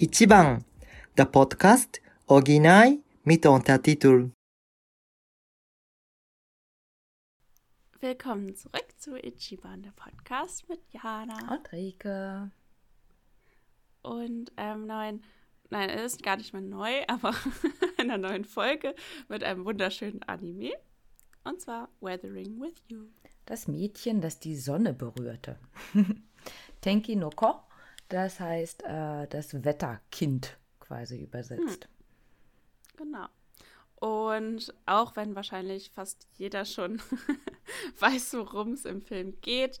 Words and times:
Ichiban, 0.00 0.64
der 1.16 1.24
Podcast 1.24 2.00
Original 2.28 2.98
mit 3.24 3.44
Untertitel. 3.46 4.30
Willkommen 7.98 8.54
zurück 8.54 8.86
zu 8.96 9.16
Ichiban, 9.16 9.82
der 9.82 9.90
Podcast 9.90 10.68
mit 10.68 10.78
Jana. 10.92 11.52
Und 11.52 11.72
Rike. 11.72 12.52
Und 14.02 14.56
einem 14.56 14.86
neuen, 14.86 15.24
nein, 15.68 15.90
es 15.90 16.14
ist 16.14 16.22
gar 16.22 16.36
nicht 16.36 16.52
mehr 16.52 16.62
neu, 16.62 17.02
aber 17.08 17.34
einer 17.98 18.18
neuen 18.18 18.44
Folge 18.44 18.94
mit 19.28 19.42
einem 19.42 19.64
wunderschönen 19.64 20.22
Anime. 20.22 20.74
Und 21.42 21.60
zwar 21.60 21.88
Weathering 22.00 22.60
with 22.60 22.80
You. 22.86 23.06
Das 23.46 23.66
Mädchen, 23.66 24.20
das 24.20 24.38
die 24.38 24.54
Sonne 24.54 24.94
berührte. 24.94 25.58
Tenki 26.82 27.16
no 27.16 27.30
Ko, 27.30 27.62
das 28.08 28.40
heißt 28.40 28.82
äh, 28.84 29.26
das 29.28 29.64
Wetterkind 29.64 30.56
quasi 30.80 31.22
übersetzt. 31.22 31.84
Hm. 31.84 31.90
Genau. 32.96 33.26
Und 33.96 34.72
auch 34.86 35.16
wenn 35.16 35.34
wahrscheinlich 35.34 35.90
fast 35.90 36.26
jeder 36.36 36.64
schon 36.64 37.02
weiß, 37.98 38.34
worum 38.34 38.72
es 38.72 38.84
im 38.84 39.02
Film 39.02 39.40
geht, 39.40 39.80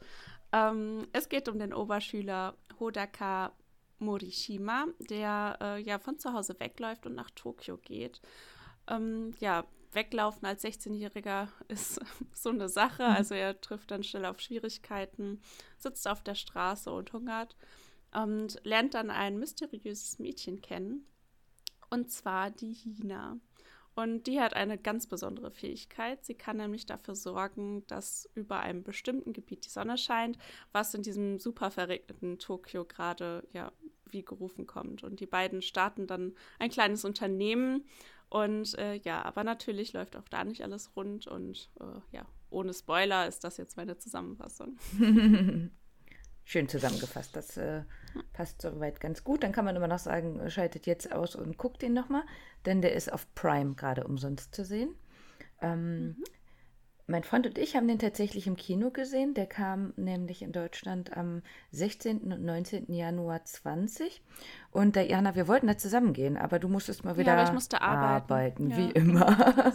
ähm, 0.52 1.06
es 1.12 1.28
geht 1.28 1.48
um 1.48 1.58
den 1.58 1.72
Oberschüler 1.72 2.56
Hodaka 2.80 3.52
Morishima, 3.98 4.86
der 4.98 5.58
äh, 5.60 5.82
ja 5.82 5.98
von 5.98 6.18
zu 6.18 6.32
Hause 6.32 6.58
wegläuft 6.58 7.06
und 7.06 7.14
nach 7.14 7.30
Tokio 7.30 7.76
geht. 7.78 8.20
Ähm, 8.88 9.34
ja, 9.40 9.64
weglaufen 9.92 10.46
als 10.46 10.64
16-Jähriger 10.64 11.48
ist 11.68 12.00
so 12.32 12.50
eine 12.50 12.68
Sache. 12.68 13.02
Mhm. 13.02 13.14
Also 13.14 13.34
er 13.34 13.60
trifft 13.60 13.90
dann 13.90 14.02
schnell 14.02 14.24
auf 14.24 14.40
Schwierigkeiten, 14.40 15.40
sitzt 15.76 16.08
auf 16.08 16.22
der 16.22 16.34
Straße 16.34 16.90
und 16.90 17.12
hungert 17.12 17.56
und 18.14 18.60
lernt 18.64 18.94
dann 18.94 19.10
ein 19.10 19.38
mysteriöses 19.38 20.18
Mädchen 20.18 20.60
kennen. 20.60 21.06
Und 21.90 22.10
zwar 22.10 22.50
die 22.50 22.72
Hina. 22.72 23.38
Und 23.94 24.28
die 24.28 24.40
hat 24.40 24.54
eine 24.54 24.78
ganz 24.78 25.08
besondere 25.08 25.50
Fähigkeit. 25.50 26.24
Sie 26.24 26.34
kann 26.34 26.58
nämlich 26.58 26.86
dafür 26.86 27.16
sorgen, 27.16 27.84
dass 27.88 28.30
über 28.34 28.60
einem 28.60 28.84
bestimmten 28.84 29.32
Gebiet 29.32 29.64
die 29.64 29.70
Sonne 29.70 29.98
scheint, 29.98 30.38
was 30.70 30.94
in 30.94 31.02
diesem 31.02 31.40
super 31.40 31.72
verregneten 31.72 32.38
Tokio 32.38 32.84
gerade 32.84 33.48
ja 33.52 33.72
wie 34.12 34.24
gerufen 34.24 34.66
kommt. 34.66 35.02
Und 35.02 35.20
die 35.20 35.26
beiden 35.26 35.62
starten 35.62 36.06
dann 36.06 36.34
ein 36.60 36.70
kleines 36.70 37.04
Unternehmen. 37.04 37.86
Und 38.28 38.78
äh, 38.78 38.94
ja, 38.96 39.24
aber 39.24 39.42
natürlich 39.42 39.92
läuft 39.92 40.14
auch 40.16 40.28
da 40.28 40.44
nicht 40.44 40.62
alles 40.62 40.94
rund. 40.94 41.26
Und 41.26 41.68
äh, 41.80 42.16
ja, 42.16 42.24
ohne 42.50 42.74
Spoiler 42.74 43.26
ist 43.26 43.42
das 43.42 43.56
jetzt 43.56 43.76
meine 43.76 43.98
Zusammenfassung. 43.98 44.78
Schön 46.48 46.66
zusammengefasst. 46.66 47.36
Das 47.36 47.58
äh, 47.58 47.82
passt 48.32 48.62
soweit 48.62 49.00
ganz 49.00 49.22
gut. 49.22 49.42
Dann 49.42 49.52
kann 49.52 49.66
man 49.66 49.76
immer 49.76 49.86
noch 49.86 49.98
sagen, 49.98 50.48
schaltet 50.48 50.86
jetzt 50.86 51.12
aus 51.12 51.36
und 51.36 51.58
guckt 51.58 51.82
ihn 51.82 51.92
nochmal, 51.92 52.22
denn 52.64 52.80
der 52.80 52.94
ist 52.94 53.12
auf 53.12 53.26
Prime 53.34 53.74
gerade 53.74 54.04
umsonst 54.04 54.54
zu 54.54 54.64
sehen. 54.64 54.94
Ähm, 55.60 56.06
mhm. 56.06 56.24
Mein 57.06 57.22
Freund 57.22 57.46
und 57.46 57.58
ich 57.58 57.76
haben 57.76 57.86
den 57.86 57.98
tatsächlich 57.98 58.46
im 58.46 58.56
Kino 58.56 58.90
gesehen. 58.90 59.34
Der 59.34 59.44
kam 59.44 59.92
nämlich 59.96 60.40
in 60.40 60.52
Deutschland 60.52 61.14
am 61.14 61.42
16. 61.72 62.32
und 62.32 62.42
19. 62.42 62.94
Januar 62.94 63.44
20. 63.44 64.22
Und 64.70 64.96
der 64.96 65.04
Jana, 65.04 65.34
wir 65.34 65.48
wollten 65.48 65.66
da 65.66 65.76
zusammen 65.76 66.14
gehen, 66.14 66.38
aber 66.38 66.58
du 66.58 66.68
musstest 66.68 67.04
mal 67.04 67.18
wieder 67.18 67.36
ja, 67.36 67.42
arbeiten, 67.42 67.76
arbeiten 67.82 68.70
ja. 68.70 68.76
wie 68.78 68.90
immer. 68.92 69.74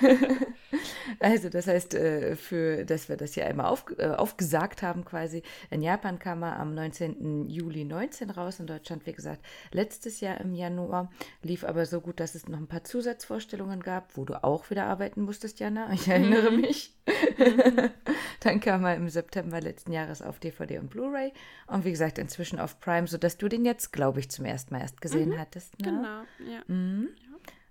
Also 1.20 1.48
das 1.48 1.66
heißt, 1.66 1.94
äh, 1.94 2.36
für, 2.36 2.84
dass 2.84 3.08
wir 3.08 3.16
das 3.16 3.34
hier 3.34 3.46
einmal 3.46 3.66
auf, 3.66 3.84
äh, 3.98 4.08
aufgesagt 4.08 4.82
haben 4.82 5.04
quasi. 5.04 5.42
In 5.70 5.82
Japan 5.82 6.18
kam 6.18 6.42
er 6.42 6.58
am 6.58 6.74
19. 6.74 7.48
Juli 7.48 7.84
19 7.84 8.30
raus, 8.30 8.60
in 8.60 8.66
Deutschland, 8.66 9.06
wie 9.06 9.12
gesagt, 9.12 9.44
letztes 9.72 10.20
Jahr 10.20 10.40
im 10.40 10.54
Januar. 10.54 11.10
Lief 11.42 11.64
aber 11.64 11.86
so 11.86 12.00
gut, 12.00 12.20
dass 12.20 12.34
es 12.34 12.48
noch 12.48 12.58
ein 12.58 12.66
paar 12.66 12.84
Zusatzvorstellungen 12.84 13.80
gab, 13.80 14.16
wo 14.16 14.24
du 14.24 14.42
auch 14.42 14.70
wieder 14.70 14.86
arbeiten 14.86 15.22
musstest, 15.22 15.60
Jana. 15.60 15.92
Ich 15.92 16.08
erinnere 16.08 16.50
mhm. 16.50 16.60
mich. 16.60 16.94
Mhm. 17.06 17.90
Dann 18.40 18.60
kam 18.60 18.84
er 18.84 18.94
im 18.94 19.08
September 19.08 19.60
letzten 19.60 19.92
Jahres 19.92 20.22
auf 20.22 20.38
DVD 20.38 20.78
und 20.78 20.90
Blu-ray. 20.90 21.32
Und 21.66 21.84
wie 21.84 21.90
gesagt, 21.90 22.18
inzwischen 22.18 22.60
auf 22.60 22.80
Prime, 22.80 23.06
sodass 23.06 23.36
du 23.36 23.48
den 23.48 23.64
jetzt, 23.64 23.92
glaube 23.92 24.20
ich, 24.20 24.30
zum 24.30 24.44
ersten 24.44 24.74
Mal 24.74 24.80
erst 24.80 25.00
gesehen 25.00 25.30
mhm. 25.30 25.38
hattest. 25.38 25.78
Ne? 25.80 25.90
Genau, 25.90 26.52
ja. 26.52 26.62
Mhm. 26.66 27.08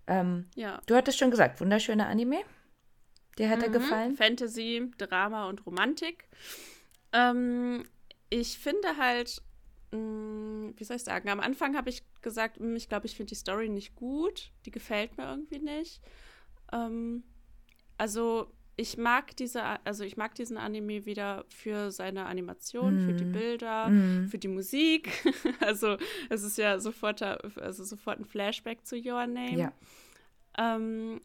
Ähm, 0.08 0.46
ja. 0.56 0.81
Du 0.86 0.96
hattest 0.96 1.19
schon 1.19 1.31
gesagt, 1.31 1.59
wunderschöner 1.62 2.08
Anime. 2.08 2.38
Der 3.38 3.50
hat 3.50 3.59
mhm. 3.59 3.64
dir 3.64 3.70
gefallen? 3.72 4.16
Fantasy, 4.16 4.92
Drama 4.98 5.48
und 5.50 5.66
Romantik. 5.66 6.28
Ähm, 7.14 7.84
ich 8.30 8.58
finde 8.58 8.98
halt, 8.98 9.42
mh, 9.92 10.00
mm, 10.00 10.74
wie 10.78 10.84
soll 10.84 10.98
ich 10.98 11.03
sagen, 11.03 11.30
am 11.30 11.40
Anfang 11.40 11.78
habe 11.78 11.90
ich 11.90 12.03
gesagt, 12.22 12.59
mh, 12.59 12.68
mm, 12.68 12.75
ich 12.75 12.90
glaube, 12.90 13.06
ich 13.06 13.16
finde 13.16 13.30
die 13.30 13.36
Story 13.36 13.70
nicht 13.70 13.96
gut. 13.96 14.52
Die 14.66 14.72
gefällt 14.72 15.18
mir 15.18 15.30
irgendwie 15.30 15.59
nicht. 15.59 16.02
Ähm, 16.72 17.24
also 17.98 18.52
ich 18.80 18.96
mag 18.98 19.36
diese, 19.36 19.64
also 19.86 20.04
ich 20.04 20.18
mag 20.18 20.36
diesen 20.36 20.58
Anime 20.58 21.06
wieder 21.06 21.46
für 21.50 21.92
seine 21.92 22.28
Animation, 22.28 22.98
mm. 22.98 23.06
für 23.08 23.14
die 23.14 23.25
mhm. 23.25 23.31
Bilder, 23.31 23.90
mm. 23.90 24.28
für 24.28 24.38
die 24.38 24.48
Musik. 24.48 25.09
also 25.62 25.98
es 26.30 26.44
ist 26.44 26.58
ja 26.58 26.80
sofort, 26.80 27.22
also 27.24 27.84
sofort 27.84 28.19
ein 28.19 28.25
Flashback 28.25 28.86
zu 28.86 28.96
Your 28.96 29.25
Name. 29.25 29.58
Ja. 29.58 29.74
Ähm, 30.58 31.22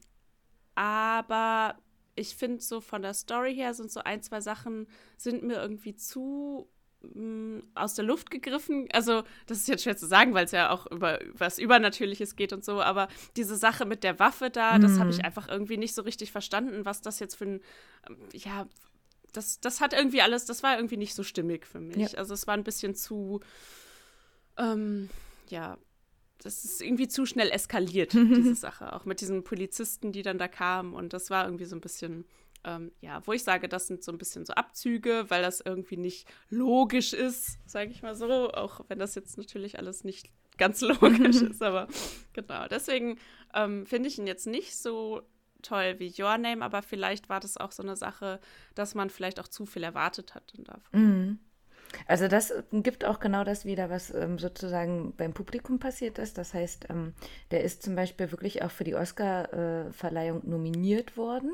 aber 0.75 1.77
ich 2.15 2.37
finde 2.37 2.62
so 2.62 2.81
von 2.81 3.03
der 3.03 3.15
Story 3.15 3.55
her 3.55 3.75
sind 3.75 3.91
so 3.91 4.00
ein, 4.00 4.23
zwei 4.23 4.41
Sachen 4.41 4.87
sind 5.17 5.43
mir 5.43 5.61
irgendwie 5.61 5.95
zu 5.95 6.69
mh, 7.03 7.21
mm, 7.21 7.62
aus 7.75 7.95
der 7.95 8.05
Luft 8.05 8.31
gegriffen. 8.31 8.89
Also, 8.93 9.23
das 9.47 9.59
ist 9.59 9.69
jetzt 9.69 9.84
schwer 9.84 9.97
zu 9.97 10.06
sagen, 10.06 10.34
weil 10.34 10.45
es 10.45 10.53
ja 10.53 10.71
auch 10.71 10.87
über 10.91 11.21
was 11.33 11.59
Übernatürliches 11.59 12.37
geht 12.37 12.53
und 12.53 12.65
so, 12.65 12.83
aber 12.83 13.09
diese 13.37 13.56
Sache 13.56 13.84
mit 13.87 14.05
der 14.05 14.19
Waffe 14.19 14.50
da, 14.50 14.78
mhm. 14.78 14.83
das 14.83 14.99
habe 14.99 15.11
ich 15.11 15.25
einfach 15.25 15.49
irgendwie 15.49 15.78
nicht 15.78 15.95
so 15.95 16.03
richtig 16.03 16.33
verstanden, 16.33 16.84
was 16.84 17.00
das 17.00 17.19
jetzt 17.19 17.37
für 17.37 17.45
ein, 17.47 17.61
ja, 18.33 18.67
das, 19.33 19.61
das 19.61 19.81
hat 19.81 19.94
irgendwie 19.94 20.21
alles, 20.21 20.44
das 20.44 20.62
war 20.62 20.77
irgendwie 20.77 20.99
nicht 20.99 21.15
so 21.15 21.23
stimmig 21.23 21.67
für 21.67 21.81
mich. 21.81 22.12
Ja. 22.12 22.19
Also 22.19 22.34
es 22.34 22.47
war 22.47 22.55
ein 22.55 22.65
bisschen 22.65 22.94
zu, 22.94 23.41
ähm, 24.59 25.09
ja, 25.49 25.79
das 26.42 26.64
ist 26.64 26.82
irgendwie 26.82 27.08
zu 27.08 27.26
schnell 27.26 27.50
eskaliert, 27.50 28.12
diese 28.12 28.54
Sache. 28.54 28.92
Auch 28.92 29.04
mit 29.04 29.20
diesen 29.20 29.44
Polizisten, 29.44 30.12
die 30.12 30.22
dann 30.22 30.38
da 30.38 30.48
kamen. 30.48 30.94
Und 30.94 31.12
das 31.12 31.30
war 31.30 31.44
irgendwie 31.44 31.64
so 31.64 31.76
ein 31.76 31.80
bisschen, 31.80 32.25
ähm, 32.64 32.92
ja, 33.00 33.22
wo 33.26 33.32
ich 33.32 33.42
sage, 33.42 33.69
das 33.69 33.86
sind 33.86 34.03
so 34.03 34.12
ein 34.12 34.19
bisschen 34.19 34.44
so 34.44 34.52
Abzüge, 34.54 35.26
weil 35.28 35.42
das 35.42 35.60
irgendwie 35.60 35.97
nicht 35.97 36.28
logisch 36.48 37.12
ist, 37.12 37.58
sage 37.69 37.91
ich 37.91 38.02
mal 38.02 38.14
so. 38.14 38.52
Auch 38.52 38.81
wenn 38.88 38.98
das 38.98 39.14
jetzt 39.14 39.38
natürlich 39.38 39.78
alles 39.78 40.04
nicht 40.04 40.31
ganz 40.58 40.81
logisch 41.00 41.42
ist. 41.42 41.62
Aber 41.62 41.88
genau, 42.32 42.66
deswegen 42.69 43.19
ähm, 43.54 43.86
finde 43.86 44.08
ich 44.08 44.19
ihn 44.19 44.26
jetzt 44.26 44.47
nicht 44.47 44.76
so 44.76 45.22
toll 45.62 45.97
wie 45.98 46.12
Your 46.19 46.38
Name, 46.38 46.64
aber 46.64 46.82
vielleicht 46.82 47.28
war 47.28 47.41
das 47.41 47.56
auch 47.56 47.72
so 47.72 47.82
eine 47.82 47.97
Sache, 47.97 48.41
dass 48.75 48.94
man 48.94 49.10
vielleicht 49.10 49.41
auch 49.41 49.48
zu 49.48 49.64
viel 49.64 49.84
erwartet 49.84 50.34
hat 50.34 50.52
davon. 50.56 51.00
Mhm. 51.00 51.38
Also 52.06 52.28
das 52.28 52.53
gibt 52.72 53.04
auch 53.04 53.20
genau 53.20 53.44
das 53.44 53.64
wieder, 53.64 53.91
was 53.91 54.12
ähm, 54.14 54.38
sozusagen 54.38 55.14
beim 55.16 55.32
Publikum 55.32 55.78
passiert 55.78 56.19
ist. 56.19 56.38
Das 56.38 56.54
heißt, 56.54 56.86
ähm, 56.91 57.14
der 57.50 57.62
ist 57.62 57.82
zum 57.82 57.94
Beispiel 57.94 58.30
wirklich 58.30 58.62
auch 58.62 58.70
für 58.70 58.84
die 58.84 58.94
Oscar-Verleihung 58.94 60.42
nominiert 60.48 61.16
worden. 61.16 61.52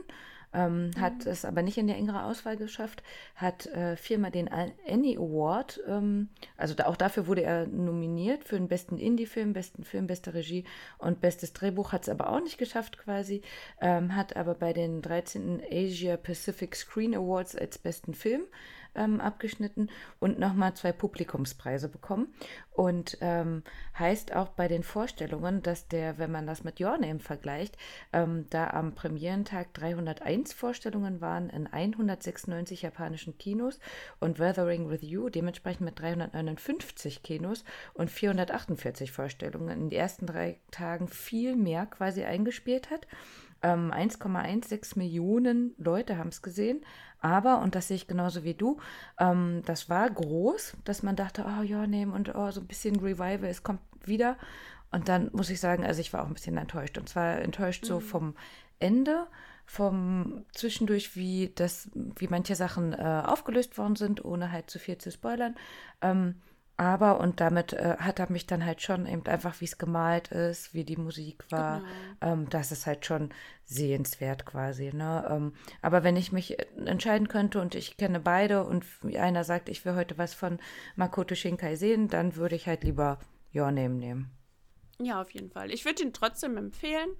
Ähm, 0.54 0.86
mhm. 0.86 1.00
Hat 1.00 1.26
es 1.26 1.44
aber 1.44 1.62
nicht 1.62 1.76
in 1.76 1.88
die 1.88 1.92
engere 1.92 2.24
Auswahl 2.24 2.56
geschafft, 2.56 3.02
hat 3.34 3.66
äh, 3.66 3.96
viermal 3.96 4.30
den 4.30 4.48
Annie 4.48 5.18
Award, 5.18 5.80
ähm, 5.86 6.28
also 6.56 6.72
da, 6.74 6.86
auch 6.86 6.96
dafür 6.96 7.26
wurde 7.26 7.42
er 7.42 7.66
nominiert 7.66 8.44
für 8.44 8.56
den 8.56 8.68
besten 8.68 8.96
Indie-Film, 8.96 9.52
besten 9.52 9.84
Film, 9.84 10.06
beste 10.06 10.32
Regie 10.32 10.64
und 10.96 11.20
bestes 11.20 11.52
Drehbuch, 11.52 11.92
hat 11.92 12.02
es 12.02 12.08
aber 12.08 12.30
auch 12.30 12.40
nicht 12.40 12.56
geschafft 12.56 12.96
quasi, 12.96 13.42
ähm, 13.82 14.16
hat 14.16 14.36
aber 14.36 14.54
bei 14.54 14.72
den 14.72 15.02
13. 15.02 15.62
Asia 15.70 16.16
Pacific 16.16 16.74
Screen 16.74 17.14
Awards 17.14 17.54
als 17.54 17.76
besten 17.76 18.14
Film 18.14 18.42
ähm, 18.98 19.20
abgeschnitten 19.20 19.88
und 20.18 20.38
nochmal 20.38 20.74
zwei 20.74 20.92
Publikumspreise 20.92 21.88
bekommen. 21.88 22.28
Und 22.72 23.18
ähm, 23.20 23.64
heißt 23.98 24.36
auch 24.36 24.50
bei 24.50 24.68
den 24.68 24.84
Vorstellungen, 24.84 25.62
dass 25.62 25.88
der, 25.88 26.18
wenn 26.18 26.30
man 26.30 26.46
das 26.46 26.62
mit 26.62 26.80
Your 26.80 26.96
Name 26.96 27.18
vergleicht, 27.18 27.76
ähm, 28.12 28.46
da 28.50 28.68
am 28.68 28.94
Premierentag 28.94 29.74
301 29.74 30.52
Vorstellungen 30.52 31.20
waren 31.20 31.50
in 31.50 31.66
196 31.66 32.82
japanischen 32.82 33.36
Kinos 33.36 33.80
und 34.20 34.38
Weathering 34.38 34.90
with 34.90 35.02
You 35.02 35.28
dementsprechend 35.28 35.86
mit 35.86 35.98
359 35.98 37.22
Kinos 37.22 37.64
und 37.94 38.10
448 38.10 39.10
Vorstellungen 39.10 39.70
in 39.70 39.90
den 39.90 39.98
ersten 39.98 40.26
drei 40.26 40.60
Tagen 40.70 41.08
viel 41.08 41.56
mehr 41.56 41.86
quasi 41.86 42.24
eingespielt 42.24 42.90
hat. 42.90 43.06
1,16 43.62 44.92
ähm, 44.92 44.98
Millionen 44.98 45.74
Leute 45.78 46.16
haben 46.16 46.28
es 46.28 46.42
gesehen. 46.42 46.80
Aber, 47.20 47.60
und 47.60 47.74
das 47.74 47.88
sehe 47.88 47.96
ich 47.96 48.06
genauso 48.06 48.44
wie 48.44 48.54
du, 48.54 48.78
ähm, 49.18 49.62
das 49.66 49.88
war 49.90 50.08
groß, 50.08 50.76
dass 50.84 51.02
man 51.02 51.16
dachte, 51.16 51.44
oh 51.46 51.62
ja, 51.62 51.86
nehmen 51.86 52.12
und 52.12 52.34
oh, 52.34 52.50
so 52.50 52.60
ein 52.60 52.66
bisschen 52.66 52.96
Revival, 52.96 53.48
es 53.48 53.62
kommt 53.62 53.80
wieder. 54.04 54.36
Und 54.90 55.08
dann 55.08 55.30
muss 55.32 55.50
ich 55.50 55.60
sagen, 55.60 55.84
also 55.84 56.00
ich 56.00 56.12
war 56.12 56.22
auch 56.22 56.28
ein 56.28 56.34
bisschen 56.34 56.56
enttäuscht. 56.56 56.96
Und 56.96 57.08
zwar 57.08 57.38
enttäuscht 57.40 57.84
mhm. 57.84 57.88
so 57.88 58.00
vom 58.00 58.34
Ende, 58.78 59.26
vom 59.66 60.44
zwischendurch, 60.52 61.14
wie 61.14 61.52
das, 61.54 61.90
wie 61.94 62.28
manche 62.28 62.54
Sachen 62.54 62.94
äh, 62.94 63.22
aufgelöst 63.26 63.76
worden 63.76 63.96
sind, 63.96 64.24
ohne 64.24 64.50
halt 64.50 64.70
zu 64.70 64.78
viel 64.78 64.96
zu 64.96 65.10
spoilern. 65.10 65.56
Ähm, 66.00 66.36
aber, 66.78 67.18
und 67.18 67.40
damit 67.40 67.72
äh, 67.72 67.96
hat 67.98 68.20
er 68.20 68.30
mich 68.30 68.46
dann 68.46 68.64
halt 68.64 68.80
schon 68.80 69.04
eben 69.06 69.26
einfach, 69.26 69.60
wie 69.60 69.64
es 69.64 69.78
gemalt 69.78 70.28
ist, 70.28 70.74
wie 70.74 70.84
die 70.84 70.96
Musik 70.96 71.44
war, 71.50 71.80
genau. 71.80 72.32
ähm, 72.32 72.48
das 72.50 72.70
ist 72.70 72.86
halt 72.86 73.04
schon 73.04 73.30
sehenswert 73.64 74.46
quasi. 74.46 74.92
Ne? 74.94 75.26
Ähm, 75.28 75.54
aber 75.82 76.04
wenn 76.04 76.14
ich 76.14 76.30
mich 76.30 76.56
entscheiden 76.76 77.26
könnte 77.26 77.60
und 77.60 77.74
ich 77.74 77.96
kenne 77.96 78.20
beide 78.20 78.62
und 78.62 78.84
einer 79.02 79.42
sagt, 79.42 79.68
ich 79.68 79.84
will 79.84 79.96
heute 79.96 80.18
was 80.18 80.34
von 80.34 80.60
Makoto 80.94 81.34
Shinkai 81.34 81.74
sehen, 81.74 82.06
dann 82.06 82.36
würde 82.36 82.54
ich 82.54 82.68
halt 82.68 82.84
lieber 82.84 83.18
Your 83.52 83.72
Name 83.72 83.96
nehmen. 83.96 84.30
Ja, 85.00 85.20
auf 85.20 85.32
jeden 85.32 85.50
Fall. 85.50 85.72
Ich 85.72 85.84
würde 85.84 86.04
ihn 86.04 86.12
trotzdem 86.12 86.56
empfehlen, 86.56 87.10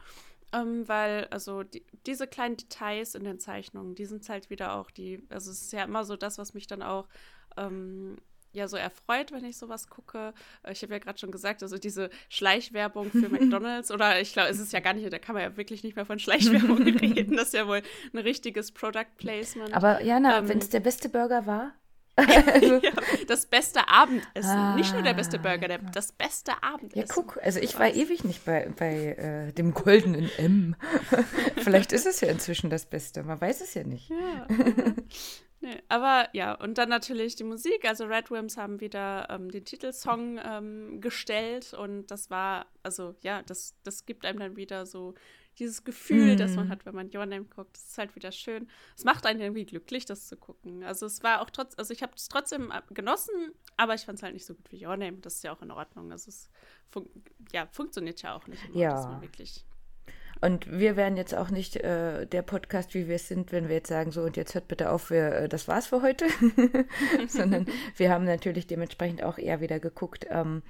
ähm, 0.52 0.87
weil, 0.87 1.25
also 1.32 1.64
die, 1.64 1.84
diese 2.06 2.28
kleinen 2.28 2.56
Details 2.56 3.16
in 3.16 3.25
den 3.25 3.40
Zeichnungen, 3.40 3.96
die 3.96 4.05
sind 4.05 4.28
halt 4.28 4.50
wieder 4.50 4.75
auch 4.75 4.93
die, 4.93 5.26
also 5.31 5.50
es 5.50 5.62
ist 5.62 5.72
ja 5.72 5.82
immer 5.82 6.05
so 6.05 6.16
das, 6.16 6.38
was 6.38 6.55
mich 6.55 6.69
dann 6.69 6.82
auch 6.82 7.08
ähm, 7.56 8.19
ja 8.52 8.68
so 8.68 8.76
erfreut, 8.76 9.32
wenn 9.32 9.44
ich 9.44 9.56
sowas 9.56 9.88
gucke. 9.88 10.32
Äh, 10.62 10.72
ich 10.72 10.82
habe 10.82 10.92
ja 10.92 10.98
gerade 10.98 11.18
schon 11.18 11.30
gesagt, 11.30 11.62
also 11.62 11.78
diese 11.78 12.10
Schleichwerbung 12.28 13.10
für 13.10 13.28
McDonalds 13.28 13.90
oder 13.92 14.20
ich 14.20 14.32
glaube, 14.32 14.48
es 14.48 14.58
ist 14.58 14.72
ja 14.72 14.80
gar 14.80 14.94
nicht, 14.94 15.12
da 15.12 15.18
kann 15.18 15.34
man 15.34 15.42
ja 15.42 15.56
wirklich 15.56 15.82
nicht 15.82 15.96
mehr 15.96 16.06
von 16.06 16.18
Schleichwerbung 16.18 16.82
reden. 16.82 17.36
Das 17.36 17.48
ist 17.48 17.54
ja 17.54 17.66
wohl 17.66 17.82
ein 18.12 18.18
richtiges 18.18 18.72
Product 18.72 19.16
Placement. 19.16 19.74
Aber 19.74 20.02
Jana, 20.02 20.38
ähm, 20.38 20.48
wenn 20.48 20.58
es 20.58 20.68
der 20.68 20.80
beste 20.80 21.08
Burger 21.08 21.46
war? 21.46 21.72
also. 22.52 22.80
ja, 22.82 22.90
das 23.28 23.46
beste 23.46 23.88
Abendessen. 23.88 24.50
Ah, 24.50 24.74
nicht 24.74 24.92
nur 24.92 25.02
der 25.02 25.14
beste 25.14 25.38
Burger, 25.38 25.68
der, 25.68 25.78
das 25.78 26.10
beste 26.10 26.52
Abendessen. 26.64 26.98
Ja, 26.98 27.14
guck, 27.14 27.38
also 27.40 27.60
ich 27.60 27.78
war 27.78 27.94
ewig 27.94 28.24
nicht 28.24 28.44
bei, 28.44 28.68
bei 28.76 29.14
äh, 29.14 29.52
dem 29.52 29.72
goldenen 29.72 30.28
M. 30.36 30.74
Vielleicht 31.56 31.92
ist 31.92 32.06
es 32.06 32.20
ja 32.20 32.28
inzwischen 32.28 32.70
das 32.70 32.86
Beste, 32.86 33.22
man 33.22 33.40
weiß 33.40 33.60
es 33.60 33.74
ja 33.74 33.84
nicht. 33.84 34.10
Ja. 34.10 34.48
Nee, 35.60 35.82
aber 35.88 36.28
ja, 36.32 36.55
und 36.55 36.78
dann 36.78 36.88
natürlich 36.88 37.34
die 37.34 37.44
Musik. 37.44 37.84
Also 37.84 38.05
Red 38.05 38.31
Wimps 38.31 38.56
haben 38.56 38.81
wieder 38.81 39.26
ähm, 39.28 39.50
den 39.50 39.64
Titelsong 39.64 40.38
ähm, 40.43 41.00
gestellt 41.00 41.75
und 41.75 42.06
das 42.06 42.31
war, 42.31 42.66
also 42.82 43.16
ja, 43.22 43.43
das, 43.43 43.75
das 43.82 44.06
gibt 44.06 44.25
einem 44.25 44.38
dann 44.38 44.56
wieder 44.56 44.87
so 44.87 45.14
dieses 45.58 45.82
Gefühl, 45.82 46.34
mm. 46.34 46.37
das 46.37 46.55
man 46.55 46.66
mhm. 46.66 46.70
hat, 46.70 46.87
wenn 46.87 46.94
man 46.94 47.10
Your 47.12 47.26
Name 47.26 47.44
guckt. 47.44 47.76
Das 47.76 47.88
ist 47.88 47.99
halt 47.99 48.14
wieder 48.14 48.31
schön. 48.31 48.69
Es 48.96 49.05
macht 49.05 49.26
einen 49.26 49.40
irgendwie 49.40 49.66
glücklich, 49.66 50.05
das 50.05 50.28
zu 50.28 50.37
gucken. 50.37 50.84
Also 50.84 51.06
es 51.06 51.22
war 51.22 51.40
auch 51.40 51.50
trotz, 51.50 51.76
also 51.76 51.93
ich 51.93 52.02
habe 52.02 52.12
es 52.14 52.28
trotzdem 52.28 52.70
äh, 52.70 52.81
genossen, 52.94 53.34
aber 53.76 53.94
ich 53.94 54.02
fand 54.02 54.19
es 54.19 54.22
halt 54.22 54.34
nicht 54.34 54.46
so 54.46 54.55
gut 54.55 54.70
wie 54.70 54.87
Your 54.87 54.96
Name. 54.96 55.19
Das 55.19 55.37
ist 55.37 55.44
ja 55.44 55.52
auch 55.52 55.62
in 55.62 55.72
Ordnung. 55.72 56.12
Also 56.12 56.28
es 56.28 56.49
fun 56.90 57.08
ja, 57.52 57.66
funktioniert 57.72 58.22
ja 58.22 58.37
auch 58.37 58.46
nicht 58.46 58.64
immer, 58.66 58.78
ja. 58.78 58.90
dass 58.90 59.06
man 59.06 59.22
wirklich 59.22 59.64
und 60.40 60.70
wir 60.70 60.96
wären 60.96 61.17
jetzt 61.17 61.35
auch 61.35 61.50
nicht 61.50 61.76
äh, 61.76 62.26
der 62.26 62.43
Podcast, 62.43 62.94
wie 62.94 63.08
wir 63.08 63.17
es 63.17 63.29
sind, 63.29 63.52
wenn 63.52 63.69
wir 63.69 63.76
jetzt 63.76 63.88
sagen, 63.88 64.12
so 64.12 64.23
und 64.23 64.37
jetzt 64.37 64.55
hört 64.55 64.69
bitte 64.69 64.90
auf, 64.90 65.11
wir, 65.11 65.32
äh, 65.32 65.49
das 65.49 65.69
war's 65.69 65.87
für 65.88 66.02
heute. 66.02 66.26
Sondern 67.29 67.67
wir 67.96 68.11
haben 68.11 68.25
natürlich 68.25 68.67
dementsprechend 68.67 69.23
auch 69.23 69.38
eher 69.38 69.61
wieder 69.61 69.81
geguckt, 69.81 70.26
ähm, 70.31 70.62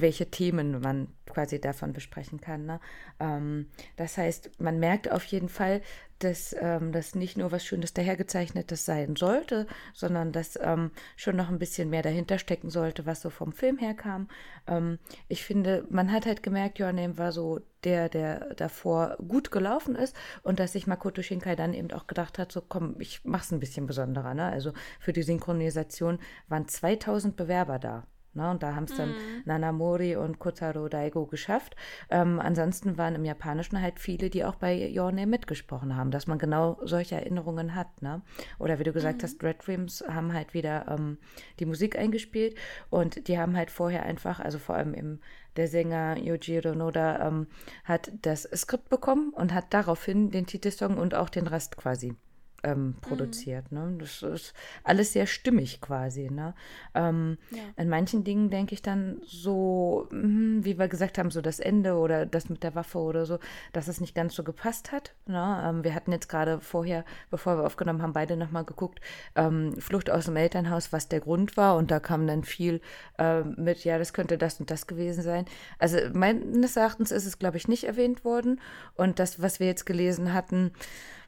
welche 0.00 0.30
Themen 0.30 0.80
man 0.80 1.08
quasi 1.26 1.60
davon 1.60 1.92
besprechen 1.92 2.40
kann. 2.40 2.66
Ne? 2.66 2.80
Ähm, 3.20 3.66
das 3.96 4.16
heißt, 4.16 4.60
man 4.60 4.78
merkt 4.78 5.10
auf 5.10 5.24
jeden 5.24 5.48
Fall, 5.48 5.82
dass 6.20 6.54
ähm, 6.58 6.92
das 6.92 7.14
nicht 7.14 7.36
nur 7.36 7.52
was 7.52 7.64
Schönes 7.64 7.92
dahergezeichnetes 7.92 8.84
sein 8.84 9.16
sollte, 9.16 9.66
sondern 9.92 10.32
dass 10.32 10.58
ähm, 10.62 10.90
schon 11.16 11.36
noch 11.36 11.48
ein 11.48 11.58
bisschen 11.58 11.90
mehr 11.90 12.02
dahinter 12.02 12.38
stecken 12.38 12.70
sollte, 12.70 13.04
was 13.04 13.20
so 13.20 13.30
vom 13.30 13.52
Film 13.52 13.78
her 13.78 13.94
kam. 13.94 14.28
Ähm, 14.66 14.98
ich 15.28 15.44
finde, 15.44 15.84
man 15.90 16.12
hat 16.12 16.26
halt 16.26 16.42
gemerkt, 16.42 16.80
Your 16.80 16.92
Name 16.92 17.18
war 17.18 17.32
so 17.32 17.60
der, 17.82 18.08
der 18.08 18.54
davor 18.54 19.16
gut 19.28 19.50
gelaufen 19.50 19.96
ist 19.96 20.16
und 20.42 20.58
dass 20.60 20.72
sich 20.72 20.86
Makoto 20.86 21.20
Shinkai 21.20 21.56
dann 21.56 21.74
eben 21.74 21.90
auch 21.92 22.06
gedacht 22.06 22.38
hat, 22.38 22.52
so 22.52 22.62
komm, 22.62 22.96
ich 23.00 23.20
mach's 23.24 23.52
ein 23.52 23.60
bisschen 23.60 23.86
besonderer. 23.86 24.34
Ne? 24.34 24.44
Also 24.44 24.72
für 25.00 25.12
die 25.12 25.22
Synchronisation 25.22 26.18
waren 26.48 26.68
2000 26.68 27.36
Bewerber 27.36 27.78
da. 27.78 28.06
Ne? 28.34 28.50
Und 28.50 28.62
da 28.62 28.74
haben 28.74 28.84
es 28.84 28.96
dann 28.96 29.10
mm. 29.10 29.42
Nanamori 29.44 30.16
und 30.16 30.38
Kotaro 30.38 30.88
Daigo 30.88 31.26
geschafft. 31.26 31.76
Ähm, 32.10 32.40
ansonsten 32.40 32.98
waren 32.98 33.14
im 33.14 33.24
Japanischen 33.24 33.80
halt 33.80 33.98
viele, 33.98 34.30
die 34.30 34.44
auch 34.44 34.56
bei 34.56 34.92
Your 34.96 35.12
Name 35.12 35.26
mitgesprochen 35.26 35.96
haben, 35.96 36.10
dass 36.10 36.26
man 36.26 36.38
genau 36.38 36.78
solche 36.82 37.16
Erinnerungen 37.16 37.74
hat. 37.74 38.02
Ne? 38.02 38.22
Oder 38.58 38.78
wie 38.78 38.84
du 38.84 38.92
gesagt 38.92 39.22
mm. 39.22 39.24
hast, 39.24 39.42
Red 39.42 39.68
Rims 39.68 40.04
haben 40.08 40.32
halt 40.32 40.54
wieder 40.54 40.86
ähm, 40.88 41.18
die 41.60 41.66
Musik 41.66 41.98
eingespielt 41.98 42.56
und 42.90 43.28
die 43.28 43.38
haben 43.38 43.56
halt 43.56 43.70
vorher 43.70 44.04
einfach, 44.04 44.40
also 44.40 44.58
vor 44.58 44.74
allem 44.74 44.94
im 44.94 45.20
der 45.56 45.68
Sänger 45.68 46.16
Yojiro 46.18 46.74
Noda 46.74 47.28
ähm, 47.28 47.46
hat 47.84 48.10
das 48.22 48.42
Skript 48.54 48.88
bekommen 48.88 49.30
und 49.30 49.54
hat 49.54 49.72
daraufhin 49.72 50.30
den 50.30 50.46
Titelsong 50.46 50.98
und 50.98 51.14
auch 51.14 51.28
den 51.28 51.46
Rest 51.46 51.76
quasi 51.76 52.16
ähm, 52.64 52.86
mhm. 52.86 52.94
produziert. 53.00 53.70
Mhm. 53.70 53.78
Ne? 53.78 53.96
Das 53.98 54.22
ist 54.22 54.54
alles 54.82 55.12
sehr 55.12 55.26
stimmig 55.26 55.80
quasi. 55.80 56.30
Ne? 56.30 56.54
Ähm, 56.94 57.38
ja. 57.50 57.62
In 57.76 57.88
manchen 57.88 58.24
Dingen 58.24 58.50
denke 58.50 58.74
ich 58.74 58.82
dann 58.82 59.20
so, 59.24 60.08
hm, 60.10 60.64
wie 60.64 60.78
wir 60.78 60.88
gesagt 60.88 61.18
haben, 61.18 61.30
so 61.30 61.40
das 61.40 61.60
Ende 61.60 61.94
oder 61.94 62.26
das 62.26 62.48
mit 62.48 62.62
der 62.62 62.74
Waffe 62.74 62.98
oder 62.98 63.26
so, 63.26 63.38
dass 63.72 63.88
es 63.88 64.00
nicht 64.00 64.14
ganz 64.14 64.34
so 64.34 64.42
gepasst 64.42 64.92
hat. 64.92 65.14
Ne? 65.26 65.62
Ähm, 65.64 65.84
wir 65.84 65.94
hatten 65.94 66.12
jetzt 66.12 66.28
gerade 66.28 66.60
vorher, 66.60 67.04
bevor 67.30 67.58
wir 67.58 67.66
aufgenommen 67.66 68.02
haben, 68.02 68.12
beide 68.12 68.36
nochmal 68.36 68.64
geguckt, 68.64 69.00
ähm, 69.36 69.74
Flucht 69.78 70.10
aus 70.10 70.24
dem 70.24 70.36
Elternhaus, 70.36 70.92
was 70.92 71.08
der 71.08 71.20
Grund 71.20 71.56
war. 71.56 71.76
Und 71.76 71.90
da 71.90 72.00
kam 72.00 72.26
dann 72.26 72.44
viel 72.44 72.80
äh, 73.18 73.42
mit, 73.42 73.84
ja, 73.84 73.98
das 73.98 74.12
könnte 74.12 74.38
das 74.38 74.58
und 74.58 74.70
das 74.70 74.86
gewesen 74.86 75.22
sein. 75.22 75.44
Also 75.78 75.98
meines 76.12 76.76
Erachtens 76.76 77.12
ist 77.12 77.26
es, 77.26 77.38
glaube 77.38 77.58
ich, 77.58 77.68
nicht 77.68 77.84
erwähnt 77.84 78.24
worden. 78.24 78.60
Und 78.94 79.18
das, 79.18 79.42
was 79.42 79.60
wir 79.60 79.66
jetzt 79.66 79.84
gelesen 79.84 80.32
hatten, 80.32 80.72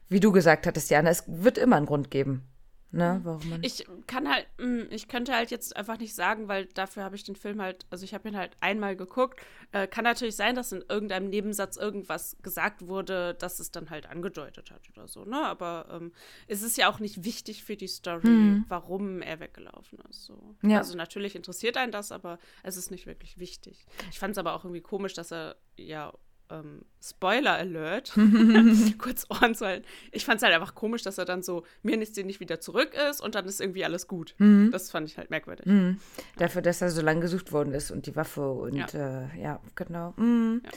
wie 0.09 0.19
du 0.19 0.31
gesagt 0.31 0.67
hattest, 0.67 0.89
Jana, 0.89 1.09
es 1.09 1.23
wird 1.27 1.57
immer 1.57 1.77
einen 1.77 1.85
Grund 1.85 2.11
geben. 2.11 2.47
Ne, 2.89 3.19
warum 3.23 3.49
man 3.49 3.63
ich 3.63 3.85
kann 4.07 4.29
halt, 4.29 4.47
mm, 4.59 4.83
ich 4.91 5.09
könnte 5.09 5.33
halt 5.33 5.51
jetzt 5.51 5.75
einfach 5.75 5.99
nicht 5.99 6.15
sagen, 6.15 6.47
weil 6.47 6.67
dafür 6.67 7.03
habe 7.03 7.17
ich 7.17 7.23
den 7.25 7.35
Film 7.35 7.61
halt, 7.61 7.85
also 7.89 8.05
ich 8.05 8.13
habe 8.13 8.29
ihn 8.29 8.37
halt 8.37 8.55
einmal 8.61 8.95
geguckt. 8.95 9.41
Äh, 9.73 9.87
kann 9.87 10.05
natürlich 10.05 10.37
sein, 10.37 10.55
dass 10.55 10.71
in 10.71 10.85
irgendeinem 10.87 11.29
Nebensatz 11.29 11.75
irgendwas 11.75 12.37
gesagt 12.41 12.87
wurde, 12.87 13.33
dass 13.33 13.59
es 13.59 13.71
dann 13.71 13.89
halt 13.89 14.09
angedeutet 14.09 14.71
hat 14.71 14.89
oder 14.95 15.09
so, 15.09 15.25
ne? 15.25 15.45
Aber 15.45 15.87
ähm, 15.91 16.13
es 16.47 16.61
ist 16.61 16.77
ja 16.77 16.89
auch 16.89 16.99
nicht 16.99 17.25
wichtig 17.25 17.65
für 17.65 17.75
die 17.75 17.89
Story, 17.89 18.29
mhm. 18.29 18.65
warum 18.69 19.21
er 19.21 19.41
weggelaufen 19.41 19.99
ist. 20.09 20.23
So. 20.23 20.55
Ja. 20.61 20.77
Also 20.77 20.95
natürlich 20.95 21.35
interessiert 21.35 21.75
einen 21.75 21.91
das, 21.91 22.13
aber 22.13 22.39
es 22.63 22.77
ist 22.77 22.89
nicht 22.89 23.05
wirklich 23.05 23.37
wichtig. 23.37 23.85
Ich 24.11 24.17
fand 24.17 24.31
es 24.31 24.37
aber 24.37 24.53
auch 24.53 24.63
irgendwie 24.63 24.81
komisch, 24.81 25.13
dass 25.13 25.33
er 25.33 25.57
ja 25.75 26.13
ähm, 26.49 26.81
Spoiler 27.01 27.53
Alert, 27.53 28.13
kurz 28.97 29.25
Ohren 29.29 29.55
zu 29.55 29.65
halten. 29.65 29.85
Ich 30.11 30.25
fand 30.25 30.37
es 30.37 30.43
halt 30.43 30.53
einfach 30.53 30.75
komisch, 30.75 31.03
dass 31.03 31.17
er 31.17 31.25
dann 31.25 31.43
so 31.43 31.63
mir 31.83 31.97
nichts 31.97 32.17
nicht 32.17 32.39
wieder 32.39 32.59
zurück 32.59 32.93
ist 33.09 33.21
und 33.21 33.35
dann 33.35 33.45
ist 33.45 33.61
irgendwie 33.61 33.85
alles 33.85 34.07
gut. 34.07 34.35
Mhm. 34.37 34.71
Das 34.71 34.91
fand 34.91 35.09
ich 35.09 35.17
halt 35.17 35.29
merkwürdig. 35.29 35.65
Mhm. 35.65 35.99
Dafür, 36.37 36.61
dass 36.61 36.81
er 36.81 36.89
so 36.89 37.01
lange 37.01 37.21
gesucht 37.21 37.51
worden 37.51 37.73
ist 37.73 37.91
und 37.91 38.05
die 38.07 38.15
Waffe 38.15 38.49
und 38.49 38.75
ja, 38.75 38.85
äh, 38.93 39.41
ja 39.41 39.59
genau. 39.75 40.13
Mhm. 40.17 40.61
Ja. 40.63 40.71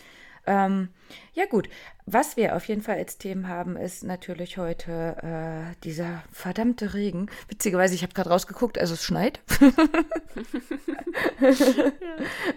Ähm, 0.47 0.89
ja 1.35 1.47
gut, 1.47 1.69
was 2.13 2.37
wir 2.37 2.57
auf 2.57 2.67
jeden 2.67 2.83
Fall 2.83 2.97
als 2.97 3.19
Themen 3.19 3.49
haben, 3.49 3.77
ist 3.77 4.03
natürlich 4.05 4.59
heute 4.59 5.17
äh, 5.23 5.75
dieser 5.85 6.23
verdammte 6.33 6.95
Regen. 6.95 7.31
Witzigerweise, 7.49 7.95
ich 7.95 8.03
habe 8.03 8.13
gerade 8.13 8.31
rausgeguckt, 8.31 8.79
also 8.79 8.95
es 8.95 9.05
schneit. 9.05 9.41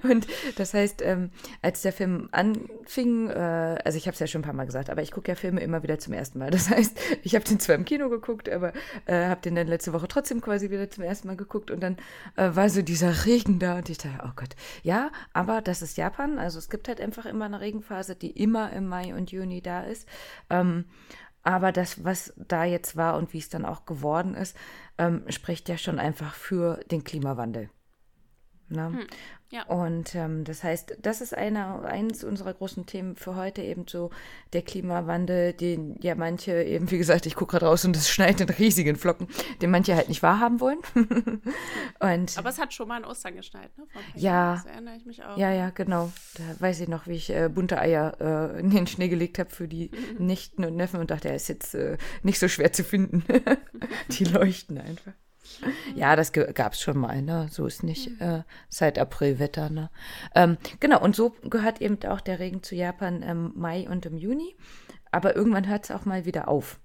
Und 0.03 0.27
das 0.57 0.73
heißt, 0.73 1.01
ähm, 1.01 1.29
als 1.61 1.81
der 1.81 1.93
Film 1.93 2.29
anfing, 2.31 3.29
äh, 3.29 3.77
also 3.83 3.97
ich 3.97 4.07
habe 4.07 4.13
es 4.13 4.19
ja 4.19 4.27
schon 4.27 4.41
ein 4.41 4.45
paar 4.45 4.53
Mal 4.53 4.65
gesagt, 4.65 4.89
aber 4.89 5.01
ich 5.01 5.11
gucke 5.11 5.31
ja 5.31 5.35
Filme 5.35 5.61
immer 5.61 5.83
wieder 5.83 5.99
zum 5.99 6.13
ersten 6.13 6.39
Mal. 6.39 6.49
Das 6.51 6.69
heißt, 6.69 6.99
ich 7.23 7.35
habe 7.35 7.45
den 7.45 7.59
zwar 7.59 7.75
im 7.75 7.85
Kino 7.85 8.09
geguckt, 8.09 8.49
aber 8.49 8.73
äh, 9.05 9.27
habe 9.27 9.41
den 9.41 9.55
dann 9.55 9.67
letzte 9.67 9.93
Woche 9.93 10.07
trotzdem 10.07 10.41
quasi 10.41 10.69
wieder 10.69 10.89
zum 10.89 11.03
ersten 11.03 11.27
Mal 11.27 11.37
geguckt 11.37 11.71
und 11.71 11.81
dann 11.81 11.97
äh, 12.35 12.49
war 12.55 12.69
so 12.69 12.81
dieser 12.81 13.25
Regen 13.25 13.59
da 13.59 13.77
und 13.77 13.89
ich 13.89 13.97
dachte, 13.99 14.23
oh 14.25 14.31
Gott, 14.35 14.55
ja, 14.81 15.11
aber 15.33 15.61
das 15.61 15.81
ist 15.81 15.97
Japan, 15.97 16.39
also 16.39 16.59
es 16.59 16.69
gibt 16.69 16.87
halt 16.87 16.99
einfach 16.99 17.25
immer 17.25 17.45
eine 17.45 17.61
Regenphase, 17.61 18.15
die 18.15 18.31
immer 18.31 18.71
im 18.73 18.87
Mai 18.87 19.13
und 19.13 19.31
Juni 19.31 19.42
da 19.61 19.81
ist. 19.81 20.07
Ähm, 20.49 20.85
aber 21.43 21.71
das, 21.71 22.03
was 22.03 22.33
da 22.37 22.63
jetzt 22.63 22.95
war 22.95 23.17
und 23.17 23.33
wie 23.33 23.39
es 23.39 23.49
dann 23.49 23.65
auch 23.65 23.85
geworden 23.85 24.33
ist, 24.33 24.55
ähm, 24.97 25.23
spricht 25.29 25.67
ja 25.67 25.77
schon 25.77 25.99
einfach 25.99 26.33
für 26.33 26.79
den 26.89 27.03
Klimawandel. 27.03 27.69
Ne? 28.73 28.87
Hm. 28.87 29.07
Ja. 29.53 29.67
Und 29.67 30.15
ähm, 30.15 30.45
das 30.45 30.63
heißt, 30.63 30.97
das 31.03 31.21
ist 31.21 31.37
eine, 31.37 31.83
eines 31.83 32.23
unserer 32.23 32.55
großen 32.55 32.87
Themen 32.87 33.15
für 33.15 33.35
heute, 33.35 33.61
eben 33.61 33.85
so 33.87 34.09
der 34.51 34.63
Klimawandel, 34.63 35.53
den 35.53 35.95
ja 36.01 36.15
manche 36.15 36.63
eben, 36.63 36.89
wie 36.89 36.97
gesagt, 36.97 37.27
ich 37.27 37.35
gucke 37.35 37.51
gerade 37.51 37.67
raus 37.67 37.85
und 37.85 37.95
es 37.95 38.09
schneit 38.09 38.41
in 38.41 38.49
riesigen 38.49 38.95
Flocken, 38.95 39.27
den 39.61 39.69
manche 39.69 39.95
halt 39.95 40.09
nicht 40.09 40.23
wahrhaben 40.23 40.59
wollen. 40.59 40.79
und, 40.95 42.35
Aber 42.35 42.49
es 42.49 42.57
hat 42.57 42.73
schon 42.73 42.87
mal 42.87 42.97
in 42.97 43.05
Ostern 43.05 43.35
geschneit, 43.35 43.69
ne? 43.77 43.85
ja. 44.15 44.55
Das 44.55 44.65
erinnere 44.65 44.95
ich 44.95 45.05
mich 45.05 45.23
auch. 45.23 45.37
Ja, 45.37 45.51
ja, 45.51 45.69
genau. 45.69 46.11
Da 46.33 46.43
weiß 46.59 46.79
ich 46.79 46.87
noch, 46.87 47.05
wie 47.05 47.13
ich 47.13 47.29
äh, 47.29 47.47
bunte 47.47 47.79
Eier 47.79 48.17
äh, 48.19 48.59
in 48.59 48.71
den 48.71 48.87
Schnee 48.87 49.07
gelegt 49.07 49.37
habe 49.37 49.51
für 49.51 49.67
die 49.67 49.91
Nichten 50.17 50.65
und 50.65 50.75
Neffen 50.75 50.99
und 50.99 51.11
dachte, 51.11 51.29
er 51.29 51.35
ist 51.35 51.47
jetzt 51.47 51.75
äh, 51.75 51.99
nicht 52.23 52.39
so 52.39 52.47
schwer 52.47 52.73
zu 52.73 52.83
finden. 52.83 53.23
die 54.09 54.23
leuchten 54.23 54.79
einfach. 54.79 55.13
Ja, 55.95 56.15
das 56.15 56.31
gab 56.31 56.73
es 56.73 56.81
schon 56.81 56.97
mal, 56.97 57.21
ne? 57.21 57.47
So 57.51 57.65
ist 57.65 57.83
nicht 57.83 58.09
mhm. 58.09 58.21
äh, 58.21 58.43
seit 58.69 58.97
Aprilwetter, 58.97 59.69
ne? 59.69 59.89
Ähm, 60.35 60.57
genau, 60.79 61.01
und 61.01 61.15
so 61.15 61.35
gehört 61.43 61.81
eben 61.81 61.97
auch 62.05 62.21
der 62.21 62.39
Regen 62.39 62.63
zu 62.63 62.75
Japan 62.75 63.21
im 63.21 63.51
Mai 63.55 63.87
und 63.89 64.05
im 64.05 64.17
Juni. 64.17 64.55
Aber 65.11 65.35
irgendwann 65.35 65.67
hört 65.67 65.85
es 65.85 65.91
auch 65.91 66.05
mal 66.05 66.25
wieder 66.25 66.47
auf. 66.47 66.79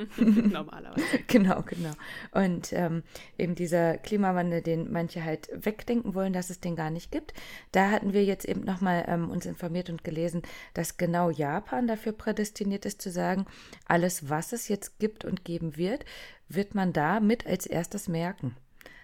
Normalerweise. 0.16 1.04
genau, 1.26 1.62
genau. 1.62 1.92
Und 2.32 2.72
ähm, 2.72 3.02
eben 3.38 3.54
dieser 3.54 3.98
Klimawandel, 3.98 4.62
den 4.62 4.90
manche 4.90 5.24
halt 5.24 5.48
wegdenken 5.52 6.14
wollen, 6.14 6.32
dass 6.32 6.50
es 6.50 6.60
den 6.60 6.76
gar 6.76 6.90
nicht 6.90 7.12
gibt. 7.12 7.34
Da 7.72 7.90
hatten 7.90 8.12
wir 8.12 8.24
jetzt 8.24 8.44
eben 8.44 8.62
nochmal 8.62 9.04
ähm, 9.08 9.30
uns 9.30 9.46
informiert 9.46 9.90
und 9.90 10.04
gelesen, 10.04 10.42
dass 10.74 10.96
genau 10.96 11.30
Japan 11.30 11.86
dafür 11.86 12.12
prädestiniert 12.12 12.86
ist 12.86 13.02
zu 13.02 13.10
sagen, 13.10 13.46
alles, 13.86 14.28
was 14.28 14.52
es 14.52 14.68
jetzt 14.68 14.98
gibt 14.98 15.24
und 15.24 15.44
geben 15.44 15.76
wird, 15.76 16.04
wird 16.50 16.74
man 16.74 16.92
da 16.92 17.20
mit 17.20 17.46
als 17.46 17.66
erstes 17.66 18.08
merken. 18.08 18.56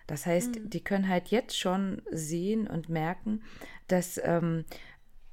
Das 0.06 0.26
heißt, 0.26 0.56
mhm. 0.56 0.70
die 0.70 0.84
können 0.84 1.08
halt 1.08 1.28
jetzt 1.28 1.58
schon 1.58 2.02
sehen 2.10 2.66
und 2.66 2.88
merken, 2.88 3.42
dass 3.88 4.20
ähm, 4.22 4.64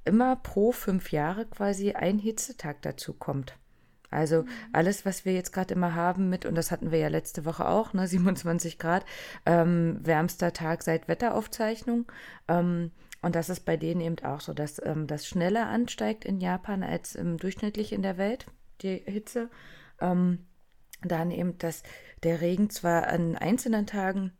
immer 0.05 0.35
pro 0.35 0.71
fünf 0.71 1.11
Jahre 1.11 1.45
quasi 1.45 1.91
ein 1.91 2.19
Hitzetag 2.19 2.81
dazu 2.81 3.13
kommt. 3.13 3.57
Also 4.09 4.43
mhm. 4.43 4.47
alles, 4.71 5.05
was 5.05 5.25
wir 5.25 5.33
jetzt 5.33 5.51
gerade 5.51 5.73
immer 5.73 5.95
haben 5.95 6.29
mit, 6.29 6.45
und 6.45 6.55
das 6.55 6.71
hatten 6.71 6.91
wir 6.91 6.99
ja 6.99 7.07
letzte 7.07 7.45
Woche 7.45 7.67
auch, 7.67 7.93
ne, 7.93 8.07
27 8.07 8.79
Grad, 8.79 9.05
ähm, 9.45 9.99
wärmster 10.01 10.53
Tag 10.53 10.83
seit 10.83 11.07
Wetteraufzeichnung. 11.07 12.05
Ähm, 12.47 12.91
und 13.21 13.35
das 13.35 13.49
ist 13.49 13.61
bei 13.61 13.77
denen 13.77 14.01
eben 14.01 14.19
auch 14.25 14.41
so, 14.41 14.53
dass 14.53 14.83
ähm, 14.85 15.07
das 15.07 15.27
schneller 15.27 15.67
ansteigt 15.67 16.25
in 16.25 16.39
Japan 16.39 16.83
als 16.83 17.15
ähm, 17.15 17.37
durchschnittlich 17.37 17.93
in 17.93 18.01
der 18.01 18.17
Welt, 18.17 18.47
die 18.81 19.01
Hitze. 19.05 19.49
Ähm, 20.01 20.39
dann 21.07 21.31
eben, 21.31 21.57
dass 21.57 21.83
der 22.23 22.41
Regen 22.41 22.69
zwar 22.69 23.07
an 23.07 23.35
einzelnen 23.35 23.85
Tagen 23.85 24.31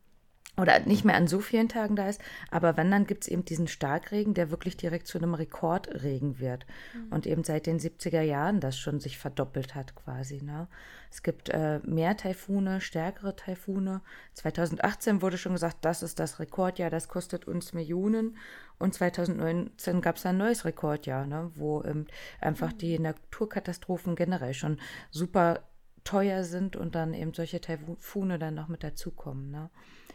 oder 0.55 0.79
nicht 0.81 1.03
mehr 1.03 1.15
an 1.15 1.27
so 1.27 1.39
vielen 1.39 1.67
Tagen 1.67 1.95
da 1.95 2.07
ist, 2.07 2.21
aber 2.51 2.77
wenn, 2.77 2.91
dann 2.91 3.07
gibt 3.07 3.23
es 3.23 3.27
eben 3.27 3.43
diesen 3.43 3.67
Starkregen, 3.67 4.35
der 4.35 4.51
wirklich 4.51 4.77
direkt 4.77 5.07
zu 5.07 5.17
einem 5.17 5.33
Rekordregen 5.33 6.39
wird. 6.39 6.67
Mhm. 6.93 7.11
Und 7.11 7.25
eben 7.25 7.43
seit 7.43 7.65
den 7.65 7.79
70er 7.79 8.21
Jahren 8.21 8.59
das 8.59 8.77
schon 8.77 8.99
sich 8.99 9.17
verdoppelt 9.17 9.73
hat 9.73 9.95
quasi. 9.95 10.43
Ne? 10.43 10.67
Es 11.09 11.23
gibt 11.23 11.49
äh, 11.49 11.79
mehr 11.83 12.15
Taifune, 12.17 12.81
stärkere 12.81 13.35
Taifune. 13.35 14.01
2018 14.35 15.23
wurde 15.23 15.39
schon 15.39 15.53
gesagt, 15.53 15.77
das 15.81 16.03
ist 16.03 16.19
das 16.19 16.39
Rekordjahr, 16.39 16.91
das 16.91 17.07
kostet 17.07 17.47
uns 17.47 17.73
Millionen. 17.73 18.37
Und 18.77 18.93
2019 18.93 20.01
gab 20.01 20.17
es 20.17 20.25
ein 20.27 20.37
neues 20.37 20.65
Rekordjahr, 20.65 21.25
ne? 21.25 21.49
wo 21.55 21.81
ähm, 21.83 22.05
einfach 22.39 22.73
mhm. 22.73 22.77
die 22.77 22.99
Naturkatastrophen 22.99 24.15
generell 24.15 24.53
schon 24.53 24.77
super 25.09 25.63
teuer 26.03 26.43
sind 26.43 26.75
und 26.75 26.95
dann 26.95 27.13
eben 27.13 27.33
solche 27.33 27.61
Taifune 27.61 28.39
dann 28.39 28.55
noch 28.55 28.67
mit 28.67 28.83
dazukommen. 28.83 29.51
Ne? 29.51 29.69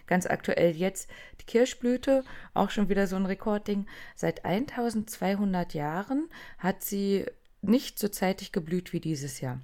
Ganz 0.07 0.27
aktuell 0.27 0.75
jetzt 0.75 1.11
die 1.41 1.45
Kirschblüte, 1.45 2.25
auch 2.55 2.71
schon 2.71 2.89
wieder 2.89 3.07
so 3.07 3.17
ein 3.17 3.27
Rekordding. 3.27 3.87
Seit 4.15 4.45
1200 4.45 5.75
Jahren 5.75 6.29
hat 6.59 6.83
sie 6.83 7.27
nicht 7.61 7.99
so 7.99 8.09
zeitig 8.09 8.53
geblüht 8.53 8.93
wie 8.93 9.01
dieses 9.01 9.41
Jahr. 9.41 9.61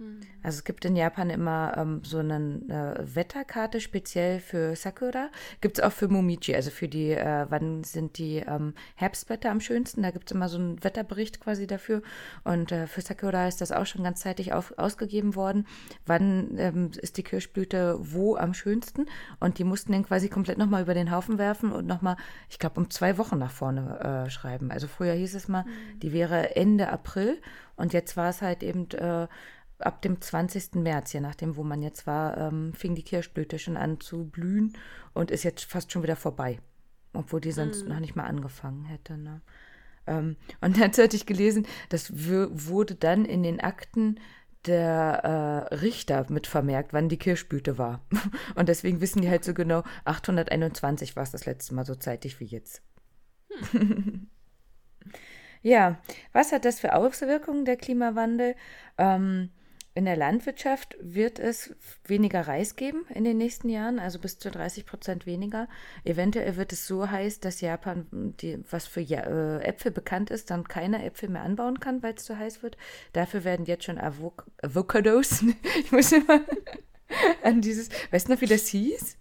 Hm. 0.00 0.20
Also 0.42 0.56
es 0.56 0.64
gibt 0.64 0.86
in 0.86 0.96
Japan 0.96 1.28
immer 1.28 1.74
ähm, 1.76 2.00
so 2.02 2.18
eine 2.18 2.96
äh, 2.96 3.14
Wetterkarte 3.14 3.80
speziell 3.80 4.40
für 4.40 4.74
Sakura. 4.74 5.28
Gibt 5.60 5.78
es 5.78 5.84
auch 5.84 5.92
für 5.92 6.08
Momiji, 6.08 6.54
also 6.54 6.70
für 6.70 6.88
die, 6.88 7.10
äh, 7.10 7.44
wann 7.50 7.84
sind 7.84 8.16
die 8.16 8.36
ähm, 8.36 8.72
Herbstblätter 8.94 9.50
am 9.50 9.60
schönsten. 9.60 10.02
Da 10.02 10.10
gibt 10.10 10.30
es 10.30 10.34
immer 10.34 10.48
so 10.48 10.56
einen 10.56 10.82
Wetterbericht 10.82 11.40
quasi 11.40 11.66
dafür. 11.66 12.00
Und 12.44 12.72
äh, 12.72 12.86
für 12.86 13.02
Sakura 13.02 13.46
ist 13.46 13.60
das 13.60 13.72
auch 13.72 13.84
schon 13.84 14.02
ganz 14.02 14.20
zeitig 14.20 14.54
auf, 14.54 14.72
ausgegeben 14.78 15.34
worden. 15.34 15.66
Wann 16.06 16.56
ähm, 16.56 16.90
ist 16.96 17.18
die 17.18 17.22
Kirschblüte 17.22 17.98
wo 18.00 18.36
am 18.36 18.54
schönsten? 18.54 19.04
Und 19.38 19.58
die 19.58 19.64
mussten 19.64 19.92
den 19.92 20.04
quasi 20.04 20.30
komplett 20.30 20.56
nochmal 20.56 20.82
über 20.82 20.94
den 20.94 21.10
Haufen 21.10 21.36
werfen 21.36 21.72
und 21.72 21.86
nochmal, 21.86 22.16
ich 22.48 22.58
glaube, 22.58 22.80
um 22.80 22.88
zwei 22.88 23.18
Wochen 23.18 23.38
nach 23.38 23.52
vorne 23.52 24.24
äh, 24.26 24.30
schreiben. 24.30 24.70
Also 24.70 24.86
früher 24.86 25.12
hieß 25.12 25.34
es 25.34 25.46
mal, 25.46 25.64
mhm. 25.64 26.00
die 26.00 26.14
wäre 26.14 26.56
Ende 26.56 26.88
April. 26.88 27.38
Und 27.76 27.94
jetzt 27.94 28.16
war 28.16 28.28
es 28.28 28.42
halt 28.42 28.62
eben 28.62 28.90
äh, 28.90 29.26
ab 29.82 30.02
dem 30.02 30.20
20. 30.20 30.76
März, 30.76 31.12
je 31.12 31.20
nachdem, 31.20 31.56
wo 31.56 31.62
man 31.62 31.82
jetzt 31.82 32.06
war, 32.06 32.36
ähm, 32.38 32.72
fing 32.74 32.94
die 32.94 33.02
Kirschblüte 33.02 33.58
schon 33.58 33.76
an 33.76 34.00
zu 34.00 34.24
blühen 34.24 34.76
und 35.12 35.30
ist 35.30 35.44
jetzt 35.44 35.64
fast 35.64 35.92
schon 35.92 36.02
wieder 36.02 36.16
vorbei. 36.16 36.58
Obwohl 37.12 37.40
die 37.40 37.52
sonst 37.52 37.84
mm. 37.84 37.88
noch 37.88 38.00
nicht 38.00 38.14
mal 38.14 38.24
angefangen 38.24 38.84
hätte. 38.84 39.16
Ne? 39.16 39.40
Ähm, 40.06 40.36
und 40.60 40.78
dazu 40.80 41.02
hatte 41.02 41.16
ich 41.16 41.26
gelesen, 41.26 41.66
das 41.88 42.12
wurde 42.12 42.94
dann 42.94 43.24
in 43.24 43.42
den 43.42 43.60
Akten 43.60 44.20
der 44.66 45.68
äh, 45.70 45.74
Richter 45.76 46.26
mit 46.28 46.46
vermerkt, 46.46 46.92
wann 46.92 47.08
die 47.08 47.18
Kirschblüte 47.18 47.78
war. 47.78 48.04
Und 48.54 48.68
deswegen 48.68 49.00
wissen 49.00 49.22
die 49.22 49.30
halt 49.30 49.44
so 49.44 49.54
genau, 49.54 49.84
821 50.04 51.16
war 51.16 51.22
es 51.22 51.30
das 51.30 51.46
letzte 51.46 51.74
Mal 51.74 51.86
so 51.86 51.94
zeitig 51.94 52.40
wie 52.40 52.44
jetzt. 52.44 52.82
Hm. 53.70 54.28
ja, 55.62 55.98
was 56.32 56.52
hat 56.52 56.66
das 56.66 56.78
für 56.78 56.94
Auswirkungen, 56.94 57.64
der 57.64 57.76
Klimawandel? 57.76 58.54
Ähm, 58.98 59.50
in 60.00 60.06
der 60.06 60.16
Landwirtschaft 60.16 60.96
wird 60.98 61.38
es 61.38 61.74
weniger 62.06 62.48
Reis 62.48 62.74
geben 62.74 63.04
in 63.14 63.22
den 63.22 63.36
nächsten 63.36 63.68
Jahren, 63.68 63.98
also 63.98 64.18
bis 64.18 64.38
zu 64.38 64.50
30 64.50 64.86
Prozent 64.86 65.26
weniger. 65.26 65.68
Eventuell 66.04 66.56
wird 66.56 66.72
es 66.72 66.86
so 66.86 67.10
heiß, 67.10 67.40
dass 67.40 67.60
Japan, 67.60 68.06
die, 68.40 68.64
was 68.70 68.86
für 68.86 69.02
äh, 69.02 69.62
Äpfel 69.62 69.90
bekannt 69.90 70.30
ist, 70.30 70.50
dann 70.50 70.66
keine 70.66 71.04
Äpfel 71.04 71.28
mehr 71.28 71.42
anbauen 71.42 71.80
kann, 71.80 72.02
weil 72.02 72.14
es 72.14 72.24
zu 72.24 72.38
heiß 72.38 72.62
wird. 72.62 72.78
Dafür 73.12 73.44
werden 73.44 73.66
jetzt 73.66 73.84
schon 73.84 73.98
Avocados, 73.98 75.44
ich 75.84 75.92
muss 75.92 76.12
immer 76.12 76.40
an 77.42 77.60
dieses, 77.60 77.90
weißt 78.10 78.28
du 78.28 78.32
noch, 78.32 78.40
wie 78.40 78.46
das 78.46 78.68
hieß? 78.68 79.18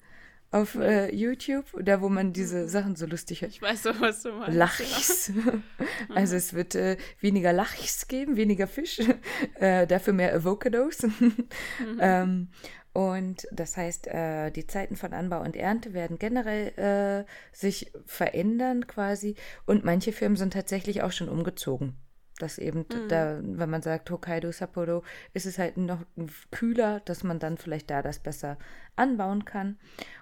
Auf 0.52 0.76
äh, 0.76 1.14
YouTube, 1.14 1.66
da 1.82 2.02
wo 2.02 2.10
man 2.10 2.34
diese 2.34 2.64
mhm. 2.64 2.68
Sachen 2.68 2.96
so 2.96 3.06
lustig 3.06 3.44
hat. 3.44 3.50
Ich 3.50 3.62
weiß 3.62 3.84
so, 3.84 3.92
was 4.00 4.24
du 4.24 4.32
meinst. 4.32 4.58
Lachs. 4.58 5.32
also 6.16 6.36
es 6.36 6.54
wird 6.54 6.76
äh, 6.76 6.98
weniger 7.20 7.54
Lachs 7.54 8.08
geben, 8.08 8.36
weniger 8.36 8.68
Fisch, 8.68 9.00
äh, 9.60 9.86
dafür 9.86 10.14
mehr 10.14 10.34
Avocados. 10.34 11.04
mhm. 11.04 11.48
ähm, 12.00 12.50
und 12.92 13.48
das 13.52 13.78
heißt, 13.78 14.08
äh, 14.08 14.50
die 14.52 14.66
Zeiten 14.66 14.96
von 14.96 15.14
Anbau 15.14 15.42
und 15.42 15.56
Ernte 15.56 15.94
werden 15.94 16.18
generell 16.18 17.26
äh, 17.26 17.26
sich 17.56 17.92
verändern 18.06 18.88
quasi. 18.88 19.36
Und 19.66 19.86
manche 19.86 20.12
Firmen 20.12 20.38
sind 20.38 20.54
tatsächlich 20.54 21.04
auch 21.04 21.12
schon 21.12 21.30
umgezogen. 21.30 21.96
Dass 22.40 22.58
eben 22.58 22.86
mhm. 22.92 23.08
da, 23.10 23.40
wenn 23.42 23.70
man 23.70 23.82
sagt 23.82 24.10
Hokkaido, 24.10 24.52
Sapporo, 24.52 25.04
ist 25.34 25.46
es 25.46 25.60
halt 25.60 25.78
noch 25.78 26.04
kühler, 26.52 27.02
dass 27.02 27.24
man 27.24 27.38
dann 27.38 27.58
vielleicht 27.58 27.92
da 27.92 28.02
das 28.02 28.20
besser 28.20 28.58
anbauen 28.96 29.46
kann. 29.46 29.78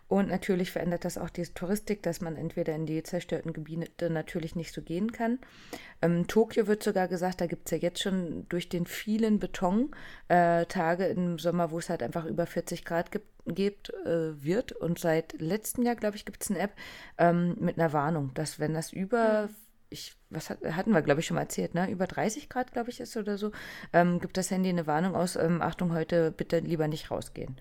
Und 0.07 0.29
natürlich 0.29 0.71
verändert 0.71 1.03
das 1.03 1.17
auch 1.17 1.29
die 1.29 1.43
Touristik, 1.43 2.01
dass 2.01 2.21
man 2.21 2.37
entweder 2.37 2.73
in 2.73 2.85
die 2.85 3.03
zerstörten 3.03 3.51
Gebiete 3.51 4.09
natürlich 4.09 4.55
nicht 4.55 4.73
so 4.73 4.81
gehen 4.81 5.11
kann. 5.11 5.39
Ähm, 6.01 6.27
Tokio 6.27 6.67
wird 6.67 6.81
sogar 6.81 7.09
gesagt, 7.09 7.41
da 7.41 7.47
gibt 7.47 7.67
es 7.67 7.71
ja 7.71 7.77
jetzt 7.77 8.01
schon 8.01 8.45
durch 8.47 8.69
den 8.69 8.85
vielen 8.85 9.39
Beton-Tage 9.39 11.07
äh, 11.07 11.11
im 11.11 11.39
Sommer, 11.39 11.71
wo 11.71 11.79
es 11.79 11.89
halt 11.89 12.03
einfach 12.03 12.25
über 12.25 12.45
40 12.45 12.85
Grad 12.85 13.11
gibt, 13.11 13.27
gibt 13.47 13.93
äh, 14.05 14.41
wird. 14.41 14.71
Und 14.71 14.97
seit 14.97 15.39
letztem 15.41 15.83
Jahr, 15.83 15.95
glaube 15.95 16.15
ich, 16.15 16.25
gibt 16.25 16.41
es 16.41 16.51
eine 16.51 16.59
App 16.59 16.71
ähm, 17.17 17.57
mit 17.59 17.77
einer 17.77 17.91
Warnung, 17.91 18.33
dass 18.33 18.59
wenn 18.59 18.73
das 18.73 18.93
über 18.93 19.49
ich, 19.89 20.17
was 20.29 20.49
hat, 20.49 20.59
hatten 20.63 20.91
wir, 20.91 21.01
glaube 21.01 21.21
ich, 21.21 21.27
schon 21.27 21.35
mal 21.35 21.41
erzählt, 21.41 21.73
ne? 21.73 21.89
Über 21.89 22.07
30 22.07 22.49
Grad, 22.49 22.73
glaube 22.73 22.89
ich, 22.89 22.99
ist 22.99 23.15
oder 23.15 23.37
so, 23.37 23.51
ähm, 23.93 24.19
gibt 24.19 24.35
das 24.35 24.51
Handy 24.51 24.69
eine 24.69 24.85
Warnung 24.85 25.15
aus, 25.15 25.37
ähm, 25.37 25.61
Achtung, 25.61 25.93
heute 25.93 26.31
bitte 26.31 26.59
lieber 26.59 26.89
nicht 26.89 27.09
rausgehen. 27.09 27.55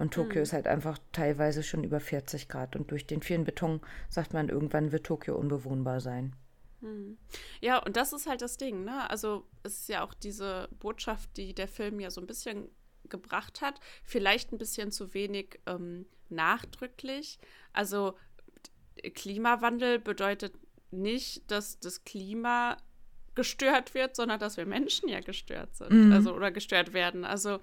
Und 0.00 0.14
Tokio 0.14 0.36
mhm. 0.36 0.42
ist 0.42 0.52
halt 0.54 0.66
einfach 0.66 0.98
teilweise 1.12 1.62
schon 1.62 1.84
über 1.84 2.00
40 2.00 2.48
Grad. 2.48 2.74
Und 2.74 2.90
durch 2.90 3.06
den 3.06 3.20
vielen 3.20 3.44
Beton 3.44 3.82
sagt 4.08 4.32
man, 4.32 4.48
irgendwann 4.48 4.92
wird 4.92 5.04
Tokio 5.04 5.36
unbewohnbar 5.36 6.00
sein. 6.00 6.34
Mhm. 6.80 7.18
Ja, 7.60 7.76
und 7.78 7.98
das 7.98 8.14
ist 8.14 8.26
halt 8.26 8.40
das 8.40 8.56
Ding, 8.56 8.84
ne? 8.84 9.10
Also 9.10 9.46
es 9.62 9.80
ist 9.80 9.88
ja 9.90 10.02
auch 10.02 10.14
diese 10.14 10.70
Botschaft, 10.78 11.36
die 11.36 11.54
der 11.54 11.68
Film 11.68 12.00
ja 12.00 12.10
so 12.10 12.22
ein 12.22 12.26
bisschen 12.26 12.70
gebracht 13.10 13.60
hat. 13.60 13.78
Vielleicht 14.02 14.52
ein 14.52 14.58
bisschen 14.58 14.90
zu 14.90 15.12
wenig 15.12 15.60
ähm, 15.66 16.06
nachdrücklich. 16.30 17.38
Also 17.74 18.14
Klimawandel 19.14 19.98
bedeutet 19.98 20.54
nicht, 20.90 21.50
dass 21.50 21.78
das 21.78 22.04
Klima 22.04 22.78
gestört 23.34 23.92
wird, 23.92 24.16
sondern 24.16 24.40
dass 24.40 24.56
wir 24.56 24.64
Menschen 24.64 25.10
ja 25.10 25.20
gestört 25.20 25.76
sind, 25.76 25.92
mhm. 25.92 26.12
also 26.12 26.34
oder 26.34 26.50
gestört 26.50 26.94
werden. 26.94 27.26
Also 27.26 27.60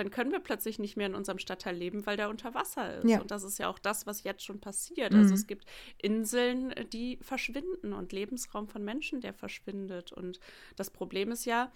dann 0.00 0.10
können 0.10 0.32
wir 0.32 0.40
plötzlich 0.40 0.78
nicht 0.78 0.96
mehr 0.96 1.06
in 1.06 1.14
unserem 1.14 1.38
Stadtteil 1.38 1.76
leben, 1.76 2.06
weil 2.06 2.16
der 2.16 2.30
unter 2.30 2.54
Wasser 2.54 2.98
ist. 2.98 3.08
Ja. 3.08 3.20
Und 3.20 3.30
das 3.30 3.42
ist 3.42 3.58
ja 3.58 3.68
auch 3.68 3.78
das, 3.78 4.06
was 4.06 4.22
jetzt 4.22 4.42
schon 4.42 4.58
passiert. 4.58 5.12
Also 5.12 5.16
mhm. 5.16 5.22
Also 5.22 5.34
es 5.34 5.46
gibt 5.46 5.66
Inseln, 6.00 6.74
die 6.90 7.18
verschwinden 7.20 7.92
und 7.92 8.12
Lebensraum 8.12 8.66
von 8.66 8.82
Menschen, 8.82 9.20
der 9.20 9.34
verschwindet. 9.34 10.10
Und 10.10 10.40
das 10.76 10.90
Problem 10.90 11.30
ist 11.30 11.44
ja, 11.44 11.70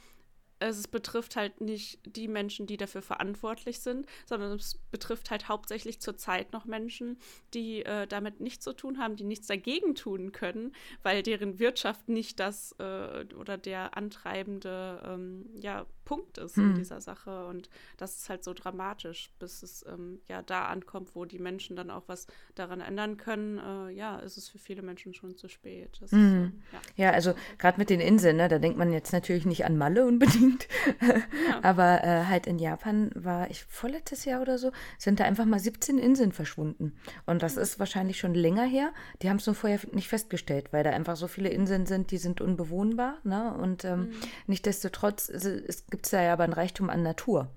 es 0.61 0.89
betrifft 0.89 1.37
halt 1.37 1.61
nicht 1.61 2.01
die 2.07 2.29
Menschen, 2.29 2.67
die 2.67 2.77
dafür 2.77 3.03
verantwortlich 3.03 3.81
sind, 3.81 4.07
sondern 4.25 4.53
es 4.53 4.79
betrifft 4.91 5.31
halt 5.31 5.49
hauptsächlich 5.49 6.01
zurzeit 6.01 6.53
noch 6.53 6.65
Menschen, 6.65 7.19
die 7.53 7.85
äh, 7.85 8.07
damit 8.07 8.41
nichts 8.41 8.65
zu 8.65 8.73
tun 8.73 8.99
haben, 8.99 9.17
die 9.17 9.25
nichts 9.25 9.47
dagegen 9.47 9.95
tun 9.95 10.33
können, 10.33 10.75
weil 11.03 11.23
deren 11.23 11.59
Wirtschaft 11.59 12.09
nicht 12.09 12.41
das 12.41 12.75
äh, 12.79 13.27
oder 13.35 13.59
der 13.59 13.97
antreibende 13.97 15.03
ähm, 15.05 15.51
ja, 15.61 15.87
Punkt 16.05 16.39
ist 16.39 16.57
hm. 16.57 16.71
in 16.71 16.75
dieser 16.77 17.01
Sache. 17.01 17.47
Und 17.47 17.69
das 17.97 18.17
ist 18.17 18.29
halt 18.29 18.45
so 18.45 18.53
dramatisch, 18.53 19.31
bis 19.39 19.63
es 19.63 19.85
ähm, 19.87 20.21
ja 20.29 20.43
da 20.43 20.67
ankommt, 20.67 21.15
wo 21.15 21.25
die 21.25 21.39
Menschen 21.39 21.77
dann 21.77 21.91
auch 21.91 22.05
was 22.07 22.27
daran 22.55 22.81
ändern 22.81 23.17
können. 23.17 23.59
Äh, 23.59 23.93
ja, 23.93 24.19
ist 24.19 24.37
es 24.37 24.49
für 24.49 24.59
viele 24.59 24.83
Menschen 24.83 25.15
schon 25.15 25.37
zu 25.37 25.49
spät. 25.49 25.99
Hm. 25.99 26.05
Ist, 26.05 26.13
äh, 26.13 27.03
ja. 27.03 27.09
ja. 27.09 27.11
also 27.13 27.35
gerade 27.59 27.79
mit 27.79 27.91
den 27.91 28.01
Inseln, 28.01 28.37
ne, 28.37 28.49
da 28.49 28.59
denkt 28.59 28.79
man 28.79 28.93
jetzt 28.93 29.13
natürlich 29.13 29.47
nicht 29.47 29.65
an 29.65 29.77
Malle 29.77 30.07
unbedingt. 30.07 30.69
Ja. 31.01 31.15
Aber 31.63 32.05
äh, 32.05 32.25
halt 32.25 32.47
in 32.47 32.59
Japan 32.59 33.11
war 33.15 33.51
ich 33.51 33.65
vorletztes 33.65 34.25
Jahr 34.25 34.43
oder 34.43 34.59
so, 34.59 34.73
sind 34.99 35.21
da 35.21 35.25
einfach 35.25 35.45
mal 35.45 35.59
17 35.59 35.99
Inseln 35.99 36.33
verschwunden. 36.33 36.97
Und 37.27 37.43
das 37.43 37.57
ist 37.57 37.79
wahrscheinlich 37.79 38.19
schon 38.19 38.35
länger 38.35 38.65
her. 38.65 38.93
Die 39.23 39.31
haben 39.31 39.37
es 39.37 39.47
nur 39.47 39.55
vorher 39.55 39.81
nicht 39.93 40.09
festgestellt, 40.09 40.73
weil 40.73 40.85
da 40.85 40.91
einfach 40.91 41.17
so 41.17 41.29
viele 41.29 41.49
Inseln 41.49 41.87
sind, 41.87 42.11
die 42.11 42.19
sind 42.19 42.41
unbewohnbar. 42.41 43.19
Ne? 43.25 43.55
Und 43.55 43.85
ähm, 43.85 44.01
mhm. 44.01 44.13
nichtdestotrotz 44.47 45.29
es 45.29 45.85
gibt 45.95 46.07
es 46.07 46.11
da 46.11 46.21
ja 46.21 46.33
aber 46.33 46.43
ein 46.43 46.53
Reichtum 46.53 46.91
an 46.91 47.05
Natur. 47.05 47.53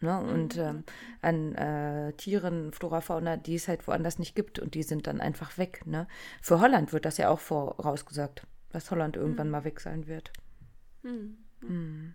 Ne? 0.00 0.18
Und 0.18 0.56
mhm. 0.56 0.62
ähm, 0.62 0.84
an 1.20 1.54
äh, 1.56 2.14
Tieren, 2.14 2.72
Flora, 2.72 3.02
Fauna, 3.02 3.36
die 3.36 3.54
es 3.54 3.68
halt 3.68 3.86
woanders 3.86 4.18
nicht 4.18 4.34
gibt 4.34 4.58
und 4.58 4.74
die 4.74 4.82
sind 4.82 5.06
dann 5.06 5.20
einfach 5.20 5.58
weg. 5.58 5.82
Ne? 5.84 6.08
Für 6.40 6.58
Holland 6.58 6.94
wird 6.94 7.04
das 7.04 7.18
ja 7.18 7.28
auch 7.28 7.38
vorausgesagt, 7.38 8.46
dass 8.70 8.90
Holland 8.90 9.16
irgendwann 9.16 9.48
mhm. 9.48 9.50
mal 9.50 9.64
weg 9.64 9.78
sein 9.80 10.06
wird. 10.06 10.32
Mhm. 11.02 11.36
Mhm. 11.60 12.14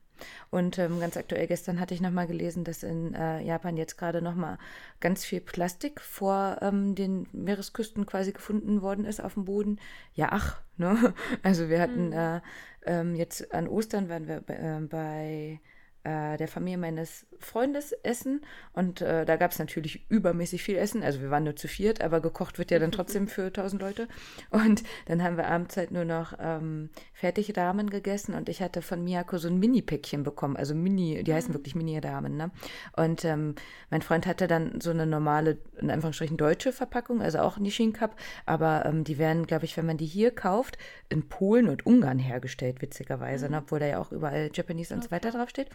Und 0.49 0.77
ähm, 0.79 0.99
ganz 0.99 1.17
aktuell 1.17 1.47
gestern 1.47 1.79
hatte 1.79 1.93
ich 1.93 2.01
nochmal 2.01 2.27
gelesen, 2.27 2.63
dass 2.63 2.83
in 2.83 3.13
äh, 3.13 3.41
Japan 3.41 3.77
jetzt 3.77 3.97
gerade 3.97 4.21
nochmal 4.21 4.57
ganz 4.99 5.25
viel 5.25 5.41
Plastik 5.41 6.01
vor 6.01 6.57
ähm, 6.61 6.95
den 6.95 7.27
Meeresküsten 7.31 8.05
quasi 8.05 8.31
gefunden 8.31 8.81
worden 8.81 9.05
ist 9.05 9.21
auf 9.21 9.35
dem 9.35 9.45
Boden. 9.45 9.79
Ja, 10.13 10.29
ach, 10.31 10.61
ne? 10.77 11.13
Also 11.43 11.69
wir 11.69 11.81
hatten 11.81 12.07
mhm. 12.07 12.13
äh, 12.13 12.41
ähm, 12.85 13.15
jetzt 13.15 13.53
an 13.53 13.67
Ostern 13.67 14.09
waren 14.09 14.27
wir 14.27 14.43
äh, 14.47 14.79
bei 14.81 15.59
äh, 16.07 16.37
der 16.37 16.47
Familie 16.47 16.77
meines 16.77 17.25
Freundes 17.39 17.91
essen 17.91 18.41
und 18.71 19.01
äh, 19.01 19.25
da 19.25 19.35
gab 19.35 19.51
es 19.51 19.59
natürlich 19.59 20.09
übermäßig 20.09 20.63
viel 20.63 20.77
Essen. 20.77 21.03
Also 21.03 21.21
wir 21.21 21.29
waren 21.29 21.43
nur 21.43 21.55
zu 21.55 21.67
viert, 21.67 22.01
aber 22.01 22.21
gekocht 22.21 22.57
wird 22.57 22.71
ja 22.71 22.79
dann 22.79 22.91
trotzdem 22.93 23.27
für 23.27 23.51
tausend 23.51 23.81
Leute. 23.81 24.07
Und 24.49 24.83
dann 25.07 25.21
haben 25.21 25.35
wir 25.35 25.47
abends 25.47 25.75
halt 25.75 25.91
nur 25.91 26.05
noch 26.05 26.33
ähm, 26.39 26.89
Fertigrahmen 27.13 27.89
gegessen 27.89 28.35
und 28.35 28.47
ich 28.47 28.61
hatte 28.61 28.81
von 28.81 29.03
Miyako 29.03 29.37
so 29.37 29.49
ein 29.49 29.59
Mini-Päckchen 29.59 30.23
bekommen. 30.23 30.55
Also 30.55 30.75
Mini, 30.75 31.23
die 31.23 31.33
heißen 31.33 31.51
mhm. 31.51 31.55
wirklich 31.55 31.75
Mini-Ramen, 31.75 32.37
ne? 32.37 32.51
Und 32.95 33.25
ähm, 33.25 33.55
mein 33.89 34.01
Freund 34.01 34.25
hatte 34.25 34.47
dann 34.47 34.79
so 34.79 34.91
eine 34.91 35.05
normale, 35.05 35.57
in 35.81 35.91
Anführungsstrichen 35.91 36.37
deutsche 36.37 36.71
Verpackung, 36.71 37.21
also 37.21 37.39
auch 37.39 37.57
Nishin 37.57 37.91
Cup, 37.91 38.15
aber 38.45 38.85
ähm, 38.85 39.03
die 39.03 39.17
werden, 39.17 39.45
glaube 39.45 39.65
ich, 39.65 39.75
wenn 39.75 39.85
man 39.85 39.97
die 39.97 40.05
hier 40.05 40.31
kauft, 40.31 40.77
in 41.09 41.27
Polen 41.27 41.67
und 41.67 41.85
Ungarn 41.85 42.19
hergestellt, 42.19 42.81
witzigerweise, 42.81 43.45
ne? 43.45 43.49
mhm. 43.49 43.55
ne? 43.55 43.61
obwohl 43.63 43.79
da 43.79 43.87
ja 43.87 43.99
auch 43.99 44.11
überall 44.11 44.49
Japanese 44.53 44.93
und 44.93 45.03
so 45.03 45.11
weiter 45.11 45.31
draufsteht. 45.31 45.69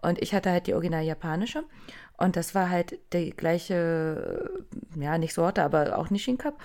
Und 0.00 0.20
ich 0.20 0.34
hatte 0.34 0.50
halt 0.50 0.66
die 0.66 0.74
original 0.74 1.02
japanische. 1.02 1.64
Und 2.16 2.36
das 2.36 2.54
war 2.54 2.70
halt 2.70 2.98
die 3.12 3.30
gleiche, 3.30 4.50
ja, 4.96 5.18
nicht 5.18 5.34
Sorte, 5.34 5.62
aber 5.62 5.98
auch 5.98 6.10
Nishin 6.10 6.38
Cup. 6.38 6.58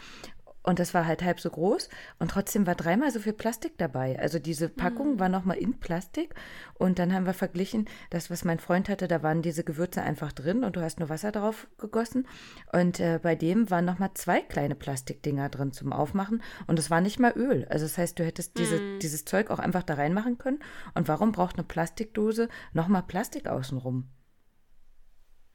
Und 0.67 0.79
das 0.79 0.93
war 0.93 1.07
halt 1.07 1.23
halb 1.23 1.39
so 1.39 1.49
groß. 1.49 1.87
Und 2.19 2.29
trotzdem 2.29 2.67
war 2.67 2.75
dreimal 2.75 3.09
so 3.09 3.21
viel 3.21 3.31
Plastik 3.31 3.77
dabei. 3.77 4.19
Also 4.19 4.37
diese 4.37 4.67
Packung 4.67 5.13
mhm. 5.13 5.19
war 5.21 5.29
nochmal 5.29 5.55
in 5.55 5.79
Plastik. 5.79 6.35
Und 6.73 6.99
dann 6.99 7.13
haben 7.13 7.25
wir 7.25 7.33
verglichen, 7.33 7.85
das, 8.09 8.29
was 8.29 8.43
mein 8.43 8.59
Freund 8.59 8.89
hatte, 8.89 9.07
da 9.07 9.23
waren 9.23 9.41
diese 9.41 9.63
Gewürze 9.63 10.01
einfach 10.01 10.33
drin 10.33 10.65
und 10.65 10.75
du 10.75 10.81
hast 10.81 10.99
nur 10.99 11.07
Wasser 11.07 11.31
drauf 11.31 11.69
gegossen. 11.77 12.27
Und 12.73 12.99
äh, 12.99 13.17
bei 13.23 13.33
dem 13.33 13.69
waren 13.69 13.85
nochmal 13.85 14.11
zwei 14.15 14.41
kleine 14.41 14.75
Plastikdinger 14.75 15.47
drin 15.47 15.71
zum 15.71 15.93
Aufmachen. 15.93 16.43
Und 16.67 16.79
es 16.79 16.91
war 16.91 16.99
nicht 16.99 17.17
mal 17.17 17.31
Öl. 17.37 17.65
Also 17.69 17.85
das 17.85 17.97
heißt, 17.97 18.19
du 18.19 18.25
hättest 18.25 18.57
diese, 18.57 18.81
mhm. 18.81 18.99
dieses 18.99 19.23
Zeug 19.23 19.49
auch 19.51 19.59
einfach 19.59 19.83
da 19.83 19.93
reinmachen 19.93 20.37
können. 20.37 20.59
Und 20.95 21.07
warum 21.07 21.31
braucht 21.31 21.55
eine 21.55 21.63
Plastikdose 21.63 22.49
nochmal 22.73 23.03
Plastik 23.03 23.47
außenrum? 23.47 24.09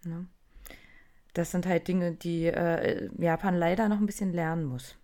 Ne? 0.07 0.26
Das 1.35 1.50
sind 1.50 1.66
halt 1.66 1.87
Dinge, 1.87 2.12
die 2.12 2.47
äh, 2.47 3.11
Japan 3.19 3.54
leider 3.54 3.90
noch 3.90 3.99
ein 3.99 4.07
bisschen 4.07 4.33
lernen 4.33 4.64
muss. 4.64 4.97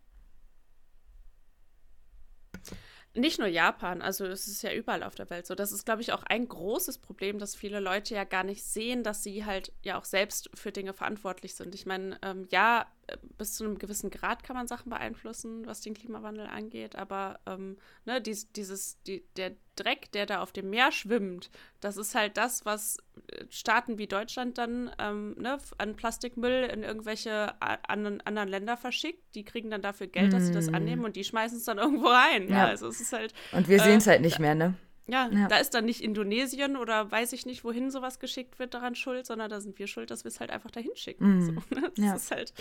Nicht 3.15 3.39
nur 3.39 3.49
Japan, 3.49 4.03
also 4.03 4.27
es 4.27 4.47
ist 4.47 4.63
ja 4.63 4.73
überall 4.73 5.03
auf 5.03 5.15
der 5.15 5.29
Welt 5.31 5.47
so. 5.47 5.55
Das 5.55 5.73
ist, 5.73 5.85
glaube 5.85 6.03
ich, 6.03 6.13
auch 6.13 6.23
ein 6.25 6.47
großes 6.47 6.99
Problem, 6.99 7.39
dass 7.39 7.57
viele 7.57 7.81
Leute 7.81 8.15
ja 8.15 8.25
gar 8.25 8.45
nicht 8.45 8.63
sehen, 8.63 9.03
dass 9.03 9.23
sie 9.23 9.45
halt 9.45 9.73
ja 9.83 9.99
auch 9.99 10.05
selbst 10.05 10.51
für 10.55 10.73
Dinge 10.73 10.93
verantwortlich 10.93 11.55
sind. 11.55 11.75
Ich 11.75 11.87
meine, 11.87 12.19
ähm, 12.23 12.47
ja, 12.51 12.87
bis 13.37 13.55
zu 13.55 13.65
einem 13.65 13.79
gewissen 13.79 14.11
Grad 14.11 14.43
kann 14.43 14.57
man 14.57 14.67
Sachen 14.67 14.91
beeinflussen, 14.91 15.67
was 15.67 15.81
den 15.81 15.95
Klimawandel 15.95 16.47
angeht, 16.47 16.97
aber 16.97 17.41
ähm, 17.47 17.77
ne, 18.05 18.21
dies, 18.21 18.51
dieses, 18.53 19.01
die, 19.03 19.25
der 19.37 19.53
Dreck, 19.77 20.11
der 20.13 20.27
da 20.27 20.41
auf 20.43 20.53
dem 20.53 20.71
Meer 20.71 20.93
schwimmt, 20.93 21.51
das 21.81 21.97
ist 21.97 22.15
halt 22.15 22.37
das, 22.37 22.65
was 22.65 22.99
äh, 23.31 23.45
Staaten 23.49 23.99
wie 23.99 24.07
Deutschland 24.07 24.59
dann 24.59 24.91
ähm, 24.99 25.37
ne, 25.39 25.59
an 25.79 25.95
Plastikmüll 25.95 26.69
in 26.73 26.83
irgendwelche 26.83 27.55
anderen, 27.61 28.21
anderen 28.23 28.49
Länder 28.49 28.77
verschickt. 28.77 29.35
Die 29.35 29.45
kriegen 29.45 29.71
dann 29.71 29.83
dafür 29.83 30.09
Geld, 30.09 30.33
dass 30.33 30.47
sie 30.47 30.53
das 30.53 30.71
mm. 30.71 30.75
annehmen 30.75 31.05
und 31.05 31.17
die 31.17 31.25
schmeißen 31.25 31.59
es 31.59 31.65
dann 31.65 31.79
irgendwo 31.79 32.09
rein. 32.09 32.49
Ja. 32.49 32.57
ja. 32.57 32.67
also 32.67 32.89
es 32.89 33.01
ist 33.01 33.13
halt. 33.13 33.33
Und 33.53 33.69
wir 33.69 33.77
äh, 33.77 33.81
sehen 33.81 33.99
es 33.99 34.07
halt 34.07 34.21
nicht 34.21 34.39
mehr, 34.39 34.55
ne? 34.55 34.75
Ja, 35.11 35.31
ja, 35.33 35.49
da 35.49 35.57
ist 35.57 35.73
dann 35.73 35.87
nicht 35.87 36.03
Indonesien 36.03 36.77
oder 36.77 37.11
weiß 37.11 37.33
ich 37.33 37.47
nicht, 37.47 37.65
wohin 37.65 37.91
sowas 37.91 38.19
geschickt 38.19 38.59
wird, 38.59 38.75
daran 38.75 38.95
schuld, 38.95 39.25
sondern 39.25 39.49
da 39.49 39.59
sind 39.59 39.79
wir 39.79 39.87
schuld, 39.87 40.11
dass 40.11 40.25
wir 40.25 40.29
es 40.29 40.39
halt 40.39 40.51
einfach 40.51 40.71
dahin 40.71 40.95
schicken. 40.97 41.39
Mm. 41.39 41.41
So, 41.41 41.53
ne? 41.53 41.93
Das 41.97 42.05
ja. 42.05 42.15
ist 42.15 42.31
halt. 42.31 42.53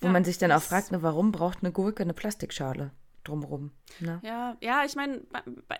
Wo 0.00 0.06
ja, 0.06 0.12
man 0.12 0.24
sich 0.24 0.38
dann 0.38 0.52
auch 0.52 0.62
fragt, 0.62 0.92
ne, 0.92 1.02
warum 1.02 1.32
braucht 1.32 1.58
eine 1.62 1.72
Gurke 1.72 2.02
eine 2.02 2.14
Plastikschale? 2.14 2.90
drumherum. 3.24 3.70
Ne? 4.00 4.20
Ja, 4.22 4.56
ja, 4.60 4.84
ich 4.84 4.94
meine, 4.94 5.22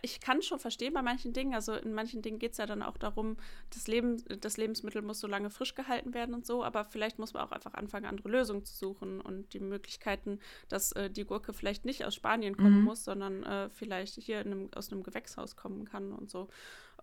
ich 0.03 0.20
kann 0.20 0.42
schon 0.42 0.59
verstehen 0.59 0.94
bei 0.94 1.03
manchen 1.03 1.33
Dingen. 1.33 1.55
Also 1.55 1.74
in 1.74 1.92
manchen 1.92 2.22
Dingen 2.22 2.38
geht 2.38 2.53
es 2.53 2.59
ja 2.59 2.66
dann 2.66 2.83
auch 2.83 2.96
darum, 2.96 3.37
das, 3.72 3.87
Leben, 3.87 4.22
das 4.40 4.57
Lebensmittel 4.57 5.03
muss 5.03 5.20
so 5.20 5.27
lange 5.27 5.50
frisch 5.50 5.74
gehalten 5.74 6.14
werden 6.14 6.35
und 6.35 6.46
so, 6.46 6.64
aber 6.64 6.85
vielleicht 6.85 7.18
muss 7.18 7.35
man 7.35 7.44
auch 7.44 7.53
einfach 7.53 7.74
anfangen, 7.74 8.07
andere 8.07 8.29
Lösungen 8.31 8.64
zu 8.64 8.74
suchen 8.74 9.20
und 9.20 9.53
die 9.53 9.61
Möglichkeiten, 9.61 10.40
dass 10.68 10.92
äh, 10.92 11.11
die 11.11 11.24
Gurke 11.24 11.53
vielleicht 11.53 11.85
nicht 11.85 12.05
aus 12.05 12.14
Spanien 12.14 12.57
kommen 12.57 12.81
mhm. 12.81 12.85
muss, 12.85 13.05
sondern 13.05 13.42
äh, 13.44 13.68
vielleicht 13.70 14.14
hier 14.14 14.40
einem, 14.40 14.70
aus 14.74 14.90
einem 14.90 15.03
Gewächshaus 15.03 15.57
kommen 15.57 15.85
kann 15.85 16.12
und 16.12 16.31
so. 16.31 16.48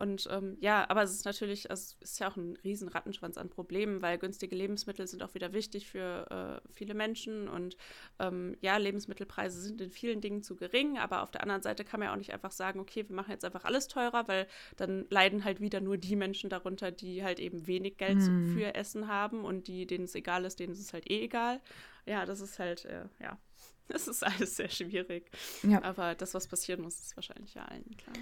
Und 0.02 0.28
ähm, 0.32 0.58
ja, 0.60 0.90
aber 0.90 1.04
es 1.04 1.12
ist 1.12 1.26
natürlich, 1.26 1.70
also 1.70 1.96
es 2.02 2.14
ist 2.14 2.20
ja 2.20 2.28
auch 2.28 2.36
ein 2.36 2.58
riesen 2.64 2.88
Rattenschwanz 2.88 3.38
an 3.38 3.52
Problemen, 3.52 4.02
weil 4.02 4.18
günstige 4.18 4.56
Lebensmittel 4.56 5.06
sind 5.06 5.22
auch 5.22 5.36
wieder 5.36 5.54
wichtig 5.54 5.88
für 5.88 6.26
äh, 6.66 6.68
viele 6.74 6.96
Menschen 6.96 7.48
und 7.48 7.78
ähm, 8.18 8.58
ja, 8.62 8.78
Lebensmittelpreise 8.78 9.62
sind 9.62 9.80
in 9.80 9.92
vielen 9.92 10.20
Dingen 10.20 10.42
zu 10.42 10.56
gering, 10.56 10.98
aber 10.98 11.22
auf 11.22 11.30
der 11.30 11.44
anderen 11.44 11.62
Seite 11.62 11.86
kann 11.86 12.00
man 12.00 12.08
ja 12.08 12.14
auch 12.14 12.18
nicht 12.18 12.34
einfach 12.34 12.50
sagen, 12.50 12.80
okay, 12.80 13.08
wir 13.08 13.16
machen 13.16 13.30
jetzt 13.30 13.46
einfach 13.46 13.64
alles 13.64 13.88
teurer, 13.90 14.28
weil 14.28 14.48
dann 14.76 15.06
leiden 15.12 15.44
halt 15.44 15.62
wieder 15.62 15.82
nur 15.82 15.98
die 15.98 16.16
Menschen 16.16 16.50
darunter, 16.50 16.90
die 16.90 17.24
halt 17.24 17.40
eben 17.40 17.68
wenig 17.68 17.98
Geld 17.98 18.18
mhm. 18.18 18.58
für 18.58 18.74
Essen 18.74 19.08
haben 19.08 19.46
und 19.46 19.68
die, 19.68 19.86
denen 19.86 20.06
es 20.06 20.16
egal 20.16 20.46
ist, 20.46 20.60
denen 20.60 20.74
ist 20.74 20.80
es 20.80 20.94
halt 20.94 21.12
eh 21.12 21.26
egal. 21.26 21.62
Ja, 22.08 22.26
das 22.26 22.42
ist 22.42 22.58
halt, 22.58 22.86
äh, 22.86 23.06
ja, 23.20 23.38
das 23.88 24.08
ist 24.08 24.24
alles 24.24 24.56
sehr 24.56 24.70
schwierig. 24.70 25.30
Ja. 25.62 25.84
Aber 25.84 26.16
das, 26.16 26.34
was 26.34 26.48
passieren 26.48 26.82
muss, 26.82 26.98
ist 26.98 27.16
wahrscheinlich 27.16 27.54
ja 27.54 27.66
allen 27.66 27.96
klar. 27.98 28.16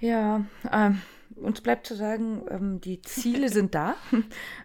Ja, 0.00 0.44
ähm, 0.72 1.02
uns 1.36 1.60
bleibt 1.60 1.86
zu 1.86 1.94
sagen, 1.94 2.42
ähm, 2.50 2.80
die 2.80 3.02
Ziele 3.02 3.48
sind 3.50 3.74
da. 3.74 3.96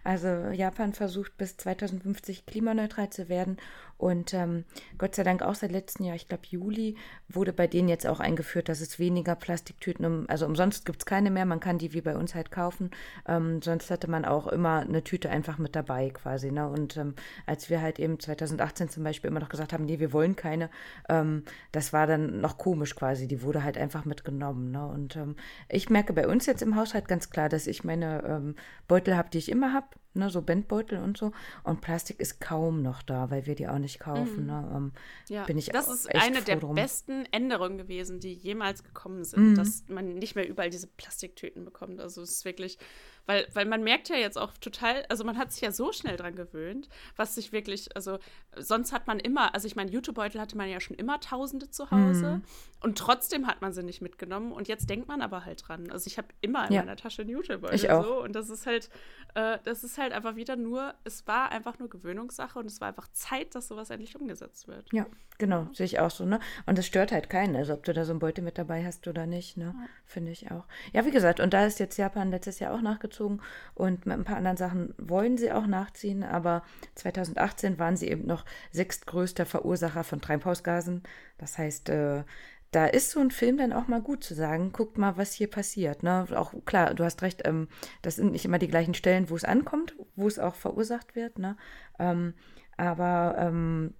Also 0.04 0.28
Japan 0.52 0.92
versucht 0.92 1.36
bis 1.36 1.56
2050 1.56 2.46
klimaneutral 2.46 3.10
zu 3.10 3.28
werden 3.28 3.58
und 3.98 4.34
ähm, 4.34 4.64
Gott 4.98 5.14
sei 5.14 5.22
Dank 5.22 5.42
auch 5.42 5.54
seit 5.54 5.72
letztem 5.72 6.04
Jahr, 6.04 6.16
ich 6.16 6.28
glaube 6.28 6.42
Juli, 6.50 6.96
wurde 7.28 7.52
bei 7.54 7.66
denen 7.66 7.88
jetzt 7.88 8.06
auch 8.06 8.20
eingeführt, 8.20 8.68
dass 8.68 8.80
es 8.80 8.98
weniger 8.98 9.34
Plastiktüten, 9.34 10.04
um, 10.04 10.24
also 10.28 10.44
umsonst 10.44 10.84
gibt 10.84 11.00
es 11.00 11.06
keine 11.06 11.30
mehr, 11.30 11.46
man 11.46 11.60
kann 11.60 11.78
die 11.78 11.94
wie 11.94 12.02
bei 12.02 12.14
uns 12.14 12.34
halt 12.34 12.50
kaufen. 12.50 12.90
Ähm, 13.26 13.62
sonst 13.62 13.90
hatte 13.90 14.08
man 14.10 14.26
auch 14.26 14.48
immer 14.48 14.80
eine 14.80 15.02
Tüte 15.02 15.30
einfach 15.30 15.56
mit 15.56 15.74
dabei 15.74 16.10
quasi. 16.10 16.50
Ne? 16.50 16.68
Und 16.68 16.98
ähm, 16.98 17.14
als 17.46 17.70
wir 17.70 17.80
halt 17.80 17.98
eben 17.98 18.20
2018 18.20 18.90
zum 18.90 19.02
Beispiel 19.02 19.30
immer 19.30 19.40
noch 19.40 19.48
gesagt 19.48 19.72
haben, 19.72 19.86
nee, 19.86 19.98
wir 19.98 20.12
wollen 20.12 20.36
keine, 20.36 20.68
ähm, 21.08 21.44
das 21.72 21.94
war 21.94 22.06
dann 22.06 22.40
noch 22.40 22.58
komisch 22.58 22.96
quasi, 22.96 23.26
die 23.26 23.42
wurde 23.42 23.64
halt 23.64 23.78
einfach 23.78 24.04
mitgenommen. 24.04 24.72
Ne? 24.72 24.86
Und 24.86 25.16
ähm, 25.16 25.36
ich 25.70 25.88
merke 25.88 26.12
bei 26.12 26.28
uns 26.28 26.44
jetzt 26.44 26.55
im 26.62 26.76
Haushalt 26.76 27.08
ganz 27.08 27.30
klar, 27.30 27.48
dass 27.48 27.66
ich 27.66 27.84
meine 27.84 28.22
ähm, 28.24 28.56
Beutel 28.88 29.16
habe, 29.16 29.30
die 29.30 29.38
ich 29.38 29.50
immer 29.50 29.72
habe, 29.72 29.88
ne, 30.16 30.30
so 30.30 30.42
Bandbeutel 30.42 30.98
und 30.98 31.16
so. 31.16 31.32
Und 31.62 31.80
Plastik 31.80 32.20
ist 32.20 32.40
kaum 32.40 32.82
noch 32.82 33.02
da, 33.02 33.30
weil 33.30 33.46
wir 33.46 33.54
die 33.54 33.68
auch 33.68 33.78
nicht 33.78 34.00
kaufen. 34.00 34.42
Mhm. 34.42 34.46
Ne? 34.46 34.72
Ähm, 34.74 34.92
ja, 35.28 35.44
bin 35.44 35.58
ich 35.58 35.68
das 35.68 35.88
ist 35.88 36.14
eine 36.14 36.42
der 36.42 36.56
drum. 36.56 36.74
besten 36.74 37.26
Änderungen 37.30 37.78
gewesen, 37.78 38.20
die 38.20 38.32
jemals 38.32 38.82
gekommen 38.82 39.24
sind, 39.24 39.50
mhm. 39.50 39.54
dass 39.56 39.84
man 39.88 40.14
nicht 40.14 40.34
mehr 40.34 40.48
überall 40.48 40.70
diese 40.70 40.86
Plastiktüten 40.86 41.64
bekommt. 41.64 42.00
Also 42.00 42.22
es 42.22 42.30
ist 42.30 42.44
wirklich 42.44 42.78
weil, 43.26 43.46
weil 43.52 43.66
man 43.66 43.82
merkt 43.82 44.08
ja 44.08 44.16
jetzt 44.16 44.38
auch 44.38 44.52
total, 44.58 45.04
also 45.08 45.24
man 45.24 45.36
hat 45.36 45.52
sich 45.52 45.60
ja 45.60 45.72
so 45.72 45.92
schnell 45.92 46.16
dran 46.16 46.36
gewöhnt, 46.36 46.88
was 47.16 47.34
sich 47.34 47.52
wirklich, 47.52 47.94
also 47.96 48.18
sonst 48.56 48.92
hat 48.92 49.08
man 49.08 49.18
immer, 49.18 49.52
also 49.52 49.66
ich 49.66 49.74
meine, 49.74 49.90
YouTube-Beutel 49.90 50.40
hatte 50.40 50.56
man 50.56 50.68
ja 50.68 50.80
schon 50.80 50.96
immer 50.96 51.18
Tausende 51.20 51.68
zu 51.70 51.90
Hause 51.90 52.36
mhm. 52.36 52.42
und 52.80 52.98
trotzdem 52.98 53.46
hat 53.48 53.62
man 53.62 53.72
sie 53.72 53.82
nicht 53.82 54.00
mitgenommen 54.00 54.52
und 54.52 54.68
jetzt 54.68 54.88
denkt 54.88 55.08
man 55.08 55.22
aber 55.22 55.44
halt 55.44 55.66
dran. 55.66 55.90
Also 55.90 56.06
ich 56.06 56.18
habe 56.18 56.28
immer 56.40 56.68
in 56.68 56.74
ja. 56.74 56.82
meiner 56.82 56.96
Tasche 56.96 57.22
einen 57.22 57.30
YouTube-Beutel 57.30 57.78
so 57.78 58.22
und 58.22 58.32
das 58.34 58.48
ist 58.48 58.66
halt, 58.66 58.90
äh, 59.34 59.58
das 59.64 59.82
ist 59.82 59.98
halt 59.98 60.05
halt 60.06 60.14
einfach 60.14 60.36
wieder 60.36 60.56
nur, 60.56 60.94
es 61.04 61.26
war 61.26 61.50
einfach 61.50 61.78
nur 61.78 61.90
Gewöhnungssache 61.90 62.58
und 62.58 62.66
es 62.66 62.80
war 62.80 62.88
einfach 62.88 63.08
Zeit, 63.12 63.54
dass 63.54 63.68
sowas 63.68 63.90
endlich 63.90 64.16
umgesetzt 64.16 64.68
wird. 64.68 64.88
Ja, 64.92 65.06
genau, 65.38 65.68
sehe 65.72 65.86
ich 65.86 65.98
auch 65.98 66.10
so, 66.10 66.24
ne? 66.24 66.40
Und 66.64 66.78
das 66.78 66.86
stört 66.86 67.12
halt 67.12 67.28
keinen, 67.28 67.56
also 67.56 67.74
ob 67.74 67.84
du 67.84 67.92
da 67.92 68.04
so 68.04 68.12
ein 68.12 68.18
Beute 68.18 68.42
mit 68.42 68.58
dabei 68.58 68.84
hast 68.84 69.06
oder 69.08 69.26
nicht, 69.26 69.56
ne? 69.56 69.74
Ja. 69.76 69.88
Finde 70.04 70.32
ich 70.32 70.50
auch. 70.50 70.64
Ja, 70.92 71.04
wie 71.04 71.10
gesagt, 71.10 71.40
und 71.40 71.52
da 71.52 71.66
ist 71.66 71.80
jetzt 71.80 71.96
Japan 71.96 72.30
letztes 72.30 72.60
Jahr 72.60 72.72
auch 72.72 72.80
nachgezogen 72.80 73.42
und 73.74 74.06
mit 74.06 74.16
ein 74.16 74.24
paar 74.24 74.36
anderen 74.36 74.56
Sachen 74.56 74.94
wollen 74.98 75.36
sie 75.36 75.52
auch 75.52 75.66
nachziehen, 75.66 76.22
aber 76.22 76.62
2018 76.94 77.78
waren 77.78 77.96
sie 77.96 78.08
eben 78.08 78.26
noch 78.26 78.44
sechstgrößter 78.72 79.46
Verursacher 79.46 80.04
von 80.04 80.20
Treibhausgasen. 80.20 81.02
Das 81.38 81.58
heißt, 81.58 81.88
äh, 81.90 82.24
da 82.70 82.86
ist 82.86 83.10
so 83.10 83.20
ein 83.20 83.30
Film 83.30 83.56
dann 83.56 83.72
auch 83.72 83.88
mal 83.88 84.02
gut 84.02 84.24
zu 84.24 84.34
sagen, 84.34 84.72
guckt 84.72 84.98
mal, 84.98 85.16
was 85.16 85.32
hier 85.32 85.48
passiert. 85.48 86.02
Ne? 86.02 86.26
Auch 86.34 86.52
klar, 86.64 86.94
du 86.94 87.04
hast 87.04 87.22
recht, 87.22 87.42
ähm, 87.46 87.68
das 88.02 88.16
sind 88.16 88.32
nicht 88.32 88.44
immer 88.44 88.58
die 88.58 88.68
gleichen 88.68 88.94
Stellen, 88.94 89.30
wo 89.30 89.36
es 89.36 89.44
ankommt, 89.44 89.94
wo 90.14 90.26
es 90.26 90.38
auch 90.38 90.54
verursacht 90.54 91.14
wird. 91.14 91.38
Ne? 91.38 91.56
Ähm, 91.98 92.34
aber 92.76 93.36
ähm, 93.38 93.94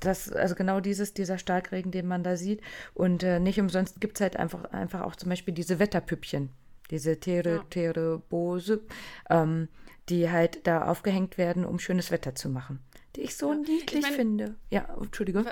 das, 0.00 0.32
also 0.32 0.54
genau 0.54 0.80
dieses, 0.80 1.14
dieser 1.14 1.38
Starkregen, 1.38 1.92
den 1.92 2.06
man 2.06 2.24
da 2.24 2.36
sieht. 2.36 2.60
Und 2.94 3.22
äh, 3.22 3.38
nicht 3.38 3.60
umsonst 3.60 4.00
gibt 4.00 4.16
es 4.16 4.20
halt 4.20 4.36
einfach, 4.36 4.64
einfach 4.72 5.02
auch 5.02 5.16
zum 5.16 5.28
Beispiel 5.28 5.54
diese 5.54 5.78
Wetterpüppchen, 5.78 6.50
diese 6.90 7.20
Tere, 7.20 7.56
ja. 7.56 7.64
Tere 7.70 8.18
Bose, 8.18 8.80
ähm, 9.28 9.68
die 10.08 10.30
halt 10.30 10.66
da 10.66 10.86
aufgehängt 10.86 11.38
werden, 11.38 11.64
um 11.64 11.78
schönes 11.78 12.10
Wetter 12.10 12.34
zu 12.34 12.48
machen. 12.48 12.80
Die 13.16 13.22
ich 13.22 13.36
so 13.36 13.52
ja. 13.52 13.58
niedlich 13.58 13.94
ich 13.94 14.02
mein, 14.02 14.12
finde. 14.12 14.54
Ja, 14.70 14.88
Entschuldigung. 15.00 15.46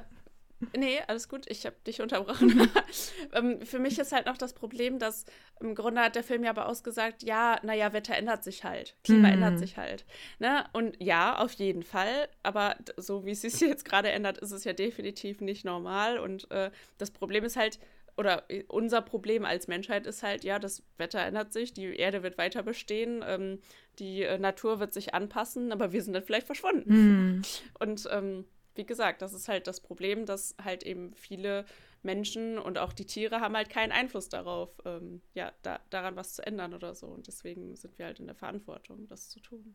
Nee, 0.76 0.98
alles 1.06 1.28
gut, 1.28 1.44
ich 1.48 1.66
habe 1.66 1.76
dich 1.86 2.00
unterbrochen. 2.00 2.68
ähm, 3.32 3.60
für 3.62 3.78
mich 3.78 3.98
ist 3.98 4.12
halt 4.12 4.26
noch 4.26 4.36
das 4.36 4.54
Problem, 4.54 4.98
dass 4.98 5.24
im 5.60 5.74
Grunde 5.74 6.00
hat 6.00 6.16
der 6.16 6.24
Film 6.24 6.42
ja 6.42 6.50
aber 6.50 6.66
ausgesagt, 6.66 7.22
ja, 7.22 7.60
naja, 7.62 7.92
Wetter 7.92 8.16
ändert 8.16 8.42
sich 8.42 8.64
halt, 8.64 8.96
Klima 9.04 9.28
mm. 9.28 9.32
ändert 9.32 9.58
sich 9.58 9.76
halt. 9.76 10.04
Ne? 10.40 10.64
Und 10.72 10.96
ja, 11.00 11.38
auf 11.38 11.52
jeden 11.52 11.84
Fall, 11.84 12.28
aber 12.42 12.76
so 12.96 13.24
wie 13.24 13.30
es 13.30 13.42
sich 13.42 13.60
jetzt 13.60 13.84
gerade 13.84 14.10
ändert, 14.10 14.38
ist 14.38 14.52
es 14.52 14.64
ja 14.64 14.72
definitiv 14.72 15.40
nicht 15.40 15.64
normal. 15.64 16.18
Und 16.18 16.50
äh, 16.50 16.70
das 16.98 17.12
Problem 17.12 17.44
ist 17.44 17.56
halt, 17.56 17.78
oder 18.16 18.42
unser 18.66 19.00
Problem 19.00 19.44
als 19.44 19.68
Menschheit 19.68 20.04
ist 20.08 20.24
halt, 20.24 20.42
ja, 20.42 20.58
das 20.58 20.82
Wetter 20.96 21.20
ändert 21.20 21.52
sich, 21.52 21.72
die 21.72 21.94
Erde 21.94 22.24
wird 22.24 22.36
weiter 22.36 22.64
bestehen, 22.64 23.24
ähm, 23.24 23.60
die 24.00 24.24
äh, 24.24 24.38
Natur 24.38 24.80
wird 24.80 24.92
sich 24.92 25.14
anpassen, 25.14 25.70
aber 25.70 25.92
wir 25.92 26.02
sind 26.02 26.14
dann 26.14 26.24
vielleicht 26.24 26.46
verschwunden. 26.46 27.38
Mm. 27.38 27.42
Und 27.78 28.08
ähm, 28.10 28.44
wie 28.78 28.86
gesagt, 28.86 29.20
das 29.20 29.34
ist 29.34 29.48
halt 29.48 29.66
das 29.66 29.80
Problem, 29.80 30.24
dass 30.24 30.54
halt 30.62 30.84
eben 30.84 31.12
viele 31.14 31.66
Menschen 32.02 32.58
und 32.58 32.78
auch 32.78 32.92
die 32.92 33.04
Tiere 33.04 33.40
haben 33.40 33.56
halt 33.56 33.68
keinen 33.68 33.92
Einfluss 33.92 34.28
darauf, 34.28 34.70
ähm, 34.84 35.20
ja, 35.34 35.52
da, 35.62 35.80
daran 35.90 36.16
was 36.16 36.34
zu 36.34 36.46
ändern 36.46 36.72
oder 36.72 36.94
so. 36.94 37.08
Und 37.08 37.26
deswegen 37.26 37.76
sind 37.76 37.98
wir 37.98 38.06
halt 38.06 38.20
in 38.20 38.26
der 38.26 38.36
Verantwortung, 38.36 39.06
das 39.08 39.28
zu 39.28 39.40
tun. 39.40 39.74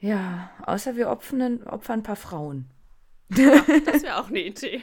Ja, 0.00 0.50
außer 0.64 0.96
wir 0.96 1.10
opfern, 1.10 1.62
opfern 1.64 2.00
ein 2.00 2.02
paar 2.02 2.16
Frauen. 2.16 2.70
Ja, 3.36 3.62
das 3.84 4.02
wäre 4.02 4.16
auch 4.16 4.28
eine 4.28 4.40
Idee. 4.40 4.82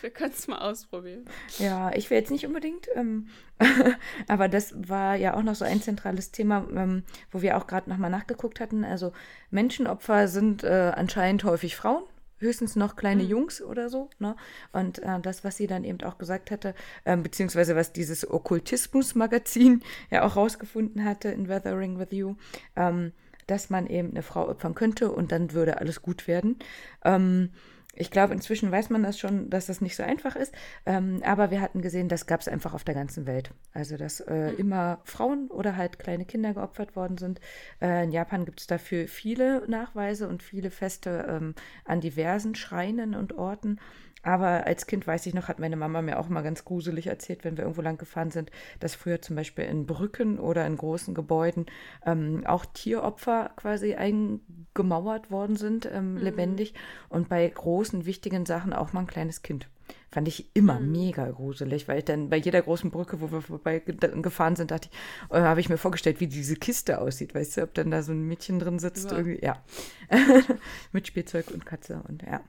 Wir 0.00 0.10
können 0.10 0.32
es 0.32 0.46
mal 0.48 0.58
ausprobieren. 0.58 1.24
Ja, 1.58 1.92
ich 1.94 2.10
will 2.10 2.18
jetzt 2.18 2.30
nicht 2.30 2.46
unbedingt, 2.46 2.88
ähm, 2.94 3.28
aber 4.28 4.48
das 4.48 4.74
war 4.76 5.16
ja 5.16 5.34
auch 5.34 5.42
noch 5.42 5.54
so 5.54 5.64
ein 5.64 5.80
zentrales 5.80 6.30
Thema, 6.30 6.66
ähm, 6.74 7.04
wo 7.30 7.42
wir 7.42 7.56
auch 7.56 7.66
gerade 7.66 7.88
nochmal 7.88 8.10
nachgeguckt 8.10 8.60
hatten. 8.60 8.84
Also 8.84 9.12
Menschenopfer 9.50 10.28
sind 10.28 10.62
äh, 10.62 10.92
anscheinend 10.94 11.44
häufig 11.44 11.76
Frauen. 11.76 12.02
Höchstens 12.38 12.74
noch 12.74 12.96
kleine 12.96 13.22
mhm. 13.22 13.28
Jungs 13.28 13.62
oder 13.62 13.88
so. 13.88 14.10
Ne? 14.18 14.34
Und 14.72 14.98
äh, 14.98 15.20
das, 15.20 15.44
was 15.44 15.56
sie 15.56 15.68
dann 15.68 15.84
eben 15.84 16.02
auch 16.02 16.18
gesagt 16.18 16.50
hatte, 16.50 16.74
ähm, 17.06 17.22
beziehungsweise 17.22 17.76
was 17.76 17.92
dieses 17.92 18.28
Okkultismus-Magazin 18.28 19.82
ja 20.10 20.24
auch 20.24 20.36
rausgefunden 20.36 21.04
hatte 21.04 21.28
in 21.28 21.48
Weathering 21.48 22.00
with 22.00 22.08
You, 22.10 22.34
ähm, 22.74 23.12
dass 23.46 23.70
man 23.70 23.86
eben 23.86 24.10
eine 24.10 24.22
Frau 24.22 24.48
opfern 24.48 24.74
könnte 24.74 25.10
und 25.10 25.32
dann 25.32 25.52
würde 25.52 25.78
alles 25.78 26.02
gut 26.02 26.26
werden. 26.26 26.58
Ähm, 27.04 27.50
ich 27.94 28.10
glaube, 28.10 28.32
inzwischen 28.32 28.72
weiß 28.72 28.88
man 28.88 29.02
das 29.02 29.18
schon, 29.18 29.50
dass 29.50 29.66
das 29.66 29.82
nicht 29.82 29.96
so 29.96 30.02
einfach 30.02 30.34
ist. 30.34 30.54
Ähm, 30.86 31.20
aber 31.24 31.50
wir 31.50 31.60
hatten 31.60 31.82
gesehen, 31.82 32.08
das 32.08 32.26
gab 32.26 32.40
es 32.40 32.48
einfach 32.48 32.72
auf 32.72 32.84
der 32.84 32.94
ganzen 32.94 33.26
Welt. 33.26 33.50
Also, 33.74 33.98
dass 33.98 34.20
äh, 34.20 34.52
mhm. 34.52 34.58
immer 34.58 35.00
Frauen 35.04 35.48
oder 35.48 35.76
halt 35.76 35.98
kleine 35.98 36.24
Kinder 36.24 36.54
geopfert 36.54 36.96
worden 36.96 37.18
sind. 37.18 37.40
Äh, 37.82 38.04
in 38.04 38.10
Japan 38.10 38.46
gibt 38.46 38.60
es 38.60 38.66
dafür 38.66 39.08
viele 39.08 39.68
Nachweise 39.68 40.26
und 40.26 40.42
viele 40.42 40.70
Feste 40.70 41.26
ähm, 41.28 41.54
an 41.84 42.00
diversen 42.00 42.54
Schreinen 42.54 43.14
und 43.14 43.34
Orten. 43.34 43.78
Aber 44.22 44.66
als 44.66 44.86
Kind 44.86 45.06
weiß 45.06 45.26
ich 45.26 45.34
noch, 45.34 45.48
hat 45.48 45.58
meine 45.58 45.76
Mama 45.76 46.00
mir 46.02 46.18
auch 46.18 46.28
mal 46.28 46.42
ganz 46.42 46.64
gruselig 46.64 47.08
erzählt, 47.08 47.44
wenn 47.44 47.56
wir 47.56 47.64
irgendwo 47.64 47.82
lang 47.82 47.98
gefahren 47.98 48.30
sind, 48.30 48.50
dass 48.80 48.94
früher 48.94 49.20
zum 49.20 49.36
Beispiel 49.36 49.64
in 49.64 49.86
Brücken 49.86 50.38
oder 50.38 50.66
in 50.66 50.76
großen 50.76 51.14
Gebäuden 51.14 51.66
ähm, 52.06 52.44
auch 52.46 52.64
Tieropfer 52.64 53.50
quasi 53.56 53.94
eingemauert 53.94 55.30
worden 55.30 55.56
sind, 55.56 55.90
ähm, 55.92 56.14
mhm. 56.14 56.20
lebendig. 56.20 56.74
Und 57.08 57.28
bei 57.28 57.48
großen, 57.48 58.06
wichtigen 58.06 58.46
Sachen 58.46 58.72
auch 58.72 58.92
mal 58.92 59.00
ein 59.00 59.06
kleines 59.06 59.42
Kind. 59.42 59.68
Fand 60.10 60.28
ich 60.28 60.54
immer 60.54 60.78
mhm. 60.78 60.92
mega 60.92 61.30
gruselig, 61.30 61.88
weil 61.88 61.98
ich 61.98 62.04
dann 62.04 62.28
bei 62.28 62.36
jeder 62.36 62.62
großen 62.62 62.90
Brücke, 62.90 63.20
wo 63.20 63.32
wir 63.32 63.40
vorbei 63.40 63.80
gefahren 63.80 64.56
sind, 64.56 64.70
dachte 64.70 64.88
ich, 64.90 65.36
äh, 65.36 65.40
habe 65.40 65.60
ich 65.60 65.68
mir 65.68 65.78
vorgestellt, 65.78 66.20
wie 66.20 66.26
diese 66.26 66.56
Kiste 66.56 67.00
aussieht. 67.00 67.34
Weißt 67.34 67.56
du, 67.56 67.62
ob 67.62 67.74
dann 67.74 67.90
da 67.90 68.02
so 68.02 68.12
ein 68.12 68.28
Mädchen 68.28 68.58
drin 68.58 68.78
sitzt, 68.78 69.10
ja. 69.10 69.16
irgendwie, 69.16 69.44
ja. 69.44 69.62
Mit 70.92 71.06
Spielzeug 71.06 71.50
und 71.50 71.66
Katze 71.66 72.02
und 72.06 72.22
ja. 72.22 72.40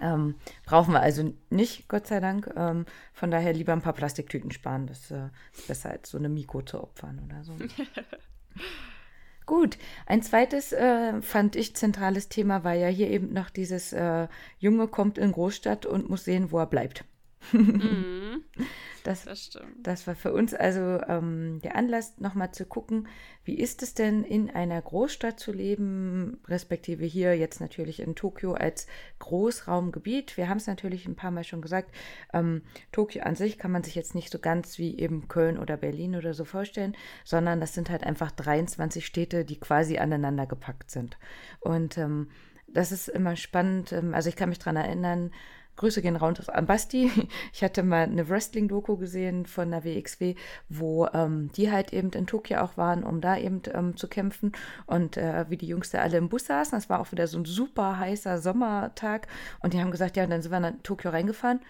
Ähm, 0.00 0.34
brauchen 0.64 0.92
wir 0.92 1.00
also 1.00 1.32
nicht, 1.50 1.88
Gott 1.88 2.06
sei 2.06 2.20
Dank. 2.20 2.52
Ähm, 2.56 2.86
von 3.12 3.30
daher 3.30 3.52
lieber 3.52 3.72
ein 3.72 3.82
paar 3.82 3.92
Plastiktüten 3.92 4.50
sparen. 4.50 4.86
Das 4.86 5.10
äh, 5.10 5.28
ist 5.52 5.68
besser 5.68 5.90
als 5.90 6.10
so 6.10 6.18
eine 6.18 6.28
Miko 6.28 6.62
zu 6.62 6.82
opfern 6.82 7.20
oder 7.24 7.44
so. 7.44 7.56
Gut, 9.46 9.78
ein 10.06 10.22
zweites 10.22 10.72
äh, 10.72 11.22
fand 11.22 11.54
ich 11.54 11.76
zentrales 11.76 12.28
Thema 12.28 12.64
war 12.64 12.74
ja 12.74 12.88
hier 12.88 13.08
eben 13.08 13.32
noch 13.32 13.48
dieses 13.48 13.92
äh, 13.92 14.26
Junge 14.58 14.88
kommt 14.88 15.18
in 15.18 15.30
Großstadt 15.30 15.86
und 15.86 16.10
muss 16.10 16.24
sehen, 16.24 16.50
wo 16.50 16.58
er 16.58 16.66
bleibt. 16.66 17.04
Mhm. 17.52 18.44
Das, 19.06 19.24
das, 19.24 19.56
das, 19.80 20.08
war 20.08 20.16
für 20.16 20.32
uns 20.32 20.52
also 20.52 20.80
ähm, 21.06 21.60
der 21.62 21.76
Anlass, 21.76 22.18
nochmal 22.18 22.50
zu 22.50 22.66
gucken, 22.66 23.06
wie 23.44 23.54
ist 23.54 23.84
es 23.84 23.94
denn 23.94 24.24
in 24.24 24.50
einer 24.50 24.82
Großstadt 24.82 25.38
zu 25.38 25.52
leben, 25.52 26.40
respektive 26.48 27.04
hier 27.04 27.36
jetzt 27.36 27.60
natürlich 27.60 28.00
in 28.00 28.16
Tokio 28.16 28.54
als 28.54 28.88
Großraumgebiet. 29.20 30.36
Wir 30.36 30.48
haben 30.48 30.56
es 30.56 30.66
natürlich 30.66 31.06
ein 31.06 31.14
paar 31.14 31.30
Mal 31.30 31.44
schon 31.44 31.62
gesagt, 31.62 31.94
ähm, 32.32 32.62
Tokio 32.90 33.22
an 33.22 33.36
sich 33.36 33.58
kann 33.58 33.70
man 33.70 33.84
sich 33.84 33.94
jetzt 33.94 34.16
nicht 34.16 34.32
so 34.32 34.40
ganz 34.40 34.76
wie 34.76 34.98
eben 34.98 35.28
Köln 35.28 35.58
oder 35.58 35.76
Berlin 35.76 36.16
oder 36.16 36.34
so 36.34 36.44
vorstellen, 36.44 36.96
sondern 37.22 37.60
das 37.60 37.74
sind 37.74 37.90
halt 37.90 38.02
einfach 38.02 38.32
23 38.32 39.06
Städte, 39.06 39.44
die 39.44 39.60
quasi 39.60 39.98
aneinander 39.98 40.46
gepackt 40.46 40.90
sind. 40.90 41.16
Und 41.60 41.96
ähm, 41.96 42.28
das 42.66 42.90
ist 42.90 43.08
immer 43.08 43.36
spannend. 43.36 43.92
Ähm, 43.92 44.14
also 44.14 44.28
ich 44.28 44.34
kann 44.34 44.48
mich 44.48 44.58
daran 44.58 44.76
erinnern, 44.76 45.30
Grüße 45.76 46.02
gehen 46.02 46.16
raus 46.16 46.48
an 46.48 46.66
Basti. 46.66 47.10
Ich 47.52 47.62
hatte 47.62 47.82
mal 47.82 48.04
eine 48.04 48.28
Wrestling-Doku 48.28 48.96
gesehen 48.96 49.46
von 49.46 49.70
der 49.70 49.84
WXW, 49.84 50.34
wo 50.68 51.06
ähm, 51.06 51.50
die 51.52 51.70
halt 51.70 51.92
eben 51.92 52.10
in 52.10 52.26
Tokio 52.26 52.60
auch 52.60 52.76
waren, 52.76 53.04
um 53.04 53.20
da 53.20 53.36
eben 53.36 53.62
ähm, 53.72 53.96
zu 53.96 54.08
kämpfen. 54.08 54.52
Und 54.86 55.16
äh, 55.16 55.46
wie 55.48 55.56
die 55.56 55.68
Jungs 55.68 55.90
da 55.90 56.00
alle 56.00 56.18
im 56.18 56.28
Bus 56.28 56.46
saßen, 56.46 56.76
das 56.76 56.88
war 56.88 57.00
auch 57.00 57.12
wieder 57.12 57.26
so 57.26 57.38
ein 57.38 57.44
super 57.44 57.98
heißer 57.98 58.38
Sommertag. 58.38 59.28
Und 59.60 59.72
die 59.72 59.80
haben 59.80 59.90
gesagt, 59.90 60.16
ja, 60.16 60.26
dann 60.26 60.42
sind 60.42 60.52
wir 60.52 60.60
nach 60.60 60.72
Tokio 60.82 61.10
reingefahren. 61.10 61.60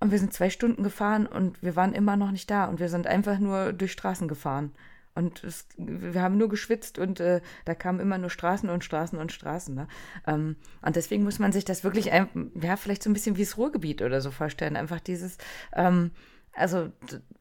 Und 0.00 0.10
wir 0.10 0.18
sind 0.18 0.32
zwei 0.32 0.48
Stunden 0.48 0.82
gefahren 0.82 1.26
und 1.26 1.62
wir 1.62 1.76
waren 1.76 1.92
immer 1.92 2.16
noch 2.16 2.30
nicht 2.30 2.50
da. 2.50 2.64
Und 2.64 2.80
wir 2.80 2.88
sind 2.88 3.06
einfach 3.06 3.38
nur 3.38 3.72
durch 3.72 3.92
Straßen 3.92 4.28
gefahren. 4.28 4.72
Und 5.14 5.42
es, 5.44 5.66
wir 5.76 6.22
haben 6.22 6.38
nur 6.38 6.48
geschwitzt 6.48 6.98
und 6.98 7.20
äh, 7.20 7.40
da 7.64 7.74
kamen 7.74 8.00
immer 8.00 8.18
nur 8.18 8.30
Straßen 8.30 8.68
und 8.68 8.84
Straßen 8.84 9.18
und 9.18 9.32
Straßen. 9.32 9.74
Ne? 9.74 9.88
Ähm, 10.26 10.56
und 10.82 10.96
deswegen 10.96 11.24
muss 11.24 11.38
man 11.38 11.52
sich 11.52 11.64
das 11.64 11.82
wirklich, 11.84 12.12
ein, 12.12 12.28
ja, 12.60 12.76
vielleicht 12.76 13.02
so 13.02 13.10
ein 13.10 13.12
bisschen 13.12 13.36
wie 13.36 13.44
das 13.44 13.56
Ruhrgebiet 13.56 14.02
oder 14.02 14.20
so 14.20 14.30
vorstellen. 14.30 14.76
Einfach 14.76 15.00
dieses, 15.00 15.36
ähm, 15.74 16.12
also 16.60 16.90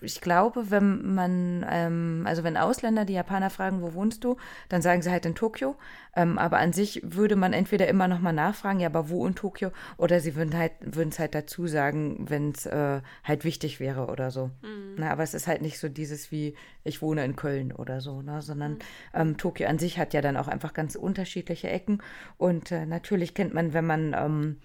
ich 0.01 0.21
glaube, 0.21 0.71
wenn 0.71 1.13
man, 1.13 1.65
ähm, 1.69 2.23
also 2.25 2.43
wenn 2.43 2.57
Ausländer 2.57 3.05
die 3.05 3.13
Japaner 3.13 3.49
fragen, 3.49 3.81
wo 3.81 3.93
wohnst 3.93 4.23
du, 4.23 4.37
dann 4.69 4.81
sagen 4.81 5.01
sie 5.01 5.11
halt 5.11 5.25
in 5.25 5.35
Tokio. 5.35 5.75
Ähm, 6.15 6.37
aber 6.37 6.57
an 6.57 6.73
sich 6.73 7.01
würde 7.03 7.35
man 7.35 7.53
entweder 7.53 7.87
immer 7.87 8.07
noch 8.07 8.19
mal 8.19 8.33
nachfragen, 8.33 8.79
ja, 8.79 8.87
aber 8.87 9.09
wo 9.09 9.27
in 9.27 9.35
Tokio? 9.35 9.71
Oder 9.97 10.19
sie 10.19 10.35
würden 10.35 10.57
halt, 10.57 10.71
würden 10.81 11.09
es 11.09 11.19
halt 11.19 11.35
dazu 11.35 11.67
sagen, 11.67 12.25
wenn 12.29 12.51
es 12.51 12.65
äh, 12.65 13.01
halt 13.23 13.43
wichtig 13.43 13.79
wäre 13.79 14.07
oder 14.07 14.31
so. 14.31 14.47
Mhm. 14.61 14.95
Na, 14.97 15.11
aber 15.11 15.23
es 15.23 15.33
ist 15.33 15.47
halt 15.47 15.61
nicht 15.61 15.79
so 15.79 15.89
dieses 15.89 16.31
wie, 16.31 16.55
ich 16.83 17.01
wohne 17.01 17.23
in 17.25 17.35
Köln 17.35 17.71
oder 17.71 18.01
so, 18.01 18.21
ne? 18.21 18.41
sondern 18.41 18.73
mhm. 18.73 18.79
ähm, 19.13 19.37
Tokio 19.37 19.67
an 19.67 19.79
sich 19.79 19.99
hat 19.99 20.13
ja 20.13 20.21
dann 20.21 20.37
auch 20.37 20.47
einfach 20.47 20.73
ganz 20.73 20.95
unterschiedliche 20.95 21.69
Ecken. 21.69 22.01
Und 22.37 22.71
äh, 22.71 22.85
natürlich 22.85 23.33
kennt 23.33 23.53
man, 23.53 23.73
wenn 23.73 23.85
man 23.85 24.15
ähm, 24.17 24.57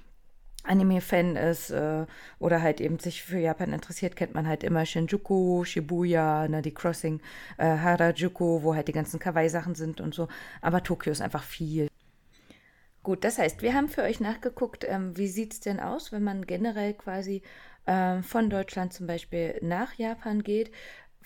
Anime-Fan 0.65 1.37
ist 1.37 1.71
äh, 1.71 2.07
oder 2.39 2.63
halt 2.63 2.81
eben 2.81 2.99
sich 2.99 3.23
für 3.23 3.39
Japan 3.39 3.73
interessiert, 3.73 4.17
kennt 4.17 4.35
man 4.35 4.49
halt 4.49 4.65
immer 4.65 4.85
Shinjuku, 4.85 5.65
Shibuya, 5.65 6.49
ne, 6.49 6.63
die 6.63 6.75
Crossing, 6.75 7.21
äh, 7.59 7.65
Harajuku, 7.65 8.63
wo 8.63 8.75
halt 8.75 8.89
die 8.89 8.93
ganzen 8.93 9.21
Kawaii-Sachen 9.21 9.75
sind 9.75 10.01
und 10.01 10.15
so. 10.15 10.29
Aber 10.61 10.83
Tokio 10.83 11.13
ist 11.13 11.21
einfach 11.21 11.45
viel. 11.45 11.89
Gut, 13.03 13.23
das 13.25 13.39
heißt, 13.39 13.61
wir 13.61 13.75
haben 13.75 13.89
für 13.89 14.03
euch 14.03 14.21
nachgeguckt, 14.21 14.85
ähm, 14.89 15.17
wie 15.17 15.29
sieht 15.29 15.53
es 15.53 15.61
denn 15.61 15.79
aus, 15.79 16.11
wenn 16.11 16.25
man 16.25 16.47
generell 16.47 16.95
quasi 16.95 17.43
äh, 17.85 18.23
von 18.23 18.49
Deutschland 18.49 18.95
zum 18.95 19.07
Beispiel 19.07 19.59
nach 19.61 19.95
Japan 19.95 20.43
geht 20.43 20.71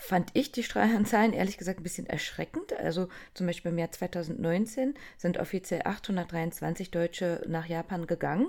fand 0.00 0.30
ich 0.34 0.52
die 0.52 0.62
Zahlen 1.04 1.32
ehrlich 1.32 1.58
gesagt 1.58 1.80
ein 1.80 1.82
bisschen 1.82 2.06
erschreckend. 2.06 2.72
Also 2.72 3.08
zum 3.34 3.46
Beispiel 3.46 3.72
im 3.72 3.78
Jahr 3.78 3.90
2019 3.90 4.94
sind 5.16 5.38
offiziell 5.38 5.82
823 5.84 6.90
Deutsche 6.92 7.44
nach 7.48 7.66
Japan 7.66 8.06
gegangen 8.06 8.46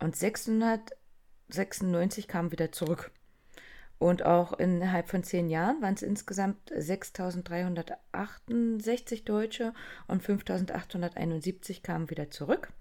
und 0.00 0.16
696 0.16 2.28
kamen 2.28 2.52
wieder 2.52 2.72
zurück. 2.72 3.10
Und 3.98 4.24
auch 4.24 4.52
innerhalb 4.54 5.08
von 5.08 5.22
zehn 5.22 5.48
Jahren 5.48 5.80
waren 5.80 5.94
es 5.94 6.02
insgesamt 6.02 6.72
6.368 6.72 9.24
Deutsche 9.24 9.72
und 10.08 10.20
5.871 10.22 11.82
kamen 11.82 12.10
wieder 12.10 12.28
zurück. 12.30 12.72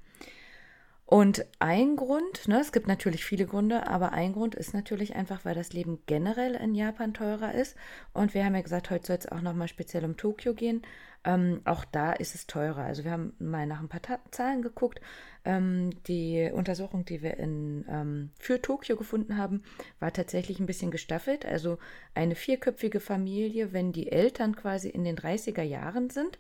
Und 1.06 1.46
ein 1.60 1.96
Grund, 1.96 2.48
ne, 2.48 2.60
es 2.60 2.72
gibt 2.72 2.88
natürlich 2.88 3.24
viele 3.24 3.46
Gründe, 3.46 3.86
aber 3.88 4.14
ein 4.14 4.34
Grund 4.34 4.56
ist 4.56 4.74
natürlich 4.74 5.16
einfach, 5.16 5.46
weil 5.46 5.54
das 5.54 5.74
Leben 5.74 6.00
generell 6.08 6.56
in 6.56 6.74
Japan 6.74 7.14
teurer 7.14 7.54
ist. 7.54 7.76
Und 8.14 8.34
wir 8.34 8.44
haben 8.44 8.56
ja 8.56 8.62
gesagt, 8.62 8.90
heute 8.90 9.06
soll 9.06 9.18
es 9.18 9.32
auch 9.32 9.42
nochmal 9.42 9.68
speziell 9.68 10.06
um 10.06 10.18
Tokio 10.18 10.56
gehen. 10.56 10.82
Ähm, 11.26 11.62
auch 11.64 11.86
da 11.86 12.12
ist 12.12 12.36
es 12.36 12.48
teurer. 12.48 12.84
Also 12.84 13.04
wir 13.04 13.12
haben 13.12 13.34
mal 13.40 13.66
nach 13.66 13.80
ein 13.80 13.88
paar 13.88 14.02
Ta 14.02 14.20
Zahlen 14.32 14.62
geguckt. 14.62 15.00
Ähm, 15.46 15.92
die 16.08 16.50
Untersuchung, 16.54 17.06
die 17.06 17.22
wir 17.22 17.38
in, 17.38 17.86
ähm, 17.90 18.32
für 18.40 18.62
Tokio 18.62 18.98
gefunden 18.98 19.38
haben, 19.38 19.64
war 20.00 20.12
tatsächlich 20.12 20.60
ein 20.60 20.66
bisschen 20.66 20.92
gestaffelt. 20.92 21.46
Also 21.46 21.78
eine 22.14 22.36
vierköpfige 22.36 23.00
Familie, 23.00 23.74
wenn 23.74 23.94
die 23.94 24.12
Eltern 24.12 24.56
quasi 24.56 24.90
in 24.90 25.04
den 25.04 25.18
30er 25.18 25.64
Jahren 25.64 26.10
sind, 26.10 26.38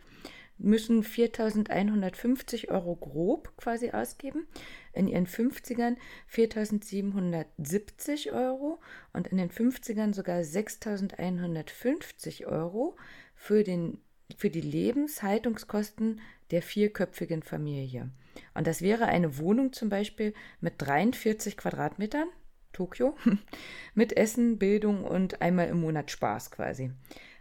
müssen 0.57 1.03
4.150 1.03 2.69
Euro 2.69 2.95
grob 2.95 3.55
quasi 3.57 3.91
ausgeben. 3.91 4.47
In 4.93 5.07
ihren 5.07 5.27
50ern 5.27 5.97
4.770 6.31 8.33
Euro 8.33 8.79
und 9.13 9.27
in 9.27 9.37
den 9.37 9.49
50ern 9.49 10.13
sogar 10.13 10.41
6.150 10.41 12.45
Euro 12.45 12.95
für, 13.35 13.63
den, 13.63 13.97
für 14.37 14.49
die 14.49 14.61
Lebenshaltungskosten 14.61 16.21
der 16.51 16.61
vierköpfigen 16.61 17.43
Familie. 17.43 18.09
Und 18.53 18.67
das 18.67 18.81
wäre 18.81 19.05
eine 19.05 19.37
Wohnung 19.37 19.73
zum 19.73 19.89
Beispiel 19.89 20.33
mit 20.59 20.75
43 20.77 21.57
Quadratmetern, 21.57 22.27
Tokio, 22.71 23.15
mit 23.93 24.17
Essen, 24.17 24.57
Bildung 24.57 25.03
und 25.03 25.41
einmal 25.41 25.67
im 25.67 25.81
Monat 25.81 26.11
Spaß 26.11 26.51
quasi. 26.51 26.91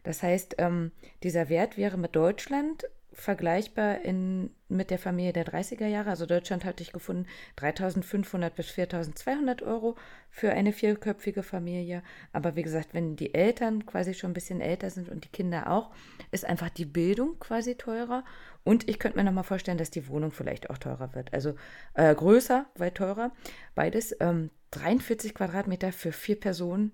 Das 0.03 0.23
heißt, 0.23 0.57
ähm, 0.59 0.93
dieser 1.23 1.49
Wert 1.49 1.77
wäre 1.77 1.97
mit 1.97 2.17
Deutschland 2.17 2.85
vergleichbar 3.15 4.03
in, 4.03 4.51
mit 4.69 4.91
der 4.91 4.99
Familie 4.99 5.33
der 5.33 5.47
30er 5.47 5.87
Jahre. 5.87 6.11
Also 6.11 6.27
Deutschland 6.27 6.65
hatte 6.65 6.83
ich 6.83 6.93
gefunden 6.93 7.27
3.500 7.59 8.51
bis 8.51 8.69
4.200 8.71 9.63
Euro 9.63 9.97
für 10.31 10.51
eine 10.51 10.73
vierköpfige 10.73 11.43
Familie. 11.43 12.03
Aber 12.33 12.57
wie 12.57 12.63
gesagt, 12.63 12.95
wenn 12.95 13.17
die 13.17 13.35
Eltern 13.35 13.85
quasi 13.87 14.15
schon 14.15 14.31
ein 14.31 14.35
bisschen 14.35 14.61
älter 14.61 14.91
sind 14.91 15.09
und 15.09 15.25
die 15.25 15.29
Kinder 15.29 15.71
auch, 15.71 15.91
ist 16.31 16.45
einfach 16.45 16.71
die 16.71 16.87
Bildung 16.87 17.39
quasi 17.39 17.77
teurer. 17.77 18.25
Und 18.65 18.89
ich 18.89 18.99
könnte 18.99 19.19
mir 19.19 19.25
nochmal 19.25 19.45
vorstellen, 19.45 19.79
dass 19.79 19.91
die 19.91 20.09
Wohnung 20.09 20.31
vielleicht 20.31 20.71
auch 20.71 20.79
teurer 20.79 21.15
wird. 21.15 21.33
Also 21.35 21.55
äh, 21.95 22.15
größer, 22.15 22.67
weit 22.77 22.95
teurer. 22.95 23.33
Beides. 23.75 24.17
Ähm, 24.21 24.51
43 24.71 25.35
Quadratmeter 25.35 25.93
für 25.93 26.13
vier 26.13 26.41
Personen. 26.41 26.93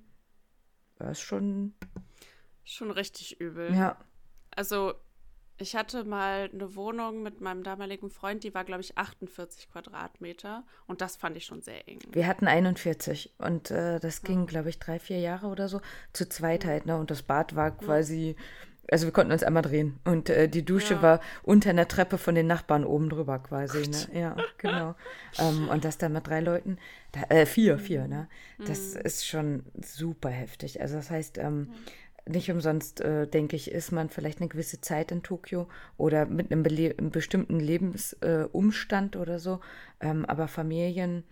Das 0.96 1.12
ist 1.12 1.20
schon. 1.20 1.74
Schon 2.64 2.90
richtig 2.90 3.40
übel. 3.40 3.72
Ja. 3.72 3.96
Also 4.50 4.94
ich 5.58 5.74
hatte 5.74 6.04
mal 6.04 6.48
eine 6.52 6.76
Wohnung 6.76 7.22
mit 7.22 7.40
meinem 7.40 7.62
damaligen 7.62 8.10
Freund, 8.10 8.44
die 8.44 8.54
war, 8.54 8.64
glaube 8.64 8.82
ich, 8.82 8.96
48 8.96 9.70
Quadratmeter. 9.70 10.62
Und 10.86 11.00
das 11.00 11.16
fand 11.16 11.36
ich 11.36 11.44
schon 11.44 11.62
sehr 11.62 11.88
eng. 11.88 11.98
Wir 12.12 12.26
hatten 12.26 12.46
41 12.46 13.34
und 13.38 13.70
äh, 13.70 13.98
das 13.98 14.22
ging, 14.22 14.46
glaube 14.46 14.70
ich, 14.70 14.78
drei, 14.78 14.98
vier 14.98 15.18
Jahre 15.18 15.48
oder 15.48 15.68
so. 15.68 15.80
Zu 16.12 16.28
zweit 16.28 16.64
halt, 16.64 16.86
ne? 16.86 16.96
Und 16.96 17.10
das 17.10 17.22
Bad 17.22 17.56
war 17.56 17.72
quasi, 17.72 18.36
also 18.90 19.06
wir 19.06 19.12
konnten 19.12 19.32
uns 19.32 19.42
einmal 19.42 19.62
drehen. 19.62 19.98
Und 20.04 20.30
äh, 20.30 20.48
die 20.48 20.64
Dusche 20.64 20.94
ja. 20.94 21.02
war 21.02 21.20
unter 21.42 21.70
einer 21.70 21.88
Treppe 21.88 22.18
von 22.18 22.36
den 22.36 22.46
Nachbarn 22.46 22.84
oben 22.84 23.08
drüber 23.08 23.40
quasi, 23.40 23.88
ne? 23.88 24.20
Ja, 24.20 24.36
genau. 24.58 24.94
ähm, 25.38 25.68
und 25.68 25.84
das 25.84 25.98
dann 25.98 26.12
mit 26.12 26.26
drei 26.26 26.40
Leuten, 26.40 26.78
da, 27.10 27.22
äh, 27.34 27.46
vier, 27.46 27.78
vier, 27.78 28.06
ne? 28.06 28.28
Das 28.64 28.94
mhm. 28.94 29.00
ist 29.00 29.26
schon 29.26 29.64
super 29.84 30.30
heftig. 30.30 30.80
Also 30.80 30.96
das 30.96 31.10
heißt, 31.10 31.38
ähm, 31.38 31.58
mhm 31.58 31.74
nicht 32.28 32.50
umsonst, 32.50 33.00
äh, 33.00 33.26
denke 33.26 33.56
ich, 33.56 33.70
ist 33.70 33.92
man 33.92 34.08
vielleicht 34.08 34.40
eine 34.40 34.48
gewisse 34.48 34.80
Zeit 34.80 35.12
in 35.12 35.22
Tokio 35.22 35.68
oder 35.96 36.26
mit 36.26 36.52
einem, 36.52 36.64
einem 36.64 37.10
bestimmten 37.10 37.60
Lebensumstand 37.60 39.16
äh, 39.16 39.18
oder 39.18 39.38
so. 39.38 39.60
Ähm, 40.00 40.24
aber 40.26 40.48
Familien, 40.48 41.24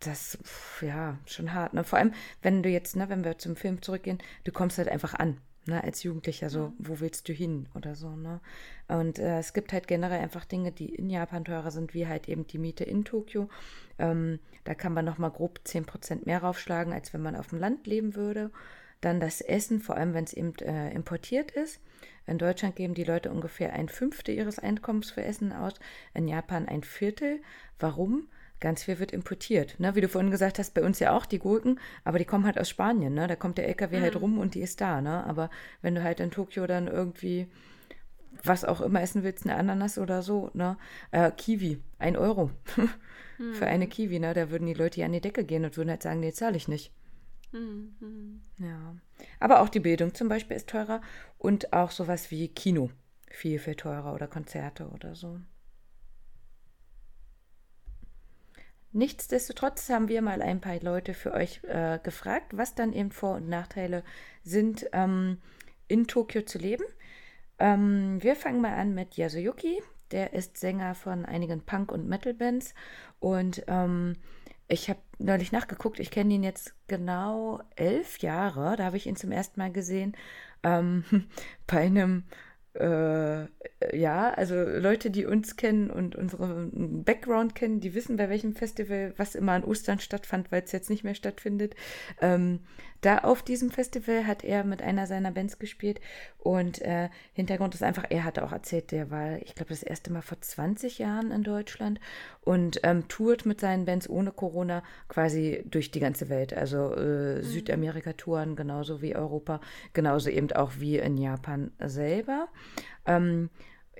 das, 0.00 0.38
pf, 0.42 0.82
ja, 0.82 1.18
schon 1.26 1.52
hart. 1.52 1.74
Ne? 1.74 1.84
Vor 1.84 1.98
allem, 1.98 2.12
wenn 2.42 2.62
du 2.62 2.68
jetzt, 2.68 2.96
ne, 2.96 3.08
wenn 3.08 3.24
wir 3.24 3.38
zum 3.38 3.56
Film 3.56 3.82
zurückgehen, 3.82 4.18
du 4.44 4.52
kommst 4.52 4.78
halt 4.78 4.88
einfach 4.88 5.14
an. 5.14 5.38
Ne, 5.66 5.84
als 5.84 6.02
Jugendlicher, 6.02 6.48
so, 6.48 6.58
ja. 6.58 6.72
wo 6.78 7.00
willst 7.00 7.28
du 7.28 7.34
hin 7.34 7.68
oder 7.74 7.94
so, 7.94 8.16
ne? 8.16 8.40
Und 8.88 9.18
äh, 9.18 9.38
es 9.38 9.52
gibt 9.52 9.74
halt 9.74 9.86
generell 9.86 10.18
einfach 10.18 10.46
Dinge, 10.46 10.72
die 10.72 10.94
in 10.94 11.10
Japan 11.10 11.44
teurer 11.44 11.70
sind, 11.70 11.92
wie 11.92 12.06
halt 12.06 12.30
eben 12.30 12.46
die 12.46 12.56
Miete 12.56 12.82
in 12.82 13.04
Tokio. 13.04 13.50
Ähm, 13.98 14.38
da 14.64 14.72
kann 14.74 14.94
man 14.94 15.04
nochmal 15.04 15.30
grob 15.30 15.60
10% 15.66 16.24
mehr 16.24 16.42
raufschlagen, 16.42 16.94
als 16.94 17.12
wenn 17.12 17.20
man 17.20 17.36
auf 17.36 17.48
dem 17.48 17.58
Land 17.58 17.86
leben 17.86 18.14
würde. 18.14 18.50
Dann 19.00 19.20
das 19.20 19.40
Essen, 19.40 19.80
vor 19.80 19.96
allem 19.96 20.14
wenn 20.14 20.24
es 20.24 20.32
eben 20.32 20.54
äh, 20.56 20.90
importiert 20.92 21.50
ist. 21.50 21.80
In 22.26 22.38
Deutschland 22.38 22.76
geben 22.76 22.94
die 22.94 23.04
Leute 23.04 23.30
ungefähr 23.30 23.72
ein 23.72 23.88
Fünftel 23.88 24.34
ihres 24.34 24.58
Einkommens 24.58 25.10
für 25.10 25.24
Essen 25.24 25.52
aus, 25.52 25.74
in 26.14 26.28
Japan 26.28 26.68
ein 26.68 26.82
Viertel. 26.82 27.40
Warum? 27.78 28.28
Ganz 28.60 28.84
viel 28.84 28.98
wird 28.98 29.10
importiert. 29.12 29.80
Ne? 29.80 29.94
Wie 29.94 30.02
du 30.02 30.08
vorhin 30.08 30.30
gesagt 30.30 30.58
hast, 30.58 30.74
bei 30.74 30.82
uns 30.82 30.98
ja 30.98 31.16
auch 31.16 31.24
die 31.24 31.38
Gurken, 31.38 31.80
aber 32.04 32.18
die 32.18 32.26
kommen 32.26 32.44
halt 32.44 32.58
aus 32.58 32.68
Spanien. 32.68 33.14
Ne? 33.14 33.26
Da 33.26 33.34
kommt 33.34 33.56
der 33.56 33.66
LKW 33.68 33.96
halt 33.96 34.00
mhm. 34.00 34.04
halt 34.04 34.22
rum 34.22 34.38
und 34.38 34.54
die 34.54 34.60
ist 34.60 34.82
da. 34.82 35.00
Ne? 35.00 35.24
Aber 35.24 35.48
wenn 35.80 35.94
du 35.94 36.02
halt 36.02 36.20
in 36.20 36.30
Tokio 36.30 36.66
dann 36.66 36.86
irgendwie 36.86 37.48
was 38.44 38.64
auch 38.64 38.80
immer 38.80 39.02
essen 39.02 39.22
willst, 39.22 39.44
eine 39.44 39.56
Ananas 39.56 39.98
oder 39.98 40.22
so, 40.22 40.50
ne? 40.54 40.76
Äh, 41.10 41.30
Kiwi, 41.30 41.80
ein 41.98 42.16
Euro 42.16 42.50
für 43.52 43.66
eine 43.66 43.86
mhm. 43.86 43.90
Kiwi, 43.90 44.18
ne? 44.18 44.34
Da 44.34 44.50
würden 44.50 44.66
die 44.66 44.74
Leute 44.74 45.00
ja 45.00 45.06
an 45.06 45.12
die 45.12 45.20
Decke 45.20 45.44
gehen 45.44 45.64
und 45.64 45.76
würden 45.76 45.90
halt 45.90 46.02
sagen, 46.02 46.20
nee, 46.20 46.32
zahle 46.32 46.56
ich 46.56 46.68
nicht. 46.68 46.92
Mhm. 47.52 48.42
Ja. 48.58 48.96
Aber 49.40 49.60
auch 49.60 49.68
die 49.68 49.80
Bildung 49.80 50.14
zum 50.14 50.28
Beispiel 50.28 50.56
ist 50.56 50.68
teurer 50.68 51.00
und 51.38 51.72
auch 51.72 51.90
sowas 51.90 52.30
wie 52.30 52.48
Kino 52.48 52.90
viel, 53.30 53.58
viel 53.58 53.74
teurer 53.74 54.14
oder 54.14 54.26
Konzerte 54.26 54.88
oder 54.88 55.14
so. 55.14 55.40
Nichtsdestotrotz 58.92 59.88
haben 59.88 60.08
wir 60.08 60.20
mal 60.20 60.42
ein 60.42 60.60
paar 60.60 60.80
Leute 60.80 61.14
für 61.14 61.32
euch 61.32 61.60
äh, 61.64 62.00
gefragt, 62.02 62.56
was 62.56 62.74
dann 62.74 62.92
eben 62.92 63.12
Vor- 63.12 63.36
und 63.36 63.48
Nachteile 63.48 64.02
sind, 64.42 64.86
ähm, 64.92 65.38
in 65.86 66.08
Tokio 66.08 66.42
zu 66.42 66.58
leben. 66.58 66.84
Ähm, 67.60 68.20
wir 68.20 68.34
fangen 68.34 68.60
mal 68.60 68.74
an 68.74 68.94
mit 68.94 69.16
Yasuyuki. 69.16 69.80
Der 70.10 70.32
ist 70.32 70.56
Sänger 70.58 70.96
von 70.96 71.24
einigen 71.24 71.60
Punk- 71.60 71.92
und 71.92 72.08
Metal-Bands 72.08 72.74
und 73.20 73.62
ähm, 73.68 74.16
ich 74.70 74.88
habe 74.88 75.00
neulich 75.18 75.50
nachgeguckt, 75.52 75.98
ich 75.98 76.10
kenne 76.10 76.32
ihn 76.34 76.44
jetzt 76.44 76.74
genau 76.86 77.60
elf 77.74 78.18
Jahre. 78.18 78.76
Da 78.76 78.84
habe 78.84 78.96
ich 78.96 79.06
ihn 79.06 79.16
zum 79.16 79.32
ersten 79.32 79.58
Mal 79.58 79.72
gesehen 79.72 80.16
ähm, 80.62 81.04
bei 81.66 81.80
einem 81.80 82.24
äh, 82.74 83.46
ja, 83.92 84.30
also 84.30 84.54
Leute, 84.54 85.10
die 85.10 85.26
uns 85.26 85.56
kennen 85.56 85.90
und 85.90 86.14
unseren 86.14 87.02
Background 87.04 87.54
kennen, 87.54 87.80
die 87.80 87.94
wissen, 87.94 88.16
bei 88.16 88.28
welchem 88.28 88.54
Festival, 88.54 89.12
was 89.16 89.34
immer 89.34 89.52
an 89.52 89.64
Ostern 89.64 89.98
stattfand, 89.98 90.52
weil 90.52 90.62
es 90.62 90.72
jetzt 90.72 90.90
nicht 90.90 91.02
mehr 91.02 91.14
stattfindet. 91.14 91.74
Ähm, 92.20 92.60
da 93.00 93.18
auf 93.18 93.42
diesem 93.42 93.70
Festival 93.70 94.26
hat 94.26 94.44
er 94.44 94.62
mit 94.62 94.82
einer 94.82 95.06
seiner 95.06 95.30
Bands 95.30 95.58
gespielt 95.58 96.00
und 96.38 96.82
äh, 96.82 97.08
Hintergrund 97.32 97.74
ist 97.74 97.82
einfach, 97.82 98.04
er 98.10 98.24
hat 98.24 98.38
auch 98.38 98.52
erzählt, 98.52 98.92
der 98.92 99.10
war, 99.10 99.38
ich 99.38 99.54
glaube, 99.54 99.70
das 99.70 99.82
erste 99.82 100.12
Mal 100.12 100.20
vor 100.20 100.38
20 100.38 100.98
Jahren 100.98 101.30
in 101.30 101.42
Deutschland 101.42 101.98
und 102.42 102.80
ähm, 102.82 103.08
tourt 103.08 103.46
mit 103.46 103.58
seinen 103.58 103.86
Bands 103.86 104.08
ohne 104.08 104.32
Corona 104.32 104.82
quasi 105.08 105.64
durch 105.70 105.90
die 105.90 106.00
ganze 106.00 106.28
Welt. 106.28 106.52
Also 106.52 106.94
äh, 106.94 107.36
mhm. 107.36 107.42
Südamerika-Touren 107.42 108.54
genauso 108.54 109.00
wie 109.00 109.16
Europa, 109.16 109.60
genauso 109.94 110.28
eben 110.28 110.52
auch 110.52 110.72
wie 110.78 110.98
in 110.98 111.16
Japan 111.16 111.72
selber. 111.78 112.48
Ähm, 113.06 113.50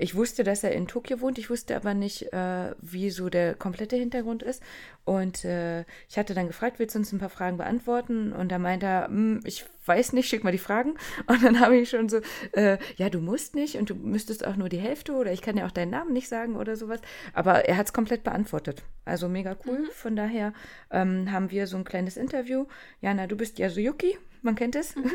ich 0.01 0.15
wusste, 0.15 0.45
dass 0.45 0.65
er 0.65 0.73
in 0.73 0.87
Tokio 0.87 1.21
wohnt, 1.21 1.37
ich 1.37 1.51
wusste 1.51 1.77
aber 1.77 1.93
nicht, 1.93 2.33
äh, 2.33 2.75
wie 2.81 3.11
so 3.11 3.29
der 3.29 3.55
komplette 3.55 3.97
Hintergrund 3.97 4.43
ist. 4.43 4.63
Und 5.05 5.45
äh, 5.45 5.85
ich 6.09 6.17
hatte 6.17 6.33
dann 6.33 6.47
gefragt, 6.47 6.79
willst 6.79 6.95
du 6.95 7.01
uns 7.01 7.13
ein 7.13 7.19
paar 7.19 7.29
Fragen 7.29 7.59
beantworten? 7.59 8.33
Und 8.33 8.51
da 8.51 8.59
meinte 8.59 8.87
er, 8.87 9.09
hm, 9.09 9.41
ich 9.45 9.67
weiß 9.85 10.15
nicht, 10.15 10.27
schick 10.27 10.43
mal 10.43 10.53
die 10.53 10.59
Fragen. 10.59 10.95
Und 11.27 11.43
dann 11.43 11.61
habe 11.61 11.77
ich 11.77 11.91
schon 11.91 12.09
so, 12.09 12.21
äh, 12.53 12.79
ja, 12.97 13.11
du 13.11 13.21
musst 13.21 13.55
nicht 13.55 13.77
und 13.77 13.91
du 13.91 13.95
müsstest 13.95 14.47
auch 14.47 14.57
nur 14.57 14.71
die 14.71 14.79
Hälfte 14.79 15.13
oder 15.13 15.33
ich 15.33 15.43
kann 15.43 15.57
ja 15.59 15.67
auch 15.67 15.71
deinen 15.71 15.91
Namen 15.91 16.13
nicht 16.13 16.29
sagen 16.29 16.57
oder 16.57 16.77
sowas. 16.77 17.01
Aber 17.35 17.67
er 17.67 17.77
hat 17.77 17.87
es 17.87 17.93
komplett 17.93 18.25
beantwortet. 18.25 18.83
Also 19.05 19.29
mega 19.29 19.57
cool. 19.67 19.81
Mhm. 19.81 19.91
Von 19.93 20.17
daher 20.17 20.55
ähm, 20.91 21.31
haben 21.31 21.51
wir 21.51 21.67
so 21.67 21.77
ein 21.77 21.85
kleines 21.85 22.17
Interview. 22.17 22.67
Jana, 23.03 23.27
du 23.27 23.37
bist 23.37 23.59
Yasuyuki 23.59 24.17
man 24.43 24.55
kennt 24.55 24.77
es. 24.77 24.97
Mhm. 24.97 25.11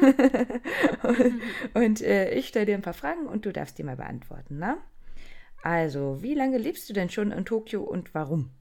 und, 1.03 1.41
und 1.73 2.01
äh, 2.01 2.33
ich 2.33 2.47
stelle 2.47 2.65
dir 2.65 2.75
ein 2.75 2.81
paar 2.81 2.93
Fragen 2.93 3.27
und 3.27 3.45
du 3.45 3.53
darfst 3.53 3.77
die 3.77 3.83
mal 3.83 3.97
beantworten, 3.97 4.57
ne? 4.57 4.77
Also, 5.63 6.21
wie 6.21 6.35
lange 6.35 6.57
lebst 6.59 6.89
du 6.89 6.93
denn 6.93 7.09
schon 7.09 7.31
in 7.31 7.45
Tokio 7.45 7.81
und 7.83 8.13
warum? 8.13 8.51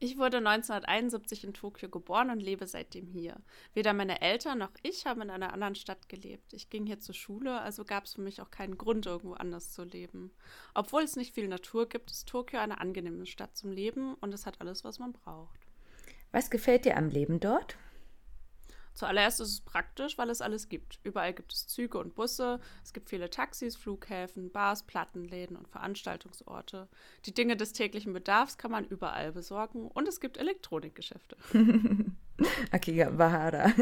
Ich 0.00 0.16
wurde 0.16 0.36
1971 0.36 1.42
in 1.42 1.54
Tokio 1.54 1.88
geboren 1.88 2.30
und 2.30 2.38
lebe 2.38 2.68
seitdem 2.68 3.08
hier. 3.08 3.36
Weder 3.74 3.92
meine 3.94 4.20
Eltern 4.20 4.58
noch 4.58 4.70
ich 4.84 5.06
haben 5.06 5.22
in 5.22 5.30
einer 5.30 5.52
anderen 5.52 5.74
Stadt 5.74 6.08
gelebt. 6.08 6.52
Ich 6.52 6.70
ging 6.70 6.86
hier 6.86 7.00
zur 7.00 7.16
Schule, 7.16 7.60
also 7.60 7.84
gab 7.84 8.04
es 8.04 8.14
für 8.14 8.20
mich 8.20 8.40
auch 8.40 8.52
keinen 8.52 8.78
Grund, 8.78 9.06
irgendwo 9.06 9.34
anders 9.34 9.72
zu 9.72 9.82
leben. 9.82 10.30
Obwohl 10.72 11.02
es 11.02 11.16
nicht 11.16 11.34
viel 11.34 11.48
Natur 11.48 11.88
gibt, 11.88 12.12
ist 12.12 12.28
Tokio 12.28 12.60
eine 12.60 12.80
angenehme 12.80 13.26
Stadt 13.26 13.56
zum 13.56 13.72
Leben 13.72 14.14
und 14.14 14.32
es 14.32 14.46
hat 14.46 14.60
alles, 14.60 14.84
was 14.84 15.00
man 15.00 15.12
braucht. 15.12 15.58
Was 16.30 16.48
gefällt 16.48 16.84
dir 16.84 16.96
am 16.96 17.08
Leben 17.08 17.40
dort? 17.40 17.76
Zuallererst 18.98 19.40
ist 19.40 19.52
es 19.52 19.60
praktisch, 19.60 20.18
weil 20.18 20.28
es 20.28 20.40
alles 20.40 20.68
gibt. 20.68 20.98
Überall 21.04 21.32
gibt 21.32 21.52
es 21.52 21.68
Züge 21.68 21.98
und 21.98 22.16
Busse, 22.16 22.58
es 22.82 22.92
gibt 22.92 23.08
viele 23.08 23.30
Taxis, 23.30 23.76
Flughäfen, 23.76 24.50
Bars, 24.50 24.82
Plattenläden 24.82 25.56
und 25.56 25.68
Veranstaltungsorte. 25.68 26.88
Die 27.24 27.32
Dinge 27.32 27.56
des 27.56 27.72
täglichen 27.72 28.12
Bedarfs 28.12 28.58
kann 28.58 28.72
man 28.72 28.84
überall 28.84 29.30
besorgen 29.30 29.86
und 29.86 30.08
es 30.08 30.18
gibt 30.18 30.36
Elektronikgeschäfte. 30.36 31.36
Akiga 32.72 33.10
Bahara. 33.10 33.72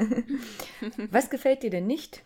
Was 1.11 1.31
gefällt 1.31 1.63
dir 1.63 1.71
denn 1.71 1.87
nicht? 1.87 2.23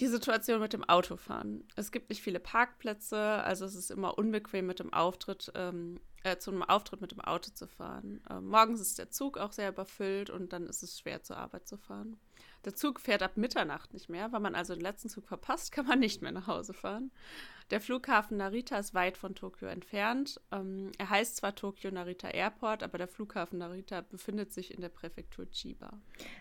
die 0.00 0.06
Situation 0.06 0.60
mit 0.60 0.72
dem 0.72 0.82
Autofahren. 0.88 1.62
Es 1.76 1.92
gibt 1.92 2.08
nicht 2.08 2.22
viele 2.22 2.40
Parkplätze, 2.40 3.18
also 3.18 3.66
es 3.66 3.74
ist 3.74 3.90
immer 3.90 4.16
unbequem 4.16 4.66
mit 4.66 4.78
dem 4.78 4.94
Auftritt, 4.94 5.52
ähm, 5.54 6.00
äh, 6.22 6.36
zu 6.36 6.50
einem 6.50 6.62
Auftritt 6.62 7.00
mit 7.00 7.12
dem 7.12 7.20
Auto 7.20 7.50
zu 7.52 7.66
fahren. 7.66 8.22
Ähm, 8.30 8.46
morgens 8.48 8.80
ist 8.80 8.98
der 8.98 9.10
Zug 9.10 9.38
auch 9.38 9.52
sehr 9.52 9.70
überfüllt 9.70 10.30
und 10.30 10.52
dann 10.52 10.66
ist 10.66 10.82
es 10.82 10.98
schwer 10.98 11.22
zur 11.22 11.36
Arbeit 11.36 11.66
zu 11.66 11.76
fahren. 11.78 12.18
Der 12.64 12.74
Zug 12.74 13.00
fährt 13.00 13.22
ab 13.22 13.36
Mitternacht 13.36 13.94
nicht 13.94 14.08
mehr. 14.08 14.32
Wenn 14.32 14.42
man 14.42 14.54
also 14.54 14.74
den 14.74 14.82
letzten 14.82 15.08
Zug 15.08 15.26
verpasst, 15.26 15.72
kann 15.72 15.86
man 15.86 15.98
nicht 15.98 16.20
mehr 16.20 16.32
nach 16.32 16.46
Hause 16.46 16.74
fahren. 16.74 17.10
Der 17.70 17.80
Flughafen 17.80 18.36
Narita 18.36 18.78
ist 18.78 18.94
weit 18.94 19.16
von 19.16 19.36
Tokio 19.36 19.68
entfernt. 19.68 20.40
Ähm, 20.50 20.90
er 20.98 21.08
heißt 21.08 21.36
zwar 21.36 21.54
Tokyo 21.54 21.92
Narita 21.92 22.28
Airport, 22.28 22.82
aber 22.82 22.98
der 22.98 23.06
Flughafen 23.06 23.58
Narita 23.58 24.00
befindet 24.00 24.52
sich 24.52 24.74
in 24.74 24.80
der 24.80 24.88
Präfektur 24.88 25.48
Chiba. 25.50 25.92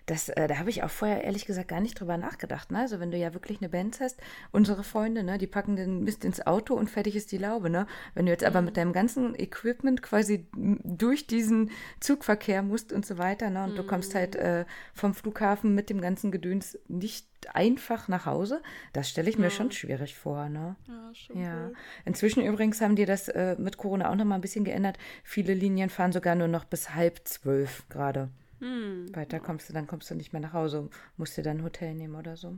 Das, 0.07 0.29
äh, 0.29 0.47
da 0.47 0.57
habe 0.57 0.71
ich 0.71 0.81
auch 0.81 0.89
vorher 0.89 1.23
ehrlich 1.23 1.45
gesagt 1.45 1.67
gar 1.67 1.81
nicht 1.81 1.99
drüber 1.99 2.17
nachgedacht. 2.17 2.71
Ne? 2.71 2.79
Also 2.79 2.99
wenn 2.99 3.11
du 3.11 3.17
ja 3.17 3.33
wirklich 3.35 3.59
eine 3.59 3.69
Band 3.69 3.99
hast, 3.99 4.19
unsere 4.51 4.83
Freunde, 4.83 5.23
ne, 5.23 5.37
die 5.37 5.45
packen 5.45 5.75
den 5.75 6.03
Mist 6.03 6.25
ins 6.25 6.45
Auto 6.47 6.73
und 6.73 6.89
fertig 6.89 7.15
ist 7.15 7.31
die 7.31 7.37
Laube. 7.37 7.69
Ne? 7.69 7.85
Wenn 8.15 8.25
du 8.25 8.31
jetzt 8.31 8.43
aber 8.43 8.61
mhm. 8.61 8.65
mit 8.65 8.77
deinem 8.77 8.93
ganzen 8.93 9.35
Equipment 9.35 10.01
quasi 10.01 10.47
durch 10.55 11.27
diesen 11.27 11.69
Zugverkehr 11.99 12.63
musst 12.63 12.91
und 12.91 13.05
so 13.05 13.19
weiter, 13.19 13.51
ne? 13.51 13.65
und 13.65 13.73
mhm. 13.73 13.75
du 13.75 13.83
kommst 13.83 14.15
halt 14.15 14.35
äh, 14.35 14.65
vom 14.95 15.13
Flughafen 15.13 15.75
mit 15.75 15.91
dem 15.91 16.01
ganzen 16.01 16.31
Gedöns 16.31 16.79
nicht 16.87 17.27
einfach 17.53 18.07
nach 18.07 18.25
Hause. 18.25 18.61
Das 18.93 19.09
stelle 19.09 19.29
ich 19.29 19.37
mir 19.37 19.45
ja. 19.45 19.49
schon 19.49 19.71
schwierig 19.71 20.15
vor. 20.15 20.49
Ne? 20.49 20.75
Ja, 20.87 21.15
schon. 21.15 21.41
Ja. 21.41 21.67
Cool. 21.67 21.73
Inzwischen 22.05 22.43
übrigens 22.43 22.81
haben 22.81 22.95
die 22.95 23.05
das 23.05 23.27
äh, 23.29 23.55
mit 23.57 23.77
Corona 23.77 24.09
auch 24.09 24.15
noch 24.15 24.25
mal 24.25 24.35
ein 24.35 24.41
bisschen 24.41 24.65
geändert. 24.65 24.97
Viele 25.23 25.53
Linien 25.53 25.89
fahren 25.89 26.11
sogar 26.11 26.35
nur 26.35 26.47
noch 26.47 26.65
bis 26.65 26.93
halb 26.93 27.27
zwölf 27.27 27.87
gerade. 27.89 28.29
Hm. 28.59 29.15
Weiter 29.15 29.39
kommst 29.39 29.69
du, 29.69 29.73
dann 29.73 29.87
kommst 29.87 30.09
du 30.11 30.15
nicht 30.15 30.33
mehr 30.33 30.41
nach 30.41 30.53
Hause, 30.53 30.89
musst 31.17 31.37
dir 31.37 31.43
dann 31.43 31.57
ein 31.57 31.63
Hotel 31.63 31.93
nehmen 31.95 32.15
oder 32.15 32.35
so. 32.35 32.57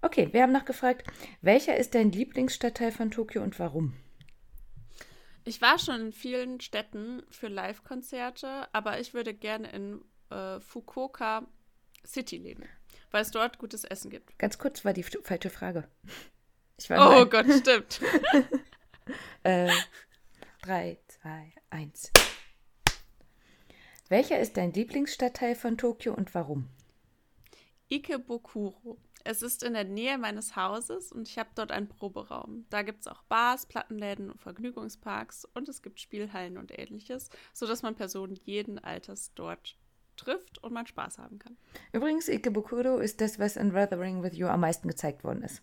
Okay, 0.00 0.28
wir 0.32 0.42
haben 0.42 0.52
noch 0.52 0.64
gefragt, 0.64 1.06
welcher 1.42 1.76
ist 1.76 1.94
dein 1.94 2.10
Lieblingsstadtteil 2.10 2.92
von 2.92 3.10
Tokio 3.10 3.42
und 3.42 3.58
warum? 3.58 3.94
Ich 5.44 5.60
war 5.60 5.78
schon 5.78 6.00
in 6.00 6.12
vielen 6.12 6.60
Städten 6.60 7.22
für 7.30 7.48
Live-Konzerte, 7.48 8.68
aber 8.72 9.00
ich 9.00 9.12
würde 9.12 9.34
gerne 9.34 9.70
in 9.72 10.00
äh, 10.30 10.60
Fukuoka 10.60 11.46
City 12.04 12.36
leben 12.36 12.64
weil 13.12 13.22
es 13.22 13.30
dort 13.30 13.58
gutes 13.58 13.84
Essen 13.84 14.10
gibt. 14.10 14.36
Ganz 14.38 14.58
kurz 14.58 14.84
war 14.84 14.92
die 14.92 15.04
falsche 15.04 15.50
Frage. 15.50 15.88
oh 16.88 17.26
Gott, 17.26 17.46
stimmt. 17.60 18.00
äh, 19.44 19.70
drei, 20.62 20.98
zwei, 21.06 21.52
eins. 21.70 22.10
Welcher 24.08 24.40
ist 24.40 24.56
dein 24.56 24.72
Lieblingsstadtteil 24.72 25.54
von 25.54 25.78
Tokio 25.78 26.12
und 26.14 26.34
warum? 26.34 26.68
Ikebukuro. 27.88 28.98
Es 29.24 29.42
ist 29.42 29.62
in 29.62 29.74
der 29.74 29.84
Nähe 29.84 30.18
meines 30.18 30.56
Hauses 30.56 31.12
und 31.12 31.28
ich 31.28 31.38
habe 31.38 31.50
dort 31.54 31.70
einen 31.70 31.88
Proberaum. 31.88 32.66
Da 32.70 32.82
gibt 32.82 33.02
es 33.02 33.06
auch 33.06 33.22
Bars, 33.22 33.66
Plattenläden 33.66 34.30
und 34.30 34.40
Vergnügungsparks 34.40 35.44
und 35.54 35.68
es 35.68 35.82
gibt 35.82 36.00
Spielhallen 36.00 36.58
und 36.58 36.76
ähnliches, 36.76 37.30
sodass 37.52 37.82
man 37.82 37.94
Personen 37.94 38.34
jeden 38.44 38.78
Alters 38.80 39.32
dort 39.34 39.78
trifft 40.16 40.62
und 40.62 40.72
man 40.72 40.86
Spaß 40.86 41.18
haben 41.18 41.38
kann. 41.38 41.56
Übrigens, 41.92 42.28
Ikebukuro 42.28 42.98
ist 42.98 43.20
das, 43.20 43.38
was 43.38 43.56
in 43.56 43.72
Weathering 43.72 44.22
with 44.22 44.34
You 44.34 44.46
am 44.46 44.60
meisten 44.60 44.88
gezeigt 44.88 45.24
worden 45.24 45.42
ist. 45.42 45.62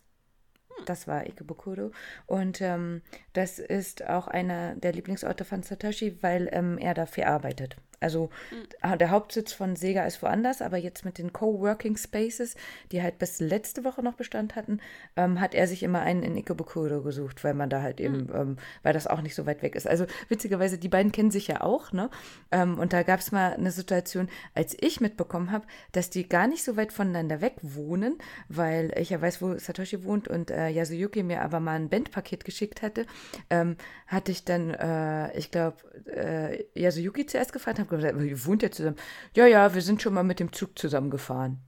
Hm. 0.68 0.84
Das 0.86 1.06
war 1.06 1.26
Ikebukuro. 1.26 1.92
Und 2.26 2.60
ähm, 2.60 3.02
das 3.32 3.58
ist 3.58 4.06
auch 4.06 4.28
einer 4.28 4.74
der 4.76 4.92
Lieblingsorte 4.92 5.44
von 5.44 5.62
Satoshi, 5.62 6.22
weil 6.22 6.48
ähm, 6.52 6.78
er 6.78 6.94
dafür 6.94 7.28
arbeitet. 7.28 7.76
Also 8.00 8.30
mhm. 8.50 8.98
der 8.98 9.10
Hauptsitz 9.10 9.52
von 9.52 9.76
Sega 9.76 10.04
ist 10.04 10.22
woanders, 10.22 10.62
aber 10.62 10.78
jetzt 10.78 11.04
mit 11.04 11.18
den 11.18 11.32
Coworking 11.32 11.96
Spaces, 11.96 12.56
die 12.92 13.02
halt 13.02 13.18
bis 13.18 13.40
letzte 13.40 13.84
Woche 13.84 14.02
noch 14.02 14.14
Bestand 14.14 14.56
hatten, 14.56 14.80
ähm, 15.16 15.40
hat 15.40 15.54
er 15.54 15.66
sich 15.66 15.82
immer 15.82 16.00
einen 16.00 16.22
in 16.22 16.36
Ikebukuro 16.36 17.02
gesucht, 17.02 17.44
weil 17.44 17.54
man 17.54 17.68
da 17.68 17.82
halt 17.82 18.00
eben, 18.00 18.24
mhm. 18.24 18.34
ähm, 18.34 18.56
weil 18.82 18.94
das 18.94 19.06
auch 19.06 19.20
nicht 19.20 19.34
so 19.34 19.44
weit 19.44 19.62
weg 19.62 19.74
ist. 19.74 19.86
Also 19.86 20.06
witzigerweise, 20.28 20.78
die 20.78 20.88
beiden 20.88 21.12
kennen 21.12 21.30
sich 21.30 21.48
ja 21.48 21.60
auch, 21.60 21.92
ne? 21.92 22.10
Ähm, 22.50 22.78
und 22.78 22.92
da 22.92 23.02
gab 23.02 23.20
es 23.20 23.32
mal 23.32 23.52
eine 23.52 23.70
Situation, 23.70 24.28
als 24.54 24.74
ich 24.80 25.00
mitbekommen 25.00 25.52
habe, 25.52 25.66
dass 25.92 26.08
die 26.08 26.28
gar 26.28 26.46
nicht 26.46 26.64
so 26.64 26.76
weit 26.76 26.92
voneinander 26.92 27.40
weg 27.42 27.56
wohnen, 27.62 28.16
weil 28.48 28.92
ich 28.96 29.10
ja 29.10 29.20
weiß, 29.20 29.42
wo 29.42 29.58
Satoshi 29.58 30.04
wohnt 30.04 30.26
und 30.26 30.50
äh, 30.50 30.68
Yasuyuki 30.68 31.22
mir 31.22 31.42
aber 31.42 31.60
mal 31.60 31.76
ein 31.76 31.90
Bandpaket 31.90 32.44
geschickt 32.44 32.80
hatte, 32.80 33.06
ähm, 33.50 33.76
hatte 34.06 34.32
ich 34.32 34.44
dann, 34.44 34.70
äh, 34.70 35.36
ich 35.36 35.50
glaube, 35.50 35.76
äh, 36.06 36.64
Yasuyuki 36.74 37.26
zuerst 37.26 37.52
gefragt, 37.52 37.78
habe 37.78 37.89
gesagt, 37.98 38.20
ihr 38.20 38.46
wohnt 38.46 38.62
ja 38.62 38.70
zusammen. 38.70 38.96
Ja, 39.34 39.46
ja, 39.46 39.74
wir 39.74 39.82
sind 39.82 40.02
schon 40.02 40.14
mal 40.14 40.22
mit 40.22 40.40
dem 40.40 40.52
Zug 40.52 40.78
zusammengefahren. 40.78 41.60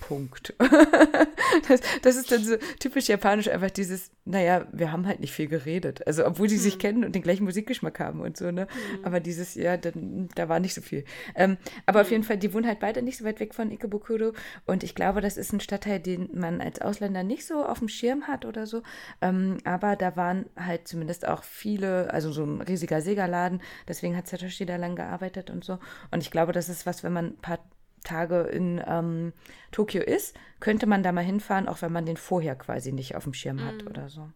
Punkt. 0.00 0.54
das, 1.68 1.80
das, 2.02 2.16
ist 2.16 2.32
dann 2.32 2.44
so 2.44 2.56
typisch 2.78 3.08
japanisch, 3.08 3.48
einfach 3.48 3.70
dieses, 3.70 4.10
naja, 4.24 4.66
wir 4.72 4.92
haben 4.92 5.06
halt 5.06 5.20
nicht 5.20 5.32
viel 5.32 5.46
geredet. 5.46 6.06
Also, 6.06 6.26
obwohl 6.26 6.48
die 6.48 6.56
mhm. 6.56 6.60
sich 6.60 6.78
kennen 6.78 7.04
und 7.04 7.14
den 7.14 7.22
gleichen 7.22 7.44
Musikgeschmack 7.44 8.00
haben 8.00 8.20
und 8.20 8.36
so, 8.36 8.50
ne? 8.50 8.66
Mhm. 8.66 9.04
Aber 9.04 9.20
dieses, 9.20 9.54
ja, 9.54 9.76
dann, 9.76 10.28
da 10.34 10.48
war 10.48 10.60
nicht 10.60 10.74
so 10.74 10.80
viel. 10.80 11.04
Ähm, 11.34 11.58
aber 11.86 12.00
mhm. 12.00 12.04
auf 12.04 12.10
jeden 12.10 12.24
Fall, 12.24 12.38
die 12.38 12.52
wohnen 12.52 12.66
halt 12.66 12.80
beide 12.80 13.02
nicht 13.02 13.18
so 13.18 13.24
weit 13.24 13.40
weg 13.40 13.54
von 13.54 13.70
Ikebukuro. 13.70 14.32
Und 14.66 14.82
ich 14.82 14.94
glaube, 14.94 15.20
das 15.20 15.36
ist 15.36 15.52
ein 15.52 15.60
Stadtteil, 15.60 16.00
den 16.00 16.30
man 16.34 16.60
als 16.60 16.80
Ausländer 16.80 17.22
nicht 17.22 17.46
so 17.46 17.64
auf 17.64 17.78
dem 17.78 17.88
Schirm 17.88 18.26
hat 18.26 18.44
oder 18.44 18.66
so. 18.66 18.82
Ähm, 19.20 19.58
aber 19.64 19.96
da 19.96 20.16
waren 20.16 20.46
halt 20.56 20.88
zumindest 20.88 21.26
auch 21.28 21.44
viele, 21.44 22.12
also 22.12 22.32
so 22.32 22.44
ein 22.44 22.60
riesiger 22.62 23.00
Sega-Laden. 23.00 23.62
Deswegen 23.88 24.16
hat 24.16 24.28
Satoshi 24.28 24.66
da 24.66 24.76
lang 24.76 24.96
gearbeitet 24.96 25.50
und 25.50 25.64
so. 25.64 25.78
Und 26.10 26.22
ich 26.22 26.30
glaube, 26.30 26.52
das 26.52 26.68
ist 26.68 26.86
was, 26.86 27.04
wenn 27.04 27.12
man 27.12 27.26
ein 27.26 27.36
paar 27.36 27.60
Tage 28.04 28.42
in 28.42 28.82
ähm, 28.86 29.32
Tokio 29.70 30.02
ist, 30.02 30.36
könnte 30.60 30.86
man 30.86 31.02
da 31.02 31.12
mal 31.12 31.24
hinfahren, 31.24 31.68
auch 31.68 31.82
wenn 31.82 31.92
man 31.92 32.06
den 32.06 32.16
vorher 32.16 32.56
quasi 32.56 32.92
nicht 32.92 33.16
auf 33.16 33.24
dem 33.24 33.34
Schirm 33.34 33.64
hat 33.64 33.84
mm. 33.84 33.88
oder 33.88 34.08
so. 34.08 34.30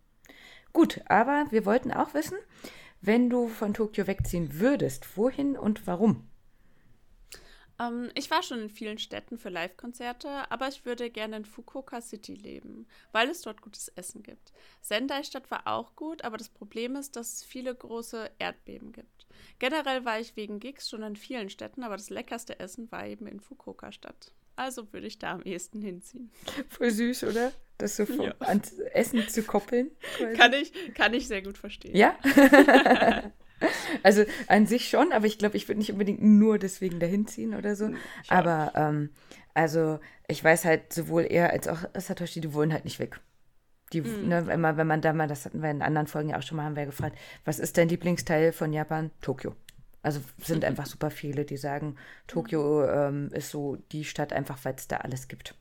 Gut, 0.72 1.00
aber 1.07 1.46
wir 1.50 1.64
wollten 1.66 1.92
auch 1.92 2.14
wissen, 2.14 2.37
wenn 3.00 3.31
du 3.31 3.48
von 3.48 3.74
Tokio 3.74 4.07
wegziehen 4.07 4.59
würdest, 4.59 5.16
wohin 5.16 5.57
und 5.57 5.87
warum? 5.87 6.29
Ähm, 7.81 8.11
ich 8.15 8.31
war 8.31 8.43
schon 8.43 8.61
in 8.61 8.71
vielen 8.71 8.99
Städten 8.99 9.39
für 9.39 9.49
Live-Konzerte, 9.49 10.51
aber 10.51 10.69
ich 10.69 10.85
würde 10.85 11.11
gerne 11.11 11.37
in 11.37 11.45
Fukuoka 11.45 12.01
City 12.01 12.35
leben, 12.35 12.87
weil 13.13 13.29
es 13.29 13.43
dort 13.43 13.63
gutes 13.63 13.89
Essen 13.89 14.23
gibt. 14.23 14.53
Sendai-Stadt 14.81 15.51
war 15.51 15.67
auch 15.67 15.95
gut, 15.97 16.25
aber 16.25 16.37
das 16.37 16.49
Problem 16.49 16.97
ist, 16.97 17.17
dass 17.17 17.35
es 17.35 17.45
viele 17.45 17.75
große 17.75 18.31
Erdbeben 18.39 18.93
gibt. 18.93 19.27
Generell 19.59 20.05
war 20.05 20.21
ich 20.21 20.37
wegen 20.37 20.61
Gigs 20.61 20.89
schon 20.89 21.03
in 21.03 21.17
vielen 21.17 21.51
Städten, 21.51 21.83
aber 21.83 21.97
das 21.97 22.11
leckerste 22.11 22.61
Essen 22.61 22.91
war 22.93 23.07
eben 23.07 23.27
in 23.27 23.41
Fukuoka-Stadt. 23.41 24.33
Also 24.57 24.93
würde 24.93 25.09
ich 25.09 25.19
da 25.19 25.33
am 25.33 25.43
ehesten 25.43 25.83
hinziehen. 25.83 26.31
Voll 26.69 26.91
süß, 26.91 27.25
oder? 27.25 27.53
Das 27.77 27.97
so 27.97 28.05
ja. 28.05 28.35
ans 28.39 28.79
Essen 28.79 29.29
zu 29.29 29.43
koppeln. 29.43 29.91
Kann 30.37 30.53
ich, 30.53 30.73
kann 30.95 31.13
ich 31.13 31.27
sehr 31.27 31.43
gut 31.43 31.59
verstehen. 31.59 31.97
Ja? 31.97 32.17
also 34.03 34.25
an 34.49 34.67
sich 34.67 34.88
schon, 34.88 35.12
aber 35.12 35.27
ich 35.27 35.38
glaube, 35.38 35.57
ich 35.57 35.69
würde 35.69 35.79
nicht 35.79 35.93
unbedingt 35.93 36.23
nur 36.23 36.59
deswegen 36.59 37.01
dahin 37.01 37.27
ziehen 37.27 37.55
oder 37.55 37.77
so. 37.77 37.90
Schau. 38.25 38.35
Aber 38.35 38.73
ähm, 38.75 39.11
also 39.55 40.01
ich 40.29 40.43
weiß 40.43 40.64
halt, 40.64 40.93
sowohl 40.93 41.23
er 41.23 41.51
als 41.51 41.69
auch 41.69 41.79
Satoshi, 41.95 42.40
die 42.40 42.55
wollen 42.55 42.73
halt 42.73 42.85
nicht 42.85 42.99
weg. 42.99 43.21
Die, 43.93 44.01
mhm. 44.01 44.29
ne, 44.29 44.47
immer, 44.53 44.77
wenn 44.77 44.87
man 44.87 45.01
da 45.01 45.12
mal, 45.12 45.29
das 45.29 45.45
hatten 45.45 45.62
wir 45.62 45.71
in 45.71 45.83
anderen 45.83 46.07
Folgen 46.07 46.31
ja 46.31 46.38
auch 46.38 46.43
schon 46.43 46.57
mal, 46.57 46.64
haben 46.64 46.77
wir 46.77 46.87
gefragt, 46.87 47.17
was 47.45 47.59
ist 47.59 47.79
dein 47.79 47.88
Lieblingsteil 47.88 48.53
von 48.53 48.73
Japan? 48.73 49.11
Tokio. 49.21 49.55
Also 50.03 50.21
sind 50.43 50.64
einfach 50.64 50.87
super 50.87 51.11
viele, 51.11 51.45
die 51.45 51.57
sagen, 51.57 51.97
Tokio 52.27 52.85
ähm, 52.87 53.31
ist 53.33 53.51
so 53.51 53.77
die 53.93 54.05
Stadt 54.05 54.33
einfach, 54.33 54.59
weil 54.64 54.75
es 54.75 54.88
da 54.88 54.97
alles 54.99 55.29
gibt. 55.29 55.55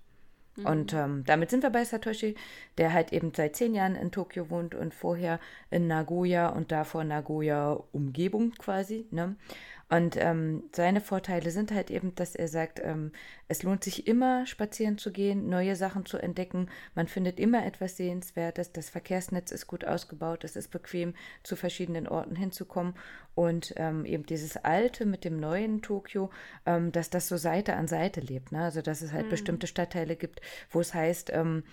Mhm. 0.55 0.65
Und 0.65 0.93
ähm, 0.93 1.23
damit 1.25 1.49
sind 1.49 1.63
wir 1.63 1.69
bei 1.69 1.83
Satoshi, 1.83 2.35
der 2.77 2.93
halt 2.93 3.11
eben 3.11 3.31
seit 3.35 3.55
zehn 3.55 3.73
Jahren 3.73 3.95
in 3.95 4.11
Tokio 4.11 4.49
wohnt 4.49 4.75
und 4.75 4.93
vorher 4.93 5.39
in 5.71 5.87
Nagoya 5.87 6.49
und 6.49 6.71
davor 6.71 7.03
Nagoya 7.03 7.83
Umgebung 7.91 8.51
quasi. 8.51 9.07
Ne? 9.11 9.35
Und 9.89 10.15
ähm, 10.17 10.63
seine 10.75 11.01
Vorteile 11.01 11.51
sind 11.51 11.71
halt 11.71 11.91
eben, 11.91 12.15
dass 12.15 12.35
er 12.35 12.47
sagt, 12.47 12.81
ähm, 12.83 13.11
es 13.47 13.63
lohnt 13.63 13.83
sich 13.83 14.07
immer 14.07 14.45
spazieren 14.47 14.97
zu 14.97 15.11
gehen, 15.11 15.49
neue 15.49 15.75
Sachen 15.75 16.05
zu 16.05 16.17
entdecken. 16.17 16.69
Man 16.95 17.07
findet 17.07 17.39
immer 17.39 17.65
etwas 17.65 17.97
Sehenswertes. 17.97 18.71
Das 18.71 18.89
Verkehrsnetz 18.89 19.51
ist 19.51 19.67
gut 19.67 19.85
ausgebaut. 19.85 20.43
Es 20.43 20.55
ist 20.55 20.69
bequem, 20.69 21.13
zu 21.43 21.55
verschiedenen 21.55 22.07
Orten 22.07 22.35
hinzukommen. 22.35 22.95
Und 23.35 23.73
ähm, 23.77 24.05
eben 24.05 24.25
dieses 24.25 24.57
Alte 24.57 25.05
mit 25.05 25.25
dem 25.25 25.39
neuen 25.39 25.81
Tokio, 25.81 26.29
ähm, 26.65 26.91
dass 26.91 27.09
das 27.09 27.27
so 27.27 27.37
Seite 27.37 27.75
an 27.75 27.87
Seite 27.87 28.21
lebt. 28.21 28.51
Ne? 28.51 28.63
Also, 28.63 28.81
dass 28.81 29.01
es 29.01 29.11
halt 29.11 29.27
mhm. 29.27 29.31
bestimmte 29.31 29.67
Stadtteile 29.67 30.15
gibt, 30.15 30.41
wo 30.69 30.79
es 30.79 30.93
heißt, 30.93 31.31
ähm, 31.33 31.63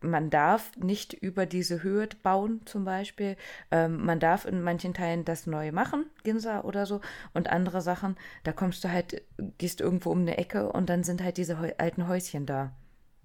man 0.00 0.30
darf 0.30 0.76
nicht 0.76 1.12
über 1.12 1.46
diese 1.46 1.82
Höhe 1.82 2.08
bauen, 2.22 2.62
zum 2.64 2.84
Beispiel. 2.84 3.36
Ähm, 3.70 4.04
man 4.04 4.20
darf 4.20 4.44
in 4.44 4.62
manchen 4.62 4.94
Teilen 4.94 5.24
das 5.24 5.46
neu 5.46 5.72
machen, 5.72 6.06
Ginza 6.24 6.62
oder 6.62 6.86
so, 6.86 7.00
und 7.34 7.50
andere 7.50 7.82
Sachen, 7.82 8.16
da 8.44 8.52
kommst 8.52 8.84
du 8.84 8.90
halt, 8.90 9.22
gehst 9.58 9.80
irgendwo 9.80 10.10
um 10.10 10.20
eine 10.20 10.38
Ecke 10.38 10.72
und 10.72 10.88
dann 10.88 11.04
sind 11.04 11.22
halt 11.22 11.36
diese 11.36 11.58
alten 11.78 12.08
Häuschen 12.08 12.46
da. 12.46 12.72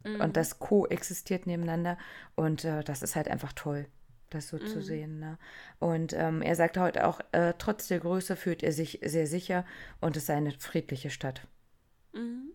Mhm. 0.03 0.21
Und 0.21 0.37
das 0.37 0.59
koexistiert 0.59 1.47
nebeneinander 1.47 1.97
und 2.35 2.63
äh, 2.65 2.83
das 2.83 3.01
ist 3.01 3.15
halt 3.15 3.27
einfach 3.27 3.53
toll, 3.53 3.87
das 4.29 4.49
so 4.49 4.57
mhm. 4.57 4.67
zu 4.67 4.81
sehen. 4.81 5.19
Ne? 5.19 5.37
Und 5.79 6.13
ähm, 6.13 6.41
er 6.41 6.55
sagt 6.55 6.77
heute 6.77 7.07
auch, 7.07 7.21
äh, 7.31 7.53
trotz 7.57 7.87
der 7.87 7.99
Größe 7.99 8.35
fühlt 8.35 8.63
er 8.63 8.71
sich 8.71 8.99
sehr 9.03 9.27
sicher 9.27 9.65
und 10.01 10.17
es 10.17 10.25
sei 10.25 10.35
eine 10.35 10.51
friedliche 10.51 11.09
Stadt. 11.09 11.47
Mhm. 12.13 12.51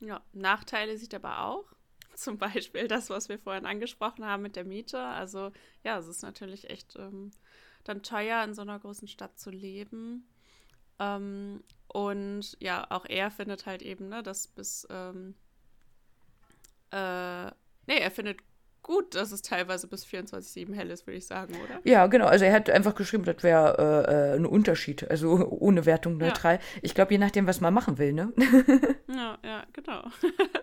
Ja, 0.00 0.20
Nachteile 0.32 0.98
sieht 0.98 1.14
aber 1.14 1.40
auch. 1.44 1.75
Zum 2.26 2.38
Beispiel 2.38 2.88
das, 2.88 3.10
was 3.10 3.28
wir 3.28 3.38
vorhin 3.38 3.66
angesprochen 3.66 4.24
haben 4.24 4.42
mit 4.42 4.56
der 4.56 4.64
Miete. 4.64 5.00
Also 5.00 5.52
ja, 5.84 5.98
es 5.98 6.08
ist 6.08 6.22
natürlich 6.22 6.70
echt 6.70 6.96
ähm, 6.96 7.30
dann 7.84 8.02
teuer, 8.02 8.42
in 8.42 8.54
so 8.54 8.62
einer 8.62 8.78
großen 8.78 9.06
Stadt 9.06 9.38
zu 9.38 9.50
leben. 9.50 10.26
Ähm, 10.98 11.62
und 11.88 12.56
ja, 12.60 12.90
auch 12.90 13.04
er 13.06 13.30
findet 13.30 13.66
halt 13.66 13.82
eben, 13.82 14.08
ne, 14.08 14.22
dass 14.22 14.48
bis 14.48 14.86
ähm, 14.90 15.34
äh, 16.90 17.46
nee, 17.86 17.98
er 17.98 18.10
findet 18.10 18.40
gut, 18.86 19.16
dass 19.16 19.32
es 19.32 19.42
teilweise 19.42 19.88
bis 19.88 20.06
24-7 20.06 20.72
hell 20.72 20.92
ist, 20.92 21.08
würde 21.08 21.18
ich 21.18 21.26
sagen, 21.26 21.54
oder? 21.56 21.80
Ja, 21.82 22.06
genau. 22.06 22.26
Also 22.26 22.44
er 22.44 22.52
hat 22.52 22.70
einfach 22.70 22.94
geschrieben, 22.94 23.24
das 23.24 23.42
wäre 23.42 24.06
äh, 24.06 24.12
äh, 24.12 24.36
ein 24.36 24.46
Unterschied. 24.46 25.10
Also 25.10 25.32
ohne 25.50 25.86
Wertung 25.86 26.18
neutral. 26.18 26.54
Ja. 26.54 26.60
Ich 26.82 26.94
glaube, 26.94 27.12
je 27.12 27.18
nachdem, 27.18 27.48
was 27.48 27.60
man 27.60 27.74
machen 27.74 27.98
will, 27.98 28.12
ne? 28.12 28.32
ja, 29.08 29.38
ja, 29.44 29.64
genau. 29.72 30.04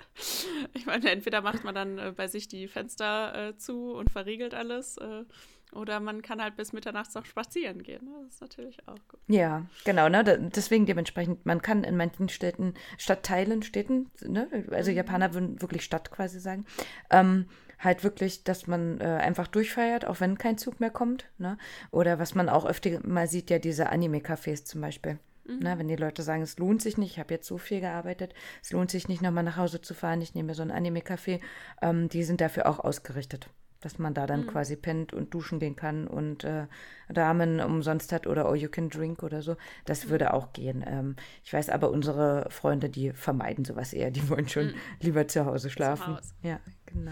ich 0.74 0.86
meine, 0.86 1.12
entweder 1.12 1.42
macht 1.42 1.66
man 1.66 1.76
dann 1.76 1.98
äh, 1.98 2.14
bei 2.16 2.28
sich 2.28 2.48
die 2.48 2.70
Fenster 2.70 3.50
äh, 3.50 3.58
zu 3.58 3.92
und 3.92 4.10
verriegelt 4.10 4.54
alles. 4.54 4.96
Äh, 5.00 5.26
oder 5.74 6.00
man 6.00 6.22
kann 6.22 6.42
halt 6.42 6.56
bis 6.56 6.72
mitternachts 6.72 7.16
noch 7.16 7.26
spazieren 7.26 7.84
gehen. 7.84 8.06
Ne? 8.06 8.12
Das 8.24 8.36
ist 8.36 8.42
natürlich 8.42 8.88
auch 8.88 9.00
gut. 9.10 9.20
Ja, 9.28 9.66
genau. 9.84 10.08
Ne? 10.08 10.24
Deswegen 10.56 10.86
dementsprechend, 10.86 11.46
man 11.46 11.62
kann 11.62 11.84
in 11.84 11.98
manchen 11.98 12.30
Städten, 12.30 12.76
Stadtteilen, 12.98 13.64
Städten, 13.64 14.12
ne? 14.22 14.48
also 14.72 14.92
mhm. 14.92 14.98
Japaner 14.98 15.34
würden 15.34 15.62
wirklich 15.62 15.84
Stadt 15.84 16.12
quasi 16.12 16.40
sagen, 16.40 16.66
ähm, 17.10 17.48
halt 17.84 18.04
wirklich, 18.04 18.44
dass 18.44 18.68
man 18.68 19.00
äh, 19.00 19.06
einfach 19.06 19.48
durchfeiert, 19.48 20.06
auch 20.06 20.20
wenn 20.20 20.38
kein 20.38 20.58
Zug 20.58 20.80
mehr 20.80 20.92
kommt. 20.92 21.30
Ne? 21.38 21.58
Oder 21.92 22.20
was 22.20 22.36
man 22.36 22.50
auch 22.50 22.66
öfter 22.66 23.06
mal 23.06 23.28
sieht, 23.28 23.50
ja 23.50 23.60
diese 23.60 23.90
Anime-Cafés 23.90 24.66
zum 24.66 24.82
Beispiel. 24.82 25.20
Mhm. 25.46 25.60
Ne? 25.60 25.78
Wenn 25.78 25.88
die 25.88 25.96
Leute 25.96 26.24
sagen, 26.24 26.42
es 26.42 26.58
lohnt 26.58 26.82
sich 26.82 26.98
nicht, 26.98 27.12
ich 27.12 27.20
habe 27.20 27.34
jetzt 27.34 27.48
so 27.48 27.58
viel 27.58 27.82
gearbeitet, 27.82 28.34
es 28.62 28.72
lohnt 28.72 28.92
sich 28.92 29.08
nicht, 29.08 29.22
nochmal 29.22 29.44
nach 29.44 29.58
Hause 29.58 29.82
zu 29.82 29.94
fahren, 29.94 30.22
ich 30.22 30.36
nehme 30.36 30.54
so 30.54 30.62
ein 30.62 30.72
Anime-Café, 30.72 31.42
ähm, 31.82 32.10
die 32.10 32.24
sind 32.24 32.42
dafür 32.42 32.68
auch 32.68 32.80
ausgerichtet. 32.80 33.50
Dass 33.82 34.00
man 34.00 34.14
da 34.14 34.26
dann 34.26 34.44
mhm. 34.44 34.48
quasi 34.48 34.78
pennt 34.78 35.12
und 35.12 35.34
duschen 35.34 35.60
gehen 35.60 35.76
kann 35.76 36.08
und 36.08 36.46
äh, 36.46 36.68
Damen 37.10 37.60
umsonst 37.60 38.14
hat 38.14 38.28
oder 38.28 38.50
oh, 38.50 38.56
you 38.56 38.70
can 38.70 38.90
drink 38.90 39.24
oder 39.24 39.42
so. 39.42 39.58
Das 39.84 40.06
mhm. 40.06 40.10
würde 40.12 40.34
auch 40.34 40.54
gehen. 40.54 40.86
Ähm, 40.88 41.18
ich 41.44 41.52
weiß 41.52 41.70
aber, 41.70 41.92
unsere 41.92 42.48
Freunde, 42.50 42.90
die 42.90 43.12
vermeiden 43.12 43.66
sowas 43.66 43.92
eher. 43.92 44.10
Die 44.10 44.30
wollen 44.30 44.48
schon 44.48 44.68
mhm. 44.68 44.76
lieber 45.02 45.28
zu 45.28 45.46
Hause 45.46 45.70
schlafen. 45.70 46.18
Zu 46.22 46.48
ja, 46.48 46.62
genau. 46.86 47.12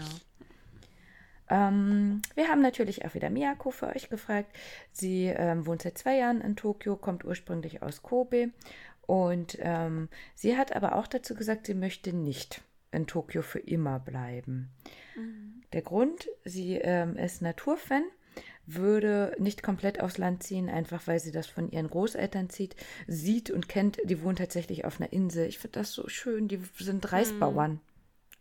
Ähm, 1.52 2.22
wir 2.34 2.48
haben 2.48 2.62
natürlich 2.62 3.04
auch 3.04 3.14
wieder 3.14 3.28
Miyako 3.28 3.70
für 3.70 3.88
euch 3.88 4.08
gefragt. 4.08 4.48
Sie 4.90 5.26
ähm, 5.26 5.66
wohnt 5.66 5.82
seit 5.82 5.98
zwei 5.98 6.16
Jahren 6.16 6.40
in 6.40 6.56
Tokio, 6.56 6.96
kommt 6.96 7.26
ursprünglich 7.26 7.82
aus 7.82 8.02
Kobe 8.02 8.50
und 9.02 9.58
ähm, 9.60 10.08
sie 10.34 10.56
hat 10.56 10.74
aber 10.74 10.96
auch 10.96 11.06
dazu 11.06 11.34
gesagt, 11.34 11.66
sie 11.66 11.74
möchte 11.74 12.14
nicht 12.14 12.62
in 12.90 13.06
Tokio 13.06 13.42
für 13.42 13.58
immer 13.58 14.00
bleiben. 14.00 14.70
Mhm. 15.14 15.62
Der 15.74 15.82
Grund, 15.82 16.26
sie 16.44 16.76
ähm, 16.76 17.16
ist 17.16 17.42
Naturfan 17.42 18.04
würde 18.64 19.34
nicht 19.38 19.64
komplett 19.64 20.00
aufs 20.00 20.18
Land 20.18 20.44
ziehen, 20.44 20.68
einfach 20.68 21.08
weil 21.08 21.18
sie 21.18 21.32
das 21.32 21.48
von 21.48 21.68
ihren 21.70 21.88
Großeltern 21.88 22.48
zieht, 22.48 22.76
sieht 23.08 23.50
und 23.50 23.68
kennt. 23.68 23.98
Die 24.04 24.22
wohnt 24.22 24.38
tatsächlich 24.38 24.84
auf 24.84 25.00
einer 25.00 25.12
Insel. 25.12 25.46
Ich 25.46 25.58
finde 25.58 25.80
das 25.80 25.92
so 25.92 26.08
schön. 26.08 26.46
Die 26.46 26.60
sind 26.78 27.10
Reisbauern. 27.10 27.80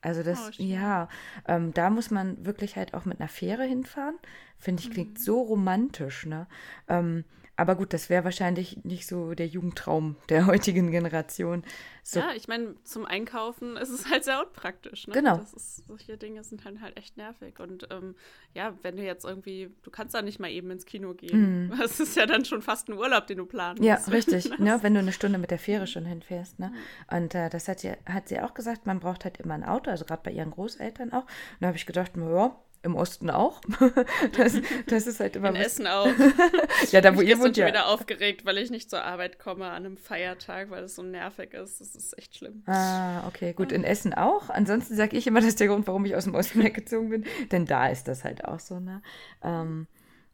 Also 0.01 0.23
das, 0.23 0.49
oh, 0.49 0.51
ja, 0.57 1.09
ähm, 1.47 1.73
da 1.73 1.89
muss 1.89 2.09
man 2.09 2.43
wirklich 2.45 2.75
halt 2.75 2.93
auch 2.93 3.05
mit 3.05 3.19
einer 3.19 3.29
Fähre 3.29 3.63
hinfahren. 3.63 4.15
Finde 4.57 4.81
ich, 4.81 4.91
klingt 4.91 5.19
mhm. 5.19 5.23
so 5.23 5.41
romantisch, 5.41 6.25
ne? 6.25 6.47
Ähm, 6.87 7.23
aber 7.61 7.75
gut, 7.75 7.93
das 7.93 8.09
wäre 8.09 8.23
wahrscheinlich 8.23 8.83
nicht 8.83 9.05
so 9.07 9.35
der 9.35 9.45
Jugendtraum 9.45 10.15
der 10.29 10.45
heutigen 10.47 10.89
Generation. 10.89 11.63
So. 12.01 12.19
Ja, 12.19 12.31
ich 12.35 12.47
meine, 12.47 12.73
zum 12.83 13.05
Einkaufen 13.05 13.77
ist 13.77 13.89
es 13.89 14.09
halt 14.09 14.23
sehr 14.23 14.43
unpraktisch. 14.43 15.05
Ne? 15.05 15.13
Genau. 15.13 15.37
Das 15.37 15.53
ist, 15.53 15.85
solche 15.87 16.17
Dinge 16.17 16.43
sind 16.43 16.65
halt, 16.65 16.81
halt 16.81 16.97
echt 16.97 17.17
nervig. 17.17 17.59
Und 17.59 17.87
ähm, 17.91 18.15
ja, 18.55 18.73
wenn 18.81 18.97
du 18.97 19.03
jetzt 19.03 19.23
irgendwie, 19.23 19.69
du 19.83 19.91
kannst 19.91 20.15
da 20.15 20.23
nicht 20.23 20.39
mal 20.39 20.49
eben 20.49 20.71
ins 20.71 20.85
Kino 20.87 21.13
gehen. 21.13 21.67
Mm. 21.67 21.73
Das 21.81 21.99
ist 21.99 22.15
ja 22.15 22.25
dann 22.25 22.45
schon 22.45 22.61
fast 22.63 22.89
ein 22.89 22.93
Urlaub, 22.93 23.27
den 23.27 23.37
du 23.37 23.45
planen 23.45 23.83
Ja, 23.83 23.95
musst. 23.95 24.11
richtig. 24.11 24.57
ne? 24.57 24.79
Wenn 24.81 24.93
du 24.95 24.99
eine 24.99 25.11
Stunde 25.13 25.37
mit 25.37 25.51
der 25.51 25.59
Fähre 25.59 25.85
schon 25.85 26.05
hinfährst. 26.05 26.57
Ne? 26.57 26.73
Und 27.11 27.35
äh, 27.35 27.49
das 27.49 27.67
hat 27.67 27.79
sie, 27.81 27.91
hat 28.07 28.27
sie 28.29 28.39
auch 28.39 28.55
gesagt, 28.55 28.87
man 28.87 28.99
braucht 28.99 29.23
halt 29.23 29.37
immer 29.37 29.53
ein 29.53 29.63
Auto, 29.63 29.91
also 29.91 30.05
gerade 30.05 30.23
bei 30.23 30.31
ihren 30.31 30.49
Großeltern 30.49 31.13
auch. 31.13 31.23
Und 31.25 31.61
da 31.61 31.67
habe 31.67 31.77
ich 31.77 31.85
gedacht, 31.85 32.13
ja, 32.17 32.55
im 32.83 32.95
Osten 32.95 33.29
auch. 33.29 33.61
Das, 34.37 34.53
das 34.87 35.07
ist 35.07 35.19
halt 35.19 35.35
immer. 35.35 35.49
In 35.49 35.55
Essen 35.55 35.87
auch. 35.87 36.07
ja, 36.91 37.01
da 37.01 37.15
wo 37.15 37.21
ich 37.21 37.29
ihr 37.29 37.39
wohnt. 37.39 37.57
Ich 37.57 37.63
bin 37.63 37.73
wieder 37.73 37.87
aufgeregt, 37.87 38.45
weil 38.45 38.57
ich 38.57 38.71
nicht 38.71 38.89
zur 38.89 39.03
Arbeit 39.03 39.39
komme 39.39 39.65
an 39.65 39.85
einem 39.85 39.97
Feiertag, 39.97 40.69
weil 40.69 40.83
es 40.83 40.95
so 40.95 41.03
nervig 41.03 41.53
ist. 41.53 41.81
Das 41.81 41.95
ist 41.95 42.17
echt 42.17 42.37
schlimm. 42.37 42.63
Ah, 42.65 43.27
okay, 43.27 43.53
gut. 43.53 43.71
In 43.71 43.83
Essen 43.83 44.13
auch. 44.13 44.49
Ansonsten 44.49 44.95
sage 44.95 45.17
ich 45.17 45.27
immer, 45.27 45.39
das 45.39 45.49
ist 45.49 45.59
der 45.59 45.67
Grund, 45.67 45.87
warum 45.87 46.05
ich 46.05 46.15
aus 46.15 46.25
dem 46.25 46.35
Osten 46.35 46.63
weggezogen 46.63 47.09
bin. 47.09 47.25
Denn 47.51 47.65
da 47.65 47.87
ist 47.87 48.07
das 48.07 48.23
halt 48.23 48.45
auch 48.45 48.59
so, 48.59 48.79
ne? 48.79 49.01
Ähm, 49.43 49.87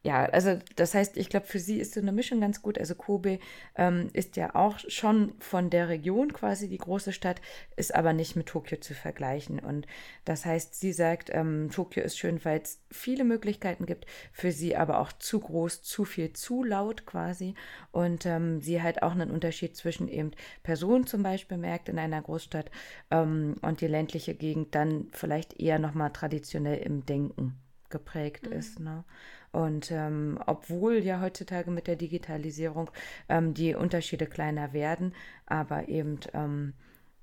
ja, 0.07 0.23
also 0.23 0.57
das 0.77 0.93
heißt, 0.93 1.17
ich 1.17 1.27
glaube, 1.27 1.47
für 1.47 1.59
sie 1.59 1.81
ist 1.81 1.93
so 1.93 1.99
eine 1.99 2.13
Mischung 2.13 2.39
ganz 2.39 2.61
gut. 2.61 2.77
Also 2.77 2.95
Kobe 2.95 3.39
ähm, 3.75 4.09
ist 4.13 4.37
ja 4.37 4.55
auch 4.55 4.79
schon 4.87 5.33
von 5.39 5.69
der 5.69 5.89
Region 5.89 6.31
quasi 6.31 6.69
die 6.69 6.77
große 6.77 7.11
Stadt, 7.11 7.41
ist 7.75 7.93
aber 7.93 8.13
nicht 8.13 8.37
mit 8.37 8.45
Tokio 8.45 8.79
zu 8.79 8.93
vergleichen. 8.93 9.59
Und 9.59 9.85
das 10.23 10.45
heißt, 10.45 10.79
sie 10.79 10.93
sagt, 10.93 11.29
ähm, 11.33 11.71
Tokio 11.73 12.03
ist 12.03 12.17
schön, 12.17 12.39
weil 12.45 12.61
es 12.61 12.79
viele 12.89 13.25
Möglichkeiten 13.25 13.85
gibt, 13.85 14.05
für 14.31 14.53
sie 14.53 14.77
aber 14.77 15.01
auch 15.01 15.11
zu 15.11 15.41
groß, 15.41 15.83
zu 15.83 16.05
viel, 16.05 16.31
zu 16.31 16.63
laut 16.63 17.05
quasi. 17.05 17.53
Und 17.91 18.25
ähm, 18.25 18.61
sie 18.61 18.81
halt 18.81 19.03
auch 19.03 19.11
einen 19.11 19.29
Unterschied 19.29 19.75
zwischen 19.75 20.07
eben 20.07 20.31
Personen 20.63 21.05
zum 21.05 21.21
Beispiel 21.21 21.57
merkt 21.57 21.89
in 21.89 21.99
einer 21.99 22.21
Großstadt 22.21 22.71
ähm, 23.11 23.55
und 23.61 23.81
die 23.81 23.87
ländliche 23.87 24.35
Gegend 24.35 24.73
dann 24.73 25.09
vielleicht 25.11 25.59
eher 25.59 25.79
nochmal 25.79 26.13
traditionell 26.13 26.77
im 26.77 27.05
Denken 27.05 27.59
geprägt 27.89 28.47
mhm. 28.47 28.53
ist. 28.53 28.79
Ne? 28.79 29.03
Und 29.51 29.91
ähm, 29.91 30.39
obwohl 30.45 30.97
ja 30.97 31.21
heutzutage 31.21 31.71
mit 31.71 31.87
der 31.87 31.95
Digitalisierung 31.95 32.91
ähm, 33.29 33.53
die 33.53 33.75
Unterschiede 33.75 34.27
kleiner 34.27 34.73
werden, 34.73 35.15
aber 35.45 35.87
eben 35.87 36.19
ähm, 36.33 36.73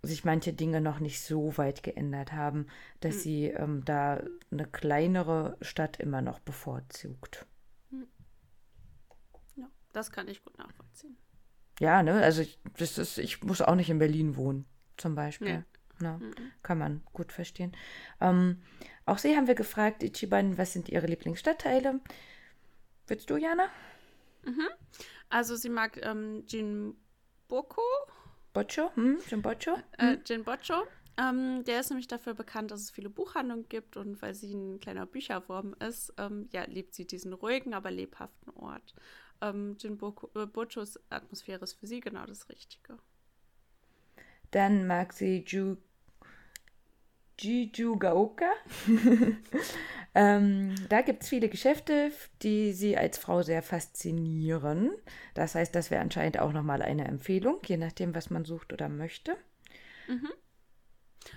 sich 0.02 0.24
manche 0.24 0.52
Dinge 0.52 0.80
noch 0.80 1.00
nicht 1.00 1.20
so 1.22 1.56
weit 1.56 1.82
geändert 1.82 2.32
haben, 2.32 2.66
dass 3.00 3.16
mhm. 3.16 3.20
sie 3.20 3.44
ähm, 3.46 3.84
da 3.84 4.22
eine 4.50 4.66
kleinere 4.66 5.56
Stadt 5.60 5.98
immer 5.98 6.22
noch 6.22 6.40
bevorzugt. 6.40 7.46
Hm. 7.90 8.06
Ja, 9.56 9.68
das 9.92 10.10
kann 10.10 10.28
ich 10.28 10.42
gut 10.44 10.58
nachvollziehen. 10.58 11.16
Ja, 11.80 12.02
ne, 12.02 12.22
also 12.22 12.42
ich, 12.42 12.58
das 12.78 12.98
ist, 12.98 13.18
ich 13.18 13.42
muss 13.42 13.60
auch 13.60 13.74
nicht 13.74 13.90
in 13.90 13.98
Berlin 13.98 14.36
wohnen, 14.36 14.64
zum 14.96 15.14
Beispiel. 15.14 15.48
Ja. 15.48 15.64
Na, 16.00 16.18
mhm. 16.18 16.34
Kann 16.62 16.78
man 16.78 17.02
gut 17.12 17.32
verstehen. 17.32 17.72
Ähm, 18.20 18.62
auch 19.06 19.18
Sie 19.18 19.36
haben 19.36 19.46
wir 19.46 19.54
gefragt, 19.54 20.02
Ichiban, 20.02 20.56
was 20.58 20.72
sind 20.72 20.88
Ihre 20.88 21.06
Lieblingsstadtteile? 21.06 22.00
Willst 23.06 23.28
du, 23.28 23.36
Jana? 23.36 23.68
Mhm. 24.44 24.68
Also 25.28 25.56
sie 25.56 25.68
mag 25.68 25.98
ähm, 26.02 26.44
Jinboko. 26.46 27.82
Boccio? 28.52 28.90
Hm? 28.94 29.18
Jinboccio? 29.28 29.76
Äh, 29.98 30.12
hm? 30.12 30.20
Jinboccio. 30.24 30.86
Ähm, 31.16 31.64
der 31.64 31.80
ist 31.80 31.90
nämlich 31.90 32.08
dafür 32.08 32.34
bekannt, 32.34 32.70
dass 32.70 32.80
es 32.80 32.90
viele 32.90 33.08
Buchhandlungen 33.10 33.68
gibt 33.68 33.96
und 33.96 34.20
weil 34.20 34.34
sie 34.34 34.52
ein 34.52 34.80
kleiner 34.80 35.06
Bücherwurm 35.06 35.74
ist, 35.74 36.12
ähm, 36.18 36.48
ja, 36.52 36.64
liebt 36.64 36.94
sie 36.94 37.06
diesen 37.06 37.32
ruhigen, 37.32 37.72
aber 37.72 37.90
lebhaften 37.90 38.52
Ort. 38.54 38.94
Ähm, 39.40 39.76
Jinboccios 39.78 40.98
Atmosphäre 41.10 41.62
ist 41.62 41.74
für 41.74 41.86
sie 41.86 42.00
genau 42.00 42.26
das 42.26 42.48
Richtige. 42.48 42.98
Dann 44.50 44.86
mag 44.86 45.12
sie 45.12 45.44
Ju 45.46 45.76
Jijugaoka. 47.38 48.50
Ähm, 50.16 50.76
da 50.88 51.02
gibt 51.02 51.24
es 51.24 51.28
viele 51.28 51.48
Geschäfte, 51.48 52.12
die 52.42 52.72
sie 52.72 52.96
als 52.96 53.18
Frau 53.18 53.42
sehr 53.42 53.62
faszinieren. 53.62 54.92
Das 55.34 55.56
heißt, 55.56 55.74
das 55.74 55.90
wäre 55.90 56.02
anscheinend 56.02 56.38
auch 56.38 56.52
nochmal 56.52 56.82
eine 56.82 57.06
Empfehlung, 57.06 57.60
je 57.66 57.76
nachdem, 57.76 58.14
was 58.14 58.30
man 58.30 58.44
sucht 58.44 58.72
oder 58.72 58.88
möchte. 58.88 59.36
Mhm. 60.06 60.30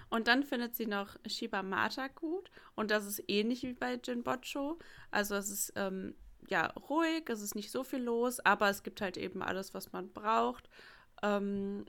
Und 0.09 0.27
dann 0.27 0.43
findet 0.43 0.75
sie 0.75 0.85
noch 0.85 1.17
Shiba 1.25 1.63
Mata 1.63 2.07
gut. 2.07 2.51
Und 2.75 2.91
das 2.91 3.05
ist 3.05 3.23
ähnlich 3.27 3.63
wie 3.63 3.73
bei 3.73 3.95
Jinbotcho. 3.95 4.77
Also 5.09 5.35
es 5.35 5.49
ist 5.49 5.73
ähm, 5.75 6.13
ja 6.47 6.67
ruhig, 6.67 7.27
es 7.29 7.41
ist 7.41 7.55
nicht 7.55 7.71
so 7.71 7.83
viel 7.83 8.03
los, 8.03 8.39
aber 8.41 8.69
es 8.69 8.83
gibt 8.83 9.01
halt 9.01 9.17
eben 9.17 9.41
alles, 9.41 9.73
was 9.73 9.91
man 9.91 10.13
braucht. 10.13 10.69
Ähm, 11.23 11.85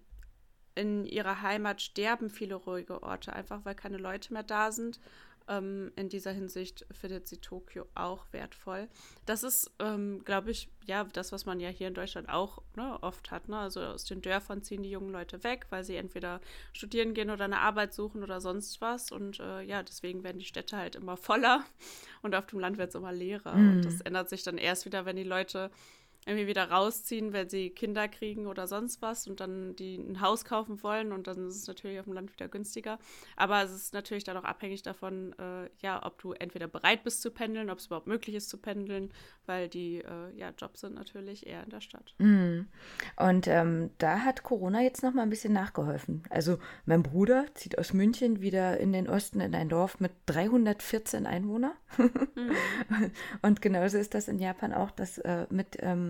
in 0.79 1.05
ihrer 1.07 1.43
Heimat 1.43 1.83
sterben 1.83 2.31
viele 2.31 2.55
ruhige 2.55 3.03
Orte, 3.03 3.33
einfach 3.33 3.65
weil 3.65 3.75
keine 3.75 3.99
Leute 3.99 4.33
mehr 4.33 4.45
da 4.45 4.71
sind. 4.71 5.01
Ähm, 5.49 5.91
in 5.97 6.09
dieser 6.09 6.31
Hinsicht 6.31 6.87
findet 6.93 7.27
sie 7.27 7.39
Tokio 7.39 7.87
auch 7.95 8.27
wertvoll. 8.33 8.87
Das 9.27 9.43
ist, 9.43 9.73
ähm, 9.79 10.23
glaube 10.25 10.51
ich, 10.51 10.69
ja, 10.85 11.05
das, 11.05 11.33
was 11.33 11.47
man 11.47 11.59
ja 11.59 11.71
hier 11.71 11.89
in 11.89 11.95
Deutschland 11.95 12.29
auch 12.29 12.63
ne, 12.77 12.99
oft 13.03 13.31
hat. 13.31 13.49
Ne? 13.49 13.59
Also 13.59 13.81
aus 13.81 14.05
den 14.05 14.21
Dörfern 14.21 14.63
ziehen 14.63 14.83
die 14.83 14.91
jungen 14.91 15.11
Leute 15.11 15.43
weg, 15.43 15.67
weil 15.71 15.85
sie 15.85 15.97
entweder 15.97 16.41
studieren 16.73 17.13
gehen 17.13 17.31
oder 17.31 17.47
eine 17.47 17.61
Arbeit 17.61 17.93
suchen 17.93 18.23
oder 18.23 18.41
sonst 18.41 18.81
was. 18.81 19.11
Und 19.11 19.41
äh, 19.41 19.63
ja, 19.63 19.83
deswegen 19.83 20.23
werden 20.23 20.39
die 20.39 20.45
Städte 20.45 20.77
halt 20.77 20.95
immer 20.97 21.17
voller 21.17 21.65
und 22.23 22.35
auf 22.37 22.47
dem 22.47 22.61
Land 22.61 22.79
wird 22.79 22.91
es 22.91 22.95
immer 22.95 23.13
leerer. 23.13 23.55
Mhm. 23.55 23.71
Und 23.73 23.85
das 23.85 24.01
ändert 24.03 24.29
sich 24.29 24.45
dann 24.45 24.59
erst 24.59 24.85
wieder, 24.85 25.07
wenn 25.07 25.17
die 25.17 25.25
Leute 25.25 25.71
irgendwie 26.27 26.47
wieder 26.47 26.71
rausziehen, 26.71 27.33
wenn 27.33 27.49
sie 27.49 27.71
Kinder 27.71 28.07
kriegen 28.07 28.47
oder 28.47 28.67
sonst 28.67 29.01
was 29.01 29.27
und 29.27 29.41
dann 29.41 29.75
die 29.77 29.97
ein 29.97 30.21
Haus 30.21 30.45
kaufen 30.45 30.83
wollen 30.83 31.13
und 31.13 31.27
dann 31.27 31.49
ist 31.49 31.57
es 31.57 31.67
natürlich 31.67 31.99
auf 31.99 32.05
dem 32.05 32.13
Land 32.13 32.33
wieder 32.35 32.49
günstiger. 32.49 32.99
Aber 33.37 33.63
es 33.63 33.73
ist 33.73 33.95
natürlich 33.95 34.25
dann 34.25 34.37
auch 34.37 34.45
abhängig 34.45 34.83
davon, 34.83 35.35
äh, 35.39 35.71
ja, 35.81 36.05
ob 36.05 36.21
du 36.21 36.33
entweder 36.33 36.69
bereit 36.69 37.03
bist 37.03 37.23
zu 37.23 37.31
pendeln, 37.31 37.71
ob 37.71 37.79
es 37.79 37.87
überhaupt 37.87 38.07
möglich 38.07 38.37
ist 38.37 38.51
zu 38.51 38.59
pendeln, 38.59 39.11
weil 39.47 39.69
die 39.69 39.99
äh, 39.99 40.37
ja, 40.37 40.51
Jobs 40.57 40.81
sind 40.81 40.95
natürlich 40.95 41.47
eher 41.47 41.65
in 41.65 41.71
der 41.71 41.81
Stadt. 41.81 42.15
Mm. 42.19 42.67
Und 43.17 43.47
ähm, 43.47 43.91
da 43.97 44.21
hat 44.21 44.43
Corona 44.43 44.83
jetzt 44.83 45.03
noch 45.03 45.15
mal 45.15 45.23
ein 45.23 45.31
bisschen 45.31 45.55
nachgeholfen. 45.55 46.25
Also 46.29 46.59
mein 46.85 47.03
Bruder 47.03 47.47
zieht 47.55 47.79
aus 47.79 47.95
München 47.95 48.43
wieder 48.43 48.79
in 48.79 48.93
den 48.93 49.09
Osten 49.09 49.41
in 49.41 49.55
ein 49.55 49.71
Dorf 49.71 49.99
mit 49.99 50.13
314 50.27 51.27
Einwohnern. 51.27 51.73
mm. 51.97 52.51
Und 53.43 53.63
genauso 53.63 53.97
ist 53.97 54.13
das 54.13 54.29
in 54.29 54.39
Japan 54.39 54.75
auch, 54.75 54.91
dass 54.91 55.17
äh, 55.19 55.47
mit 55.49 55.79
ähm, 55.81 56.08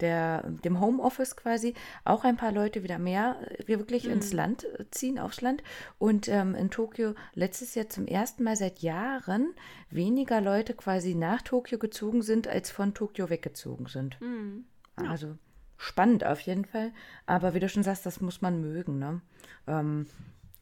der, 0.00 0.42
dem 0.64 0.80
Homeoffice 0.80 1.36
quasi 1.36 1.74
auch 2.04 2.24
ein 2.24 2.36
paar 2.36 2.52
Leute 2.52 2.82
wieder 2.82 2.98
mehr 2.98 3.36
äh, 3.48 3.66
wir 3.66 3.78
wirklich 3.78 4.04
mhm. 4.04 4.12
ins 4.12 4.32
Land 4.32 4.64
äh, 4.64 4.84
ziehen, 4.90 5.18
aufs 5.18 5.40
Land. 5.40 5.62
Und 5.98 6.28
ähm, 6.28 6.54
in 6.54 6.70
Tokio 6.70 7.14
letztes 7.34 7.74
Jahr 7.74 7.88
zum 7.88 8.06
ersten 8.06 8.42
Mal 8.42 8.56
seit 8.56 8.80
Jahren 8.80 9.54
weniger 9.90 10.40
Leute 10.40 10.74
quasi 10.74 11.14
nach 11.14 11.42
Tokio 11.42 11.78
gezogen 11.78 12.22
sind, 12.22 12.48
als 12.48 12.70
von 12.70 12.94
Tokio 12.94 13.30
weggezogen 13.30 13.86
sind. 13.86 14.20
Mhm. 14.20 14.64
Ja. 15.00 15.10
Also 15.10 15.36
spannend 15.76 16.24
auf 16.24 16.40
jeden 16.40 16.64
Fall. 16.64 16.92
Aber 17.26 17.54
wie 17.54 17.60
du 17.60 17.68
schon 17.68 17.82
sagst, 17.82 18.04
das 18.04 18.20
muss 18.20 18.42
man 18.42 18.60
mögen. 18.60 18.98
Ne? 18.98 19.20
Ähm, 19.66 20.06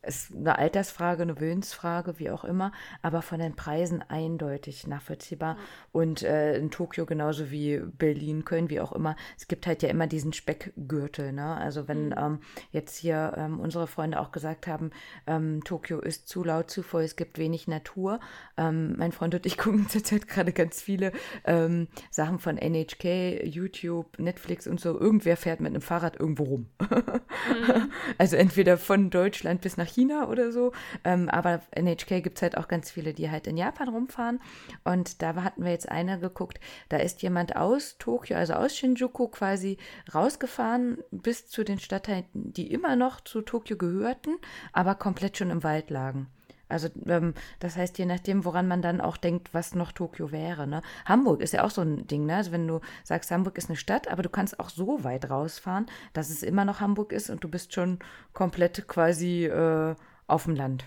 ist 0.03 0.34
eine 0.34 0.59
Altersfrage, 0.59 1.22
eine 1.22 1.40
Willensfrage, 1.40 2.18
wie 2.18 2.30
auch 2.30 2.44
immer, 2.44 2.72
aber 3.03 3.20
von 3.22 3.38
den 3.38 3.55
Preisen 3.55 4.03
eindeutig 4.09 4.86
nachvollziehbar. 4.86 5.57
Und 5.92 6.22
äh, 6.22 6.57
in 6.57 6.70
Tokio 6.70 7.05
genauso 7.05 7.51
wie 7.51 7.78
Berlin, 7.78 8.44
Köln, 8.44 8.70
wie 8.70 8.80
auch 8.80 8.92
immer, 8.92 9.16
es 9.36 9.46
gibt 9.46 9.66
halt 9.66 9.82
ja 9.82 9.90
immer 9.90 10.07
diesen 10.07 10.32
Speckgürtel. 10.32 11.32
Ne? 11.32 11.57
Also 11.57 11.86
wenn 11.86 12.07
mhm. 12.07 12.14
ähm, 12.16 12.38
jetzt 12.72 12.96
hier 12.96 13.34
ähm, 13.36 13.61
unsere 13.61 13.86
Freunde 13.86 14.20
auch 14.20 14.32
gesagt 14.32 14.66
haben, 14.66 14.90
ähm, 15.26 15.62
Tokio 15.64 16.01
ist 16.01 16.28
zu 16.28 16.44
laut, 16.44 16.70
zu 16.70 16.82
voll, 16.82 17.03
es 17.03 17.16
gibt 17.16 17.38
wenig 17.38 17.68
Natur. 17.68 18.20
Ähm, 18.57 18.94
mein 18.96 19.12
Freund 19.12 19.34
und 19.34 19.44
ich 19.44 19.59
gucken 19.59 19.88
zurzeit 19.88 20.28
gerade 20.28 20.53
ganz 20.53 20.80
viele 20.80 21.12
ähm, 21.44 21.88
Sachen 22.11 22.38
von 22.38 22.57
NHK, 22.57 23.44
YouTube, 23.44 24.18
Netflix 24.18 24.66
und 24.66 24.80
so. 24.80 24.98
Irgendwer 24.98 25.36
fährt 25.36 25.61
mit 25.61 25.70
einem 25.70 25.82
Fahrrad 25.82 26.18
irgendwo 26.18 26.44
rum. 26.44 26.66
mhm. 26.80 27.90
Also 28.18 28.36
entweder 28.36 28.76
von 28.76 29.11
Deutschland 29.11 29.61
bis 29.61 29.76
nach 29.76 29.89
China 29.91 30.28
oder 30.28 30.53
so. 30.53 30.72
Ähm, 31.05 31.28
aber 31.28 31.61
NHK 31.72 32.22
gibt 32.22 32.38
es 32.38 32.43
halt 32.43 32.57
auch 32.57 32.68
ganz 32.68 32.91
viele, 32.91 33.14
die 33.14 33.30
halt 33.30 33.47
in 33.47 33.57
Japan 33.57 33.88
rumfahren. 33.88 34.41
Und 34.84 35.22
da 35.22 35.34
hatten 35.36 35.64
wir 35.64 35.72
jetzt 35.72 35.88
eine 35.88 36.18
geguckt, 36.18 36.61
da 36.88 36.99
ist 36.99 37.22
jemand 37.22 37.57
aus 37.57 37.97
Tokio, 37.99 38.36
also 38.36 38.55
aus 38.55 38.76
Shinjuku 38.76 39.28
quasi 39.28 39.78
rausgefahren 40.14 40.99
bis 41.11 41.49
zu 41.49 41.64
den 41.64 41.78
Stadtteilen, 41.78 42.24
die 42.32 42.70
immer 42.70 42.97
noch 42.97 43.20
zu 43.20 43.43
Tokio 43.43 43.76
gehörten, 43.76 44.38
aber 44.72 44.95
komplett 44.95 45.36
schon 45.36 45.51
im 45.51 45.62
Wald 45.62 45.91
lagen. 45.91 46.28
Also 46.70 46.88
ähm, 47.06 47.34
das 47.58 47.76
heißt, 47.76 47.98
je 47.98 48.06
nachdem, 48.06 48.44
woran 48.44 48.68
man 48.68 48.82
dann 48.82 49.00
auch 49.00 49.16
denkt, 49.16 49.52
was 49.52 49.74
noch 49.74 49.92
Tokio 49.92 50.32
wäre. 50.32 50.66
Ne? 50.66 50.82
Hamburg 51.04 51.40
ist 51.40 51.52
ja 51.52 51.64
auch 51.64 51.70
so 51.70 51.82
ein 51.82 52.06
Ding, 52.06 52.26
ne? 52.26 52.36
Also 52.36 52.52
wenn 52.52 52.66
du 52.66 52.80
sagst, 53.04 53.30
Hamburg 53.30 53.58
ist 53.58 53.68
eine 53.68 53.76
Stadt, 53.76 54.08
aber 54.08 54.22
du 54.22 54.28
kannst 54.28 54.60
auch 54.60 54.70
so 54.70 55.04
weit 55.04 55.30
rausfahren, 55.30 55.86
dass 56.12 56.30
es 56.30 56.42
immer 56.42 56.64
noch 56.64 56.80
Hamburg 56.80 57.12
ist 57.12 57.30
und 57.30 57.44
du 57.44 57.48
bist 57.48 57.74
schon 57.74 57.98
komplett 58.32 58.86
quasi 58.88 59.46
äh, 59.46 59.94
auf 60.26 60.44
dem 60.44 60.54
Land. 60.54 60.84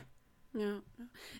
Ja, 0.56 0.84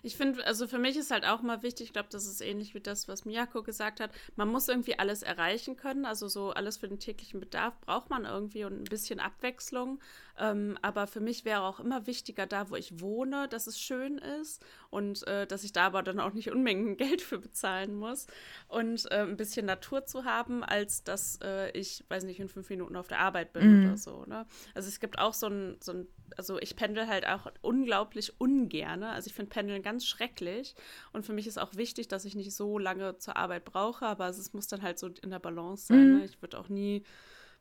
ich 0.02 0.16
finde, 0.16 0.44
also 0.44 0.66
für 0.66 0.78
mich 0.78 0.96
ist 0.96 1.12
halt 1.12 1.24
auch 1.24 1.40
mal 1.40 1.62
wichtig, 1.62 1.86
ich 1.86 1.92
glaube, 1.92 2.08
das 2.10 2.26
ist 2.26 2.40
ähnlich 2.40 2.74
wie 2.74 2.80
das, 2.80 3.06
was 3.06 3.24
Miyako 3.24 3.62
gesagt 3.62 4.00
hat. 4.00 4.10
Man 4.34 4.48
muss 4.48 4.66
irgendwie 4.66 4.98
alles 4.98 5.22
erreichen 5.22 5.76
können. 5.76 6.04
Also 6.04 6.26
so 6.26 6.50
alles 6.50 6.78
für 6.78 6.88
den 6.88 6.98
täglichen 6.98 7.38
Bedarf 7.38 7.80
braucht 7.80 8.10
man 8.10 8.24
irgendwie 8.24 8.64
und 8.64 8.80
ein 8.80 8.84
bisschen 8.84 9.20
Abwechslung. 9.20 10.00
Ähm, 10.38 10.76
aber 10.82 11.06
für 11.06 11.20
mich 11.20 11.44
wäre 11.44 11.62
auch 11.62 11.80
immer 11.80 12.06
wichtiger, 12.06 12.46
da 12.46 12.70
wo 12.70 12.76
ich 12.76 13.00
wohne, 13.00 13.48
dass 13.48 13.66
es 13.66 13.78
schön 13.78 14.18
ist 14.18 14.64
und 14.90 15.26
äh, 15.26 15.46
dass 15.46 15.62
ich 15.62 15.72
da 15.72 15.86
aber 15.86 16.02
dann 16.02 16.18
auch 16.18 16.32
nicht 16.32 16.50
Unmengen 16.50 16.96
Geld 16.96 17.22
für 17.22 17.38
bezahlen 17.38 17.94
muss 17.94 18.26
und 18.68 19.10
äh, 19.10 19.22
ein 19.22 19.36
bisschen 19.36 19.66
Natur 19.66 20.06
zu 20.06 20.24
haben, 20.24 20.64
als 20.64 21.04
dass 21.04 21.38
äh, 21.42 21.70
ich, 21.70 22.04
weiß 22.08 22.24
nicht, 22.24 22.40
in 22.40 22.48
fünf 22.48 22.68
Minuten 22.68 22.96
auf 22.96 23.08
der 23.08 23.20
Arbeit 23.20 23.52
bin 23.52 23.80
mhm. 23.80 23.86
oder 23.86 23.96
so. 23.96 24.24
Ne? 24.26 24.46
Also 24.74 24.88
es 24.88 24.98
gibt 24.98 25.18
auch 25.18 25.34
so 25.34 25.46
ein, 25.46 25.76
so 25.80 25.92
ein, 25.92 26.06
also 26.36 26.58
ich 26.58 26.74
pendel 26.74 27.06
halt 27.06 27.26
auch 27.26 27.50
unglaublich 27.62 28.40
ungerne. 28.40 29.10
Also 29.10 29.28
ich 29.28 29.34
finde 29.34 29.50
Pendeln 29.50 29.82
ganz 29.82 30.04
schrecklich 30.04 30.74
und 31.12 31.24
für 31.24 31.32
mich 31.32 31.46
ist 31.46 31.58
auch 31.58 31.76
wichtig, 31.76 32.08
dass 32.08 32.24
ich 32.24 32.34
nicht 32.34 32.54
so 32.54 32.78
lange 32.78 33.18
zur 33.18 33.36
Arbeit 33.36 33.64
brauche, 33.64 34.06
aber 34.06 34.28
es 34.28 34.52
muss 34.52 34.66
dann 34.66 34.82
halt 34.82 34.98
so 34.98 35.08
in 35.22 35.30
der 35.30 35.38
Balance 35.38 35.86
sein. 35.86 36.12
Mhm. 36.12 36.18
Ne? 36.18 36.24
Ich 36.24 36.42
würde 36.42 36.58
auch 36.58 36.68
nie 36.68 37.04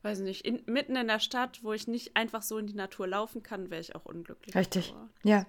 weiß 0.03 0.19
nicht, 0.19 0.45
in, 0.45 0.61
mitten 0.65 0.95
in 0.95 1.07
der 1.07 1.19
Stadt, 1.19 1.63
wo 1.63 1.73
ich 1.73 1.87
nicht 1.87 2.15
einfach 2.15 2.41
so 2.41 2.57
in 2.57 2.67
die 2.67 2.75
Natur 2.75 3.07
laufen 3.07 3.43
kann, 3.43 3.69
wäre 3.69 3.81
ich 3.81 3.95
auch 3.95 4.05
unglücklich. 4.05 4.55
Richtig. 4.55 4.93
Ja, 5.23 5.45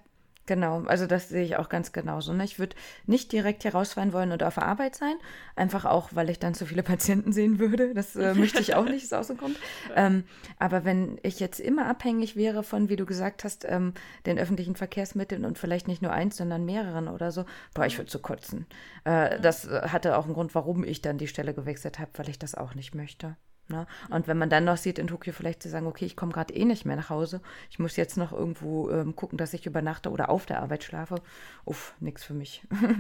Genau, 0.47 0.83
also 0.83 1.07
das 1.07 1.31
sehe 1.31 1.43
ich 1.43 1.57
auch 1.57 1.71
ganz 1.71 1.93
genauso. 1.93 2.35
Ne? 2.35 2.45
Ich 2.45 2.59
würde 2.59 2.77
nicht 3.07 3.33
direkt 3.33 3.63
hier 3.63 3.73
rausfahren 3.73 4.13
wollen 4.13 4.31
und 4.31 4.43
auf 4.43 4.55
der 4.55 4.67
Arbeit 4.67 4.95
sein, 4.95 5.15
einfach 5.57 5.87
auch, 5.87 6.11
weil 6.13 6.29
ich 6.29 6.39
dann 6.39 6.53
zu 6.53 6.67
viele 6.67 6.83
Patienten 6.83 7.33
sehen 7.33 7.59
würde. 7.59 7.95
Das 7.95 8.15
äh, 8.15 8.35
möchte 8.35 8.61
ich 8.61 8.75
auch 8.75 8.85
nicht, 8.85 9.05
ist 9.05 9.15
aus 9.15 9.29
dem 9.29 9.39
Grund. 9.39 9.57
Ähm, 9.97 10.25
aber 10.59 10.85
wenn 10.85 11.19
ich 11.23 11.41
jetzt 11.41 11.61
immer 11.61 11.87
abhängig 11.87 12.37
wäre 12.37 12.63
von, 12.63 12.89
wie 12.89 12.97
du 12.97 13.07
gesagt 13.07 13.45
hast, 13.45 13.65
ähm, 13.69 13.93
den 14.27 14.39
öffentlichen 14.39 14.75
Verkehrsmitteln 14.75 15.45
und 15.45 15.59
vielleicht 15.59 15.87
nicht 15.87 16.03
nur 16.03 16.13
eins, 16.13 16.37
sondern 16.37 16.65
mehreren 16.65 17.07
oder 17.07 17.31
so, 17.31 17.45
boah, 17.75 17.87
ich 17.87 17.99
würde 17.99 18.11
so 18.11 18.19
kotzen. 18.19 18.67
Äh, 19.05 19.41
das 19.41 19.67
äh, 19.67 19.89
hatte 19.89 20.17
auch 20.17 20.25
einen 20.25 20.35
Grund, 20.35 20.55
warum 20.55 20.83
ich 20.85 21.01
dann 21.01 21.19
die 21.19 21.29
Stelle 21.29 21.55
gewechselt 21.55 21.99
habe, 21.99 22.11
weil 22.17 22.29
ich 22.29 22.39
das 22.39 22.55
auch 22.55 22.75
nicht 22.75 22.95
möchte. 22.95 23.37
Ne? 23.69 23.87
Und 24.11 24.29
wenn 24.29 24.39
man 24.39 24.51
dann 24.51 24.65
noch 24.65 24.77
sieht, 24.77 24.99
in 24.99 25.07
Tokio 25.07 25.33
vielleicht 25.33 25.63
zu 25.63 25.69
sagen, 25.69 25.87
okay, 25.87 26.05
ich 26.05 26.17
komme 26.17 26.33
gerade 26.33 26.55
eh 26.55 26.65
nicht 26.65 26.85
mehr 26.85 26.97
nach 26.97 27.11
Hause, 27.11 27.41
ich 27.71 27.79
muss 27.79 27.97
jetzt 27.97 28.17
noch 28.17 28.33
irgendwo 28.33 28.91
ähm, 28.91 29.17
gucken, 29.17 29.39
dass 29.39 29.55
ich 29.55 29.67
übernachte 29.67 30.11
oder 30.11 30.29
auf 30.29 30.47
der 30.47 30.61
Arbeit 30.63 30.85
schlafe, 30.85 31.17
uff, 31.65 31.95
nichts 32.01 32.25
für 32.25 32.35
mich. 32.35 32.63
Ja. 32.71 32.89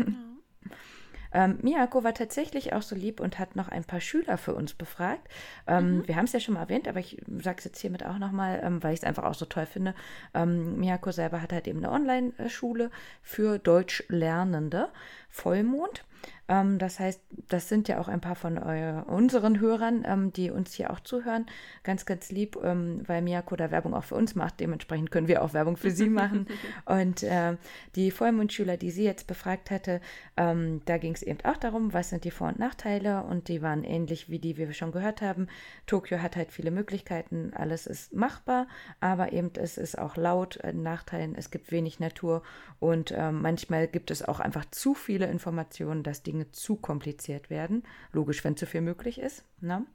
Ähm, 1.34 1.58
Miyako 1.62 2.04
war 2.04 2.14
tatsächlich 2.14 2.72
auch 2.72 2.82
so 2.82 2.94
lieb 2.94 3.18
und 3.18 3.40
hat 3.40 3.56
noch 3.56 3.68
ein 3.68 3.82
paar 3.82 4.00
Schüler 4.00 4.38
für 4.38 4.54
uns 4.54 4.72
befragt. 4.72 5.28
Ähm, 5.66 5.96
mhm. 5.96 6.08
Wir 6.08 6.14
haben 6.16 6.26
es 6.26 6.32
ja 6.32 6.38
schon 6.38 6.54
mal 6.54 6.60
erwähnt, 6.60 6.86
aber 6.86 7.00
ich 7.00 7.20
sage 7.26 7.58
es 7.58 7.64
jetzt 7.64 7.80
hiermit 7.80 8.06
auch 8.06 8.18
nochmal, 8.18 8.60
ähm, 8.62 8.82
weil 8.82 8.94
ich 8.94 9.00
es 9.00 9.04
einfach 9.04 9.24
auch 9.24 9.34
so 9.34 9.44
toll 9.44 9.66
finde. 9.66 9.94
Ähm, 10.32 10.78
Miyako 10.78 11.10
selber 11.10 11.42
hat 11.42 11.52
halt 11.52 11.66
eben 11.66 11.80
eine 11.80 11.90
Online-Schule 11.90 12.90
für 13.20 13.58
Deutschlernende, 13.58 14.90
Vollmond. 15.28 16.04
Ähm, 16.48 16.78
das 16.78 17.00
heißt, 17.00 17.20
das 17.48 17.68
sind 17.68 17.88
ja 17.88 17.98
auch 18.00 18.08
ein 18.08 18.20
paar 18.20 18.34
von 18.34 18.58
euer, 18.58 19.06
unseren 19.08 19.60
Hörern, 19.60 20.04
ähm, 20.06 20.32
die 20.32 20.50
uns 20.50 20.74
hier 20.74 20.90
auch 20.90 21.00
zuhören. 21.00 21.46
Ganz, 21.82 22.06
ganz 22.06 22.30
lieb, 22.30 22.58
ähm, 22.62 23.02
weil 23.06 23.22
Miyako 23.22 23.56
da 23.56 23.70
Werbung 23.70 23.94
auch 23.94 24.04
für 24.04 24.14
uns 24.14 24.34
macht. 24.34 24.60
Dementsprechend 24.60 25.10
können 25.10 25.28
wir 25.28 25.42
auch 25.42 25.54
Werbung 25.54 25.76
für 25.76 25.90
sie 25.90 26.08
machen. 26.08 26.46
Und 26.84 27.22
äh, 27.22 27.56
die 27.94 28.10
Vollmondschüler, 28.10 28.76
die 28.76 28.90
sie 28.90 29.04
jetzt 29.04 29.26
befragt 29.26 29.70
hatte, 29.70 30.00
ähm, 30.36 30.82
da 30.84 30.98
ging 30.98 31.14
es 31.14 31.22
eben 31.22 31.40
auch 31.44 31.56
darum, 31.56 31.92
was 31.92 32.10
sind 32.10 32.24
die 32.24 32.30
Vor- 32.30 32.48
und 32.48 32.58
Nachteile. 32.58 33.22
Und 33.22 33.48
die 33.48 33.62
waren 33.62 33.84
ähnlich 33.84 34.28
wie 34.28 34.38
die, 34.38 34.56
wie 34.56 34.66
wir 34.66 34.74
schon 34.74 34.92
gehört 34.92 35.22
haben. 35.22 35.48
Tokio 35.86 36.20
hat 36.20 36.36
halt 36.36 36.52
viele 36.52 36.70
Möglichkeiten, 36.70 37.52
alles 37.54 37.86
ist 37.86 38.12
machbar, 38.12 38.66
aber 39.00 39.32
eben 39.32 39.50
es 39.56 39.78
ist 39.78 39.98
auch 39.98 40.16
laut, 40.16 40.56
äh, 40.58 40.72
Nachteilen, 40.72 41.34
es 41.34 41.50
gibt 41.50 41.70
wenig 41.72 42.00
Natur 42.00 42.42
und 42.80 43.10
äh, 43.10 43.30
manchmal 43.30 43.88
gibt 43.88 44.10
es 44.10 44.22
auch 44.22 44.40
einfach 44.40 44.64
zu 44.70 44.94
viele 44.94 45.26
Informationen, 45.26 46.02
dass 46.02 46.22
die 46.22 46.33
Dinge 46.34 46.50
zu 46.50 46.76
kompliziert 46.76 47.48
werden. 47.48 47.84
Logisch, 48.12 48.44
wenn 48.44 48.56
zu 48.56 48.66
viel 48.66 48.80
möglich 48.80 49.20
ist. 49.20 49.44
Ne? 49.60 49.86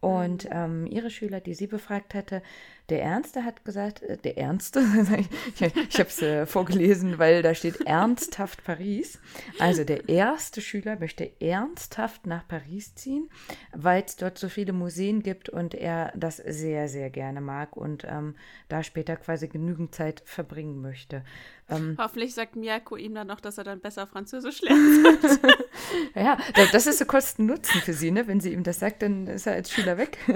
Und 0.00 0.44
mhm. 0.44 0.50
ähm, 0.52 0.86
ihre 0.86 1.10
Schüler, 1.10 1.40
die 1.40 1.54
sie 1.54 1.66
befragt 1.66 2.14
hatte, 2.14 2.42
der 2.90 3.02
Ernste 3.02 3.44
hat 3.44 3.64
gesagt, 3.64 4.02
äh, 4.02 4.16
der 4.16 4.36
Ernste, 4.36 4.80
ich, 5.54 5.60
ich 5.60 5.98
habe 5.98 6.08
es 6.08 6.20
äh, 6.20 6.46
vorgelesen, 6.46 7.18
weil 7.18 7.42
da 7.42 7.54
steht 7.54 7.80
ernsthaft 7.82 8.64
Paris. 8.64 9.18
Also 9.58 9.84
der 9.84 10.08
erste 10.08 10.60
Schüler 10.60 10.98
möchte 10.98 11.30
ernsthaft 11.40 12.26
nach 12.26 12.46
Paris 12.46 12.94
ziehen, 12.94 13.30
weil 13.72 14.02
es 14.04 14.16
dort 14.16 14.38
so 14.38 14.48
viele 14.48 14.72
Museen 14.72 15.22
gibt 15.22 15.48
und 15.48 15.74
er 15.74 16.12
das 16.16 16.36
sehr, 16.38 16.88
sehr 16.88 17.10
gerne 17.10 17.40
mag 17.40 17.76
und 17.76 18.04
ähm, 18.08 18.34
da 18.68 18.82
später 18.82 19.16
quasi 19.16 19.48
genügend 19.48 19.94
Zeit 19.94 20.22
verbringen 20.24 20.80
möchte. 20.80 21.24
Ähm, 21.68 21.96
Hoffentlich 21.98 22.34
sagt 22.34 22.56
Miyako 22.56 22.96
ihm 22.96 23.14
dann 23.14 23.28
noch, 23.28 23.40
dass 23.40 23.58
er 23.58 23.64
dann 23.64 23.80
besser 23.80 24.06
Französisch 24.06 24.60
lernt. 24.62 25.40
ja, 26.14 26.36
das 26.72 26.86
ist 26.86 26.98
so 26.98 27.04
Kosten-Nutzen 27.04 27.80
für 27.80 27.92
sie, 27.92 28.10
ne? 28.10 28.26
Wenn 28.26 28.40
sie 28.40 28.52
ihm 28.52 28.64
das 28.64 28.80
sagt, 28.80 29.02
dann 29.02 29.28
ist 29.28 29.46
er 29.46 29.54
als 29.54 29.70
Schüler 29.70 29.96
weg. 29.96 30.18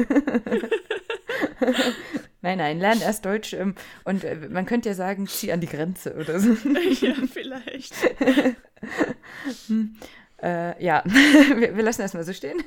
nein, 2.44 2.58
nein, 2.58 2.78
lern 2.78 3.00
erst 3.00 3.24
Deutsch 3.24 3.54
ähm, 3.54 3.74
und 4.04 4.22
äh, 4.22 4.36
man 4.50 4.66
könnte 4.66 4.90
ja 4.90 4.94
sagen, 4.94 5.26
zieh 5.26 5.50
an 5.50 5.60
die 5.60 5.66
Grenze 5.66 6.14
oder 6.14 6.38
so. 6.38 6.50
ja, 7.00 7.14
vielleicht. 7.32 7.94
hm. 9.66 9.96
Äh, 10.42 10.84
ja, 10.84 11.02
wir, 11.06 11.74
wir, 11.74 11.82
lassen 11.82 12.02
das 12.02 12.12
mal 12.12 12.22
so 12.22 12.34
stehen. 12.34 12.62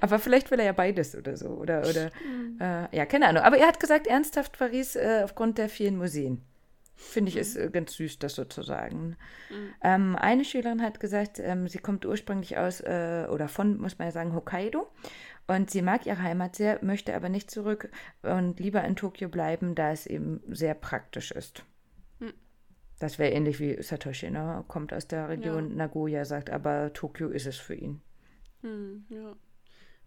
Aber 0.00 0.18
vielleicht 0.18 0.50
will 0.50 0.58
er 0.58 0.66
ja 0.66 0.72
beides 0.72 1.14
oder 1.14 1.36
so. 1.36 1.48
Oder, 1.50 1.82
oder 1.88 2.10
äh, 2.60 2.96
ja, 2.96 3.06
keine 3.06 3.28
Ahnung. 3.28 3.44
Aber 3.44 3.56
er 3.56 3.68
hat 3.68 3.78
gesagt, 3.78 4.08
ernsthaft 4.08 4.58
Paris 4.58 4.96
äh, 4.96 5.20
aufgrund 5.22 5.58
der 5.58 5.68
vielen 5.68 5.96
Museen. 5.96 6.42
Finde 6.96 7.28
ich 7.30 7.36
mhm. 7.36 7.40
ist 7.40 7.56
äh, 7.56 7.70
ganz 7.70 7.94
süß, 7.94 8.18
das 8.18 8.34
sozusagen. 8.34 9.16
Mhm. 9.48 9.74
Ähm, 9.82 10.16
eine 10.16 10.44
Schülerin 10.44 10.82
hat 10.82 10.98
gesagt, 10.98 11.38
ähm, 11.38 11.68
sie 11.68 11.78
kommt 11.78 12.04
ursprünglich 12.04 12.58
aus 12.58 12.80
äh, 12.80 13.26
oder 13.30 13.48
von, 13.48 13.80
muss 13.80 13.98
man 13.98 14.08
ja 14.08 14.12
sagen, 14.12 14.34
Hokkaido. 14.34 14.90
Und 15.50 15.68
sie 15.68 15.82
mag 15.82 16.06
ihre 16.06 16.22
Heimat 16.22 16.54
sehr, 16.54 16.78
möchte 16.80 17.12
aber 17.12 17.28
nicht 17.28 17.50
zurück 17.50 17.90
und 18.22 18.60
lieber 18.60 18.84
in 18.84 18.94
Tokio 18.94 19.28
bleiben, 19.28 19.74
da 19.74 19.90
es 19.90 20.06
eben 20.06 20.40
sehr 20.46 20.74
praktisch 20.74 21.32
ist. 21.32 21.64
Mhm. 22.20 22.34
Das 23.00 23.18
wäre 23.18 23.32
ähnlich 23.32 23.58
wie 23.58 23.82
Satoshi, 23.82 24.30
ne? 24.30 24.64
kommt 24.68 24.92
aus 24.92 25.08
der 25.08 25.28
Region 25.28 25.70
ja. 25.70 25.74
Nagoya, 25.74 26.24
sagt 26.24 26.50
aber 26.50 26.92
Tokio 26.92 27.30
ist 27.30 27.48
es 27.48 27.56
für 27.56 27.74
ihn. 27.74 28.00
Hm, 28.60 29.06
ja. 29.08 29.34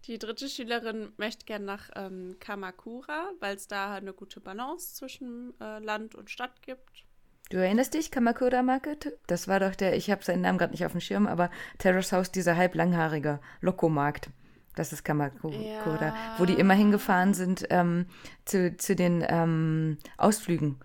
Die 0.06 0.18
dritte 0.18 0.48
Schülerin 0.48 1.12
möchte 1.18 1.44
gerne 1.44 1.66
nach 1.66 1.90
ähm, 1.94 2.36
Kamakura, 2.40 3.30
weil 3.40 3.56
es 3.56 3.68
da 3.68 3.96
eine 3.96 4.14
gute 4.14 4.40
Balance 4.40 4.94
zwischen 4.94 5.52
äh, 5.60 5.78
Land 5.78 6.14
und 6.14 6.30
Stadt 6.30 6.62
gibt. 6.62 7.04
Du 7.50 7.58
erinnerst 7.58 7.92
dich, 7.92 8.10
Kamakura 8.10 8.62
Market? 8.62 9.18
Das 9.26 9.46
war 9.46 9.60
doch 9.60 9.74
der, 9.74 9.94
ich 9.94 10.10
habe 10.10 10.24
seinen 10.24 10.40
Namen 10.40 10.56
gerade 10.56 10.72
nicht 10.72 10.86
auf 10.86 10.92
dem 10.92 11.02
Schirm, 11.02 11.26
aber 11.26 11.50
Terrace 11.76 12.12
House, 12.12 12.32
dieser 12.32 12.56
halblanghaarige 12.56 13.40
Lokomarkt. 13.60 14.30
Das 14.74 14.92
ist 14.92 15.04
Kamakura, 15.04 15.54
ja. 15.54 16.34
wo 16.38 16.44
die 16.44 16.54
immer 16.54 16.74
hingefahren 16.74 17.34
sind 17.34 17.66
ähm, 17.70 18.06
zu, 18.44 18.76
zu 18.76 18.96
den 18.96 19.24
ähm, 19.28 19.98
Ausflügen. 20.16 20.80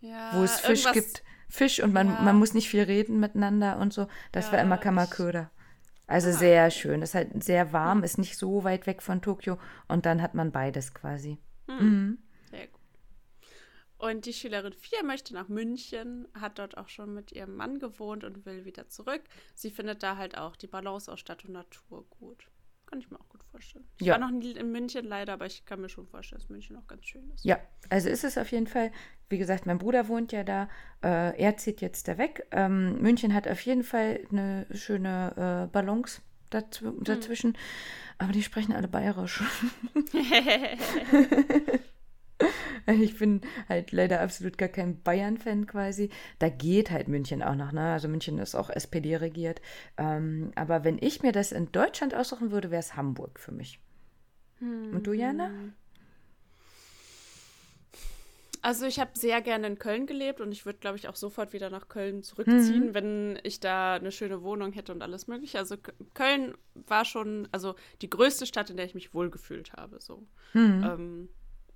Ja, 0.00 0.32
wo 0.34 0.42
es 0.42 0.60
Fisch 0.60 0.90
gibt. 0.92 1.22
Fisch 1.48 1.82
und 1.82 1.92
man, 1.92 2.08
ja. 2.08 2.20
man 2.22 2.36
muss 2.36 2.54
nicht 2.54 2.68
viel 2.68 2.82
reden 2.82 3.20
miteinander 3.20 3.78
und 3.78 3.92
so. 3.92 4.08
Das 4.32 4.52
war 4.52 4.60
immer 4.60 4.78
Kamakura. 4.78 5.50
Also 6.06 6.28
ah. 6.28 6.32
sehr 6.32 6.70
schön. 6.70 7.02
Ist 7.02 7.14
halt 7.14 7.42
sehr 7.42 7.72
warm, 7.72 8.02
ist 8.02 8.18
nicht 8.18 8.36
so 8.36 8.64
weit 8.64 8.86
weg 8.86 9.02
von 9.02 9.22
Tokio 9.22 9.58
und 9.88 10.06
dann 10.06 10.22
hat 10.22 10.34
man 10.34 10.52
beides 10.52 10.94
quasi. 10.94 11.38
Hm. 11.68 11.78
Mhm. 11.78 12.18
Sehr 12.50 12.66
gut. 12.66 12.80
Und 13.98 14.26
die 14.26 14.32
Schülerin 14.32 14.72
4 14.72 15.04
möchte 15.04 15.32
nach 15.32 15.48
München, 15.48 16.26
hat 16.34 16.58
dort 16.58 16.76
auch 16.76 16.88
schon 16.88 17.14
mit 17.14 17.32
ihrem 17.32 17.54
Mann 17.54 17.78
gewohnt 17.78 18.24
und 18.24 18.44
will 18.44 18.64
wieder 18.64 18.88
zurück. 18.88 19.22
Sie 19.54 19.70
findet 19.70 20.02
da 20.02 20.16
halt 20.16 20.36
auch 20.36 20.56
die 20.56 20.66
Balance 20.66 21.10
aus 21.10 21.20
Stadt 21.20 21.44
und 21.44 21.52
Natur 21.52 22.04
gut. 22.10 22.46
Kann 22.92 23.00
ich 23.00 23.10
mir 23.10 23.18
auch 23.18 23.28
gut 23.30 23.42
vorstellen. 23.44 23.86
Ich 23.98 24.06
ja. 24.06 24.12
war 24.12 24.20
noch 24.20 24.30
nie 24.30 24.52
in 24.52 24.70
München 24.70 25.06
leider, 25.06 25.32
aber 25.32 25.46
ich 25.46 25.64
kann 25.64 25.80
mir 25.80 25.88
schon 25.88 26.06
vorstellen, 26.06 26.42
dass 26.42 26.50
München 26.50 26.76
auch 26.76 26.86
ganz 26.86 27.06
schön 27.06 27.26
ist. 27.30 27.42
Ja, 27.42 27.58
also 27.88 28.10
ist 28.10 28.22
es 28.22 28.36
auf 28.36 28.52
jeden 28.52 28.66
Fall. 28.66 28.92
Wie 29.30 29.38
gesagt, 29.38 29.64
mein 29.64 29.78
Bruder 29.78 30.08
wohnt 30.08 30.30
ja 30.30 30.44
da. 30.44 30.68
Äh, 31.02 31.40
er 31.40 31.56
zieht 31.56 31.80
jetzt 31.80 32.06
da 32.06 32.18
weg. 32.18 32.46
Ähm, 32.50 33.00
München 33.00 33.32
hat 33.32 33.48
auf 33.48 33.62
jeden 33.62 33.82
Fall 33.82 34.20
eine 34.30 34.66
schöne 34.72 35.68
äh, 35.70 35.72
Balance 35.72 36.20
dazw 36.50 36.84
hm. 36.84 37.02
dazwischen. 37.02 37.56
Aber 38.18 38.32
die 38.32 38.42
sprechen 38.42 38.74
alle 38.74 38.88
bayerisch. 38.88 39.42
ich 42.86 43.18
bin 43.18 43.40
halt 43.68 43.92
leider 43.92 44.20
absolut 44.20 44.58
gar 44.58 44.68
kein 44.68 45.02
Bayern-Fan 45.02 45.66
quasi. 45.66 46.10
Da 46.38 46.48
geht 46.48 46.90
halt 46.90 47.08
München 47.08 47.42
auch 47.42 47.54
noch, 47.54 47.72
ne? 47.72 47.92
Also 47.92 48.08
München 48.08 48.38
ist 48.38 48.54
auch 48.54 48.70
SPD 48.70 49.16
regiert. 49.16 49.60
Ähm, 49.96 50.52
aber 50.54 50.84
wenn 50.84 50.98
ich 51.00 51.22
mir 51.22 51.32
das 51.32 51.52
in 51.52 51.72
Deutschland 51.72 52.14
aussuchen 52.14 52.50
würde, 52.50 52.70
wäre 52.70 52.80
es 52.80 52.96
Hamburg 52.96 53.38
für 53.38 53.52
mich. 53.52 53.80
Hm. 54.58 54.94
Und 54.94 55.06
du, 55.06 55.12
Jana? 55.12 55.50
Also 58.64 58.86
ich 58.86 59.00
habe 59.00 59.10
sehr 59.14 59.42
gerne 59.42 59.66
in 59.66 59.78
Köln 59.78 60.06
gelebt 60.06 60.40
und 60.40 60.52
ich 60.52 60.64
würde, 60.64 60.78
glaube 60.78 60.96
ich, 60.96 61.08
auch 61.08 61.16
sofort 61.16 61.52
wieder 61.52 61.68
nach 61.68 61.88
Köln 61.88 62.22
zurückziehen, 62.22 62.88
mhm. 62.88 62.94
wenn 62.94 63.38
ich 63.42 63.58
da 63.58 63.94
eine 63.94 64.12
schöne 64.12 64.42
Wohnung 64.42 64.70
hätte 64.70 64.92
und 64.92 65.02
alles 65.02 65.26
mögliche. 65.26 65.58
Also 65.58 65.76
Köln 66.14 66.54
war 66.74 67.04
schon, 67.04 67.48
also 67.50 67.74
die 68.02 68.08
größte 68.08 68.46
Stadt, 68.46 68.70
in 68.70 68.76
der 68.76 68.86
ich 68.86 68.94
mich 68.94 69.14
wohlgefühlt 69.14 69.72
habe. 69.72 70.00
So. 70.00 70.22
Mhm. 70.52 70.84
Ähm, 70.84 71.28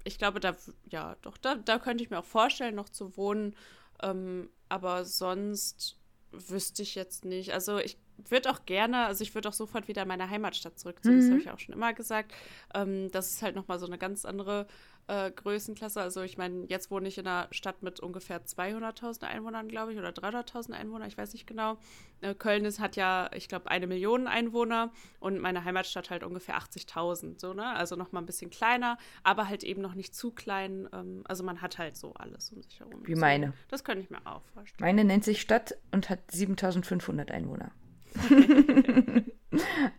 ich 0.07 0.19
glaube, 0.19 0.41
da, 0.41 0.57
ja, 0.91 1.17
doch, 1.23 1.37
da, 1.37 1.57
da 1.57 1.79
könnte 1.79 2.05
ich 2.05 2.11
mir 2.11 2.19
auch 2.21 2.25
vorstellen, 2.25 2.75
noch 2.75 2.89
zu 2.89 3.17
wohnen. 3.17 3.57
Ähm, 4.03 4.51
aber 4.69 5.05
sonst 5.05 5.99
wüsste 6.31 6.83
ich 6.83 6.95
jetzt 6.95 7.25
nicht. 7.25 7.53
Also 7.53 7.79
ich 7.79 7.99
würde 8.29 8.51
auch 8.51 8.65
gerne, 8.65 9.07
also 9.07 9.23
ich 9.23 9.35
würde 9.35 9.49
auch 9.49 9.55
sofort 9.55 9.89
wieder 9.89 10.03
in 10.03 10.09
meine 10.09 10.31
Heimatstadt 10.31 10.79
zurückziehen. 10.79 11.17
Mhm. 11.17 11.21
Das 11.21 11.31
habe 11.31 11.41
ich 11.41 11.51
auch 11.51 11.59
schon 11.59 11.75
immer 11.75 11.93
gesagt. 11.93 12.33
Ähm, 12.75 13.11
das 13.11 13.31
ist 13.31 13.43
halt 13.43 13.57
nochmal 13.57 13.79
so 13.79 13.87
eine 13.87 13.99
ganz 13.99 14.25
andere 14.25 14.67
äh, 15.09 15.31
Größenklasse. 15.31 16.01
Also 16.01 16.23
ich 16.23 16.37
meine, 16.39 16.67
jetzt 16.69 16.91
wohne 16.91 17.09
ich 17.09 17.19
in 17.19 17.27
einer 17.27 17.49
Stadt 17.51 17.83
mit 17.83 18.01
ungefähr 18.01 18.45
200.000 18.45 19.25
Einwohnern, 19.25 19.69
glaube 19.69 19.93
ich, 19.93 19.99
oder 19.99 20.11
300.000 20.11 20.73
Einwohner, 20.73 21.07
ich 21.07 21.17
weiß 21.17 21.33
nicht 21.33 21.47
genau. 21.47 21.79
Äh, 22.21 22.35
Köln 22.35 22.65
ist, 22.65 22.81
hat 22.81 22.97
ja, 22.97 23.31
ich 23.35 23.49
glaube, 23.49 23.71
eine 23.71 23.87
Million 23.87 24.27
Einwohner 24.27 24.93
und 25.21 25.39
meine 25.39 25.65
Heimatstadt 25.65 26.11
halt 26.11 26.25
ungefähr 26.25 26.57
80.000, 26.59 27.41
so, 27.41 27.55
ne? 27.55 27.67
Also 27.67 27.97
nochmal 27.97 28.23
ein 28.23 28.27
bisschen 28.27 28.51
kleiner, 28.51 28.99
aber 29.23 29.49
halt 29.49 29.65
eben 29.65 29.83
noch 29.83 29.95
nicht 29.95 30.15
zu 30.15 30.31
klein. 30.31 30.89
Ähm, 30.93 31.23
also 31.27 31.45
man 31.45 31.61
hat 31.61 31.79
halt 31.79 31.97
so 31.97 32.15
alles 32.15 32.51
um 32.51 32.63
sich 32.63 32.81
herum. 32.81 33.01
Wie 33.05 33.15
meine. 33.15 33.53
Das 33.69 33.85
könnte 33.85 34.03
ich 34.03 34.11
mir 34.11 34.27
auch 34.27 34.43
vorstellen. 34.55 34.79
Meine 34.81 35.05
nennt 35.05 35.25
sich 35.25 35.41
Stadt 35.41 35.77
und 35.93 36.11
hat 36.11 36.21
7.500 36.31 37.31
Einwohner. 37.31 37.71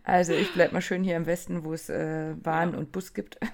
Also 0.04 0.32
ich 0.32 0.52
bleibe 0.52 0.74
mal 0.74 0.80
schön 0.80 1.04
hier 1.04 1.16
im 1.16 1.26
Westen, 1.26 1.64
wo 1.64 1.72
es 1.72 1.88
äh, 1.88 2.34
Bahn 2.42 2.72
ja. 2.72 2.78
und 2.78 2.92
Bus 2.92 3.14
gibt. 3.14 3.38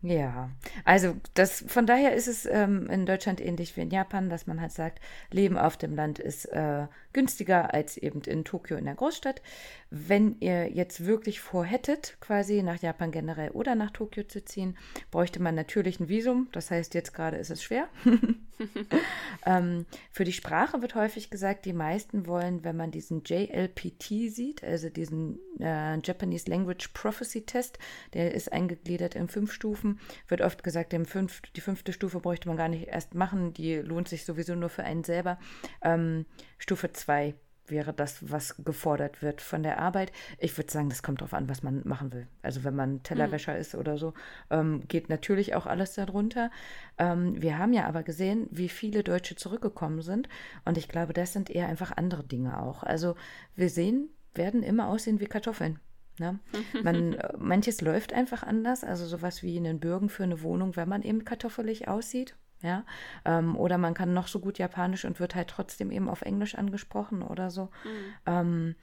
Ja, 0.00 0.50
also 0.84 1.16
das, 1.34 1.64
von 1.66 1.84
daher 1.84 2.14
ist 2.14 2.28
es 2.28 2.46
ähm, 2.46 2.88
in 2.88 3.04
Deutschland 3.04 3.40
ähnlich 3.40 3.76
wie 3.76 3.80
in 3.80 3.90
Japan, 3.90 4.30
dass 4.30 4.46
man 4.46 4.60
halt 4.60 4.70
sagt, 4.70 5.00
Leben 5.32 5.58
auf 5.58 5.76
dem 5.76 5.96
Land 5.96 6.20
ist 6.20 6.44
äh, 6.46 6.86
günstiger 7.12 7.74
als 7.74 7.96
eben 7.96 8.22
in 8.22 8.44
Tokio 8.44 8.76
in 8.76 8.84
der 8.84 8.94
Großstadt. 8.94 9.42
Wenn 9.90 10.36
ihr 10.40 10.70
jetzt 10.70 11.06
wirklich 11.06 11.40
vorhättet, 11.40 12.18
quasi 12.20 12.62
nach 12.62 12.80
Japan 12.82 13.10
generell 13.10 13.50
oder 13.52 13.74
nach 13.74 13.90
Tokio 13.90 14.22
zu 14.24 14.44
ziehen, 14.44 14.76
bräuchte 15.10 15.40
man 15.40 15.54
natürlich 15.54 15.98
ein 15.98 16.08
Visum. 16.08 16.48
Das 16.52 16.70
heißt, 16.70 16.92
jetzt 16.92 17.14
gerade 17.14 17.38
ist 17.38 17.50
es 17.50 17.62
schwer. 17.62 17.88
ähm, 19.46 19.86
für 20.10 20.24
die 20.24 20.34
Sprache 20.34 20.82
wird 20.82 20.94
häufig 20.94 21.30
gesagt, 21.30 21.64
die 21.64 21.72
meisten 21.72 22.26
wollen, 22.26 22.64
wenn 22.64 22.76
man 22.76 22.90
diesen 22.90 23.22
JLPT 23.24 24.30
sieht, 24.30 24.62
also 24.62 24.90
diesen 24.90 25.38
äh, 25.58 25.98
Japanese 26.04 26.50
Language 26.50 26.88
Prophecy 26.88 27.46
Test, 27.46 27.78
der 28.12 28.34
ist 28.34 28.52
eingegliedert 28.52 29.14
in 29.14 29.28
fünf 29.28 29.52
Stufen, 29.52 30.00
wird 30.26 30.42
oft 30.42 30.62
gesagt, 30.62 30.94
fünf, 31.06 31.40
die 31.56 31.62
fünfte 31.62 31.94
Stufe 31.94 32.20
bräuchte 32.20 32.48
man 32.48 32.58
gar 32.58 32.68
nicht 32.68 32.88
erst 32.88 33.14
machen, 33.14 33.54
die 33.54 33.76
lohnt 33.76 34.08
sich 34.08 34.26
sowieso 34.26 34.54
nur 34.54 34.68
für 34.68 34.84
einen 34.84 35.04
selber. 35.04 35.38
Ähm, 35.82 36.26
Stufe 36.58 36.92
2 36.92 37.34
wäre 37.70 37.92
das, 37.92 38.30
was 38.30 38.56
gefordert 38.64 39.22
wird 39.22 39.40
von 39.40 39.62
der 39.62 39.78
Arbeit. 39.78 40.12
Ich 40.38 40.56
würde 40.56 40.70
sagen, 40.70 40.88
das 40.88 41.02
kommt 41.02 41.20
darauf 41.20 41.34
an, 41.34 41.48
was 41.48 41.62
man 41.62 41.82
machen 41.84 42.12
will. 42.12 42.26
Also 42.42 42.64
wenn 42.64 42.74
man 42.74 43.02
Tellerwäscher 43.02 43.54
mhm. 43.54 43.60
ist 43.60 43.74
oder 43.74 43.98
so, 43.98 44.14
ähm, 44.50 44.82
geht 44.88 45.08
natürlich 45.08 45.54
auch 45.54 45.66
alles 45.66 45.94
darunter. 45.94 46.50
Ähm, 46.98 47.40
wir 47.40 47.58
haben 47.58 47.72
ja 47.72 47.86
aber 47.86 48.02
gesehen, 48.02 48.48
wie 48.50 48.68
viele 48.68 49.02
Deutsche 49.02 49.36
zurückgekommen 49.36 50.02
sind. 50.02 50.28
Und 50.64 50.78
ich 50.78 50.88
glaube, 50.88 51.12
das 51.12 51.32
sind 51.32 51.50
eher 51.50 51.68
einfach 51.68 51.92
andere 51.96 52.24
Dinge 52.24 52.60
auch. 52.60 52.82
Also 52.82 53.14
wir 53.54 53.70
sehen, 53.70 54.08
werden 54.34 54.62
immer 54.62 54.88
aussehen 54.88 55.20
wie 55.20 55.26
Kartoffeln. 55.26 55.78
Ne? 56.18 56.38
Man, 56.82 57.14
äh, 57.14 57.32
manches 57.38 57.80
läuft 57.80 58.12
einfach 58.12 58.42
anders, 58.42 58.84
also 58.84 59.06
sowas 59.06 59.42
wie 59.42 59.56
einen 59.56 59.80
Bürgen 59.80 60.08
für 60.08 60.24
eine 60.24 60.42
Wohnung, 60.42 60.76
wenn 60.76 60.88
man 60.88 61.02
eben 61.02 61.24
kartoffelig 61.24 61.88
aussieht 61.88 62.34
ja, 62.62 62.84
ähm, 63.24 63.56
oder 63.56 63.78
man 63.78 63.94
kann 63.94 64.14
noch 64.14 64.28
so 64.28 64.40
gut 64.40 64.58
Japanisch 64.58 65.04
und 65.04 65.20
wird 65.20 65.34
halt 65.34 65.48
trotzdem 65.48 65.90
eben 65.90 66.08
auf 66.08 66.22
Englisch 66.22 66.54
angesprochen 66.56 67.22
oder 67.22 67.50
so. 67.50 67.64
Mhm. 67.84 68.14
Ähm, 68.26 68.74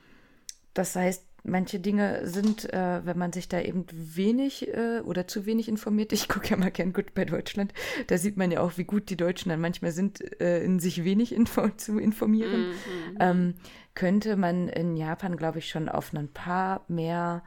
das 0.73 0.95
heißt, 0.95 1.25
manche 1.45 1.79
Dinge 1.79 2.27
sind, 2.27 2.71
äh, 2.73 3.05
wenn 3.05 3.17
man 3.17 3.31
sich 3.31 3.47
da 3.47 3.61
eben 3.61 3.85
wenig 3.91 4.67
äh, 4.67 5.01
oder 5.01 5.27
zu 5.27 5.45
wenig 5.45 5.69
informiert, 5.69 6.11
ich 6.11 6.27
gucke 6.27 6.49
ja 6.49 6.57
mal 6.57 6.71
gern 6.71 6.93
gut 6.93 7.13
bei 7.13 7.25
Deutschland, 7.25 7.73
da 8.07 8.17
sieht 8.17 8.37
man 8.37 8.51
ja 8.51 8.61
auch, 8.61 8.77
wie 8.77 8.83
gut 8.83 9.09
die 9.09 9.17
Deutschen 9.17 9.49
dann 9.49 9.61
manchmal 9.61 9.91
sind, 9.91 10.39
äh, 10.41 10.63
in 10.63 10.79
sich 10.79 11.03
wenig 11.03 11.33
info 11.33 11.67
zu 11.69 11.99
informieren, 11.99 12.69
mhm. 12.69 13.17
ähm, 13.19 13.53
könnte 13.93 14.35
man 14.35 14.67
in 14.67 14.97
Japan, 14.97 15.37
glaube 15.37 15.59
ich, 15.59 15.69
schon 15.69 15.87
auf 15.87 16.13
ein 16.13 16.27
paar 16.27 16.83
mehr 16.87 17.43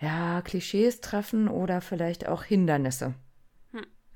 ja, 0.00 0.42
Klischees 0.42 1.00
treffen 1.00 1.48
oder 1.48 1.80
vielleicht 1.80 2.28
auch 2.28 2.42
Hindernisse. 2.42 3.14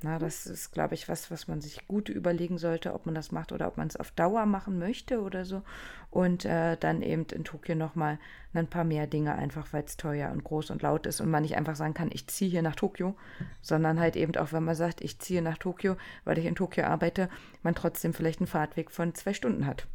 Na, 0.03 0.18
das 0.18 0.47
ist, 0.47 0.72
glaube 0.72 0.94
ich, 0.94 1.09
was, 1.09 1.30
was 1.30 1.49
man 1.49 1.62
sich 1.62 1.86
gut 1.88 2.11
überlegen 2.11 2.59
sollte, 2.59 2.92
ob 2.92 3.07
man 3.07 3.14
das 3.14 3.32
macht 3.32 3.51
oder 3.51 3.66
ob 3.66 3.78
man 3.78 3.88
es 3.88 3.97
auf 3.97 4.11
Dauer 4.11 4.44
machen 4.44 4.78
möchte 4.78 5.22
oder 5.22 5.47
so. 5.47 5.62
Und 6.11 6.44
äh, 6.44 6.76
dann 6.76 7.01
eben 7.01 7.24
in 7.32 7.44
Tokio 7.44 7.74
nochmal 7.74 8.18
ein 8.53 8.68
paar 8.68 8.84
mehr 8.84 9.07
Dinge, 9.07 9.34
einfach 9.34 9.72
weil 9.72 9.84
es 9.84 9.97
teuer 9.97 10.30
und 10.32 10.44
groß 10.44 10.70
und 10.70 10.82
laut 10.82 11.07
ist 11.07 11.20
und 11.20 11.30
man 11.30 11.42
nicht 11.42 11.57
einfach 11.57 11.76
sagen 11.76 11.94
kann, 11.94 12.11
ich 12.12 12.26
ziehe 12.26 12.51
hier 12.51 12.62
nach 12.62 12.76
Tokio, 12.76 13.16
sondern 13.62 13.99
halt 13.99 14.16
eben 14.16 14.36
auch, 14.36 14.53
wenn 14.53 14.64
man 14.64 14.74
sagt, 14.74 15.01
ich 15.01 15.18
ziehe 15.18 15.40
nach 15.40 15.59
Tokio, 15.59 15.97
weil 16.24 16.38
ich 16.38 16.44
in 16.44 16.57
Tokio 16.57 16.84
arbeite, 16.84 17.30
man 17.62 17.74
trotzdem 17.74 18.12
vielleicht 18.12 18.40
einen 18.40 18.47
Fahrtweg 18.47 18.90
von 18.90 19.14
zwei 19.14 19.32
Stunden 19.32 19.66
hat 19.66 19.86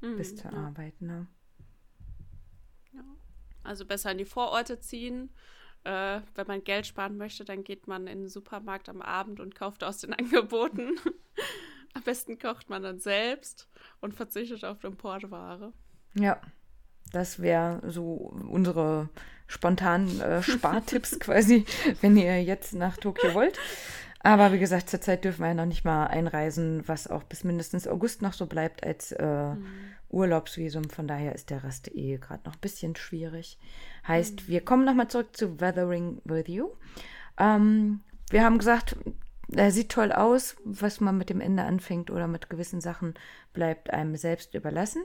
mhm, 0.00 0.16
bis 0.16 0.36
zur 0.36 0.52
ja. 0.52 0.58
Arbeit. 0.58 1.00
Ne? 1.00 1.26
Also 3.62 3.84
besser 3.84 4.12
in 4.12 4.18
die 4.18 4.24
Vororte 4.24 4.80
ziehen 4.80 5.30
äh, 5.88 6.20
wenn 6.34 6.46
man 6.46 6.64
Geld 6.64 6.86
sparen 6.86 7.16
möchte, 7.16 7.46
dann 7.46 7.64
geht 7.64 7.86
man 7.86 8.06
in 8.06 8.20
den 8.20 8.28
Supermarkt 8.28 8.90
am 8.90 9.00
Abend 9.00 9.40
und 9.40 9.54
kauft 9.54 9.82
aus 9.82 9.98
den 9.98 10.12
Angeboten. 10.18 10.96
am 11.94 12.02
besten 12.02 12.38
kocht 12.38 12.68
man 12.68 12.82
dann 12.82 12.98
selbst 12.98 13.68
und 14.00 14.14
verzichtet 14.14 14.64
auf 14.64 14.84
Importware. 14.84 15.72
Ja, 16.14 16.40
das 17.12 17.40
wäre 17.40 17.80
so 17.86 18.02
unsere 18.50 19.08
spontanen 19.46 20.20
äh, 20.20 20.42
Spartipps 20.42 21.18
quasi, 21.20 21.64
wenn 22.02 22.18
ihr 22.18 22.42
jetzt 22.42 22.74
nach 22.74 22.98
Tokio 22.98 23.32
wollt. 23.32 23.58
Aber 24.20 24.52
wie 24.52 24.58
gesagt, 24.58 24.90
zurzeit 24.90 25.24
dürfen 25.24 25.40
wir 25.40 25.48
ja 25.48 25.54
noch 25.54 25.64
nicht 25.64 25.86
mal 25.86 26.06
einreisen, 26.06 26.86
was 26.86 27.08
auch 27.08 27.22
bis 27.22 27.44
mindestens 27.44 27.86
August 27.88 28.20
noch 28.20 28.34
so 28.34 28.46
bleibt 28.46 28.84
als 28.84 29.12
äh, 29.12 29.54
mhm. 29.54 29.66
Urlaubsvisum. 30.10 30.90
Von 30.90 31.06
daher 31.06 31.34
ist 31.34 31.50
der 31.50 31.64
Rest 31.64 31.94
eh 31.94 32.16
gerade 32.18 32.42
noch 32.44 32.54
ein 32.54 32.60
bisschen 32.60 32.96
schwierig. 32.96 33.58
Heißt, 34.06 34.42
mhm. 34.42 34.48
wir 34.48 34.64
kommen 34.64 34.84
nochmal 34.84 35.08
zurück 35.08 35.36
zu 35.36 35.60
Weathering 35.60 36.20
with 36.24 36.48
You. 36.48 36.70
Ähm, 37.38 38.00
wir 38.30 38.44
haben 38.44 38.58
gesagt, 38.58 38.96
er 39.54 39.70
sieht 39.70 39.90
toll 39.90 40.12
aus. 40.12 40.56
Was 40.64 41.00
man 41.00 41.16
mit 41.16 41.30
dem 41.30 41.40
Ende 41.40 41.62
anfängt 41.62 42.10
oder 42.10 42.26
mit 42.26 42.50
gewissen 42.50 42.80
Sachen 42.80 43.14
bleibt 43.52 43.90
einem 43.90 44.14
selbst 44.14 44.54
überlassen. 44.54 45.02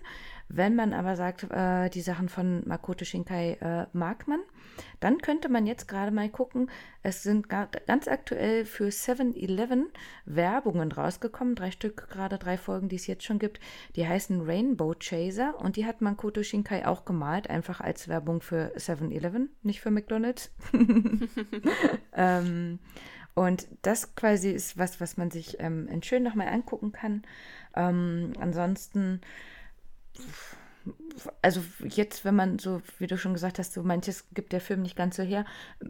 Wenn 0.47 0.75
man 0.75 0.93
aber 0.93 1.15
sagt, 1.15 1.49
äh, 1.49 1.89
die 1.89 2.01
Sachen 2.01 2.29
von 2.29 2.61
Makoto 2.67 3.05
Shinkai 3.05 3.53
äh, 3.53 3.87
mag 3.93 4.27
man, 4.27 4.41
dann 4.99 5.19
könnte 5.19 5.49
man 5.49 5.65
jetzt 5.65 5.87
gerade 5.87 6.11
mal 6.11 6.29
gucken. 6.29 6.69
Es 7.01 7.23
sind 7.23 7.47
ganz 7.49 8.07
aktuell 8.07 8.65
für 8.65 8.89
7-Eleven 8.89 9.87
Werbungen 10.25 10.91
rausgekommen. 10.91 11.55
Drei 11.55 11.71
Stück, 11.71 12.09
gerade 12.09 12.37
drei 12.37 12.57
Folgen, 12.57 12.89
die 12.89 12.97
es 12.97 13.07
jetzt 13.07 13.23
schon 13.23 13.39
gibt. 13.39 13.59
Die 13.95 14.07
heißen 14.07 14.41
Rainbow 14.41 14.93
Chaser 14.99 15.59
und 15.59 15.75
die 15.75 15.85
hat 15.85 16.01
Makoto 16.01 16.43
Shinkai 16.43 16.85
auch 16.85 17.05
gemalt, 17.05 17.49
einfach 17.49 17.81
als 17.81 18.07
Werbung 18.07 18.41
für 18.41 18.73
7-Eleven, 18.77 19.49
nicht 19.63 19.81
für 19.81 19.89
McDonalds. 19.89 20.51
ähm, 22.13 22.79
und 23.35 23.67
das 23.81 24.15
quasi 24.15 24.51
ist 24.51 24.77
was, 24.77 25.01
was 25.01 25.17
man 25.17 25.31
sich 25.31 25.59
ähm, 25.59 25.87
in 25.87 26.03
schön 26.03 26.23
nochmal 26.23 26.47
angucken 26.49 26.91
kann. 26.91 27.23
Ähm, 27.75 28.33
ansonsten, 28.39 29.21
also 31.41 31.63
jetzt, 31.83 32.25
wenn 32.25 32.35
man 32.35 32.59
so, 32.59 32.81
wie 32.99 33.07
du 33.07 33.17
schon 33.17 33.33
gesagt 33.33 33.57
hast, 33.57 33.73
so 33.73 33.81
manches 33.81 34.25
gibt 34.33 34.51
der 34.53 34.61
Film 34.61 34.83
nicht 34.83 34.95
ganz 34.95 35.15
so 35.15 35.23
her. 35.23 35.45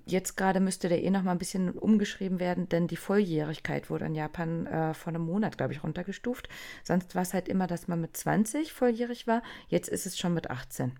Jetzt 0.05 0.37
gerade 0.37 0.61
müsste 0.61 0.87
der 0.87 1.03
eh 1.03 1.09
nochmal 1.09 1.35
ein 1.35 1.39
bisschen 1.39 1.71
umgeschrieben 1.71 2.39
werden, 2.39 2.69
denn 2.69 2.87
die 2.87 2.95
Volljährigkeit 2.95 3.89
wurde 3.89 4.05
in 4.05 4.15
Japan 4.15 4.65
äh, 4.65 4.93
vor 4.93 5.09
einem 5.11 5.25
Monat, 5.25 5.57
glaube 5.57 5.73
ich, 5.73 5.83
runtergestuft. 5.83 6.47
Sonst 6.83 7.13
war 7.13 7.23
es 7.23 7.33
halt 7.33 7.49
immer, 7.49 7.67
dass 7.67 7.89
man 7.89 7.99
mit 7.99 8.15
20 8.15 8.71
volljährig 8.71 9.27
war. 9.27 9.43
Jetzt 9.67 9.89
ist 9.89 10.05
es 10.05 10.17
schon 10.17 10.33
mit 10.33 10.49
18. 10.49 10.97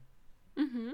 Mhm. 0.55 0.93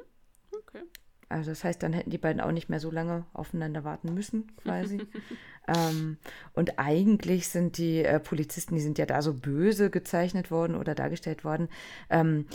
Okay. 0.52 0.84
Also 1.30 1.52
das 1.52 1.64
heißt, 1.64 1.82
dann 1.84 1.94
hätten 1.94 2.10
die 2.10 2.18
beiden 2.18 2.42
auch 2.42 2.52
nicht 2.52 2.70
mehr 2.70 2.80
so 2.80 2.90
lange 2.90 3.26
aufeinander 3.34 3.84
warten 3.84 4.14
müssen, 4.14 4.52
quasi. 4.58 5.00
ähm, 5.68 6.18
und 6.54 6.80
eigentlich 6.80 7.48
sind 7.48 7.78
die 7.78 8.04
äh, 8.04 8.20
Polizisten, 8.20 8.76
die 8.76 8.82
sind 8.82 8.98
ja 8.98 9.06
da 9.06 9.22
so 9.22 9.36
böse 9.36 9.92
gezeichnet 9.92 10.50
worden 10.50 10.76
oder 10.76 10.96
dargestellt 10.96 11.44
worden. 11.44 11.70
Ähm, 12.10 12.48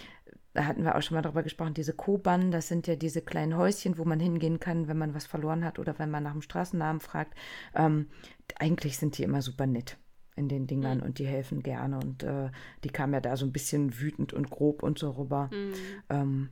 da 0.54 0.66
hatten 0.66 0.84
wir 0.84 0.96
auch 0.96 1.02
schon 1.02 1.16
mal 1.16 1.22
darüber 1.22 1.42
gesprochen, 1.42 1.74
diese 1.74 1.92
Koban, 1.92 2.50
das 2.50 2.68
sind 2.68 2.86
ja 2.86 2.96
diese 2.96 3.22
kleinen 3.22 3.56
Häuschen, 3.56 3.98
wo 3.98 4.04
man 4.04 4.20
hingehen 4.20 4.60
kann, 4.60 4.88
wenn 4.88 4.98
man 4.98 5.14
was 5.14 5.26
verloren 5.26 5.64
hat 5.64 5.78
oder 5.78 5.98
wenn 5.98 6.10
man 6.10 6.22
nach 6.22 6.32
dem 6.32 6.42
Straßennamen 6.42 7.00
fragt. 7.00 7.36
Ähm, 7.74 8.08
eigentlich 8.56 8.98
sind 8.98 9.18
die 9.18 9.24
immer 9.24 9.42
super 9.42 9.66
nett 9.66 9.98
in 10.36 10.48
den 10.48 10.66
Dingern 10.66 10.98
mhm. 10.98 11.04
und 11.04 11.18
die 11.18 11.26
helfen 11.26 11.62
gerne 11.62 11.98
und 11.98 12.22
äh, 12.22 12.50
die 12.82 12.90
kamen 12.90 13.14
ja 13.14 13.20
da 13.20 13.36
so 13.36 13.46
ein 13.46 13.52
bisschen 13.52 14.00
wütend 14.00 14.32
und 14.32 14.50
grob 14.50 14.82
und 14.82 14.98
so 14.98 15.10
rüber. 15.10 15.50
Mhm. 15.52 16.48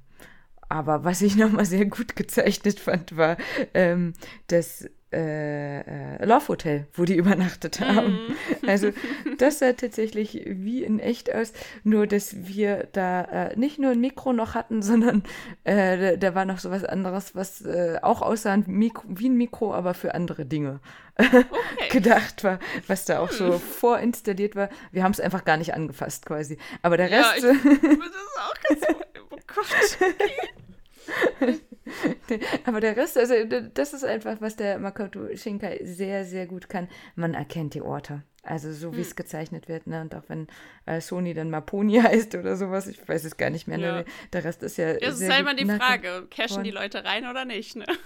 Aber 0.73 1.05
was 1.05 1.21
ich 1.21 1.37
nochmal 1.43 1.67
sehr 1.67 1.85
gut 1.85 2.17
gezeichnet 2.17 2.81
fand, 2.81 3.17
war 3.17 3.37
ähm, 3.75 4.15
das 4.47 4.89
äh, 5.13 5.81
äh, 5.81 6.25
Love 6.25 6.49
Hotel, 6.49 6.87
wo 6.95 7.05
die 7.05 7.17
übernachtet 7.17 7.81
haben. 7.81 8.15
Mm. 8.15 8.37
Also 8.67 8.93
das 9.39 9.59
sah 9.59 9.73
tatsächlich 9.73 10.45
wie 10.47 10.85
in 10.85 11.01
echt 11.01 11.35
aus, 11.35 11.53
nur 11.83 12.07
dass 12.07 12.47
wir 12.47 12.89
da 12.93 13.23
äh, 13.23 13.57
nicht 13.57 13.79
nur 13.79 13.91
ein 13.91 14.01
Mikro 14.01 14.33
noch 14.33 14.55
hatten, 14.55 14.81
sondern 14.81 15.25
äh, 15.65 16.17
da 16.17 16.35
war 16.35 16.45
noch 16.45 16.59
so 16.59 16.71
was 16.71 16.85
anderes, 16.85 17.35
was 17.35 17.61
äh, 17.63 17.99
auch 18.01 18.23
aussah 18.23 18.57
wie 18.67 19.29
ein 19.29 19.37
Mikro, 19.37 19.75
aber 19.75 19.95
für 19.95 20.15
andere 20.15 20.47
Dinge 20.47 20.81
okay. 21.19 21.45
gedacht 21.91 22.45
war, 22.45 22.59
was 22.87 23.05
da 23.05 23.19
auch 23.19 23.31
hm. 23.31 23.37
so 23.37 23.59
vorinstalliert 23.59 24.57
war. 24.57 24.71
Wir 24.93 25.03
haben 25.03 25.13
es 25.13 25.21
einfach 25.21 25.45
gar 25.45 25.57
nicht 25.57 25.75
angefasst 25.75 26.25
quasi. 26.25 26.57
Aber 26.81 26.97
der 26.97 27.11
Rest... 27.11 27.43
Ja, 27.43 27.51
ich, 27.51 27.63
das 27.63 27.65
ist 27.65 28.39
auch 28.39 28.55
ganz... 28.69 28.87
Gott. 29.55 29.99
Aber 32.65 32.81
der 32.81 32.97
Rest, 32.97 33.19
also 33.19 33.35
das 33.75 33.93
ist 33.93 34.05
einfach, 34.05 34.41
was 34.41 34.57
der 34.57 34.79
Makoto 34.79 35.35
Shinkai 35.35 35.81
sehr, 35.85 36.25
sehr 36.25 36.47
gut 36.47 36.69
kann. 36.69 36.89
Man 37.17 37.35
erkennt 37.35 37.75
die 37.75 37.83
Orte. 37.83 38.23
Also 38.45 38.73
so 38.73 38.93
wie 38.93 38.97
hm. 38.97 39.03
es 39.03 39.15
gezeichnet 39.15 39.69
wird, 39.69 39.87
ne? 39.87 40.01
Und 40.01 40.15
auch 40.17 40.25
wenn 40.27 40.49
äh, 40.87 41.01
Sony 41.01 41.33
dann 41.33 41.49
Maponi 41.51 42.01
heißt 42.03 42.35
oder 42.35 42.57
sowas, 42.57 42.89
ich 42.89 43.07
weiß 43.09 43.25
es 43.25 43.37
gar 43.37 43.51
nicht 43.51 43.69
mehr. 43.69 43.79
Ne? 43.79 43.85
Ja. 43.85 43.93
Ne? 43.99 44.05
Der 44.33 44.45
Rest 44.45 44.63
ist 44.65 44.79
ja. 44.79 44.95
Das 44.95 45.21
ist 45.21 45.31
halt 45.31 45.41
immer 45.41 45.55
die 45.55 45.67
Frage, 45.67 46.27
cashen 46.29 46.65
die 46.65 46.73
Leute 46.73 47.05
rein 47.05 47.27
oder 47.27 47.45
nicht, 47.45 47.77
ne? 47.77 47.87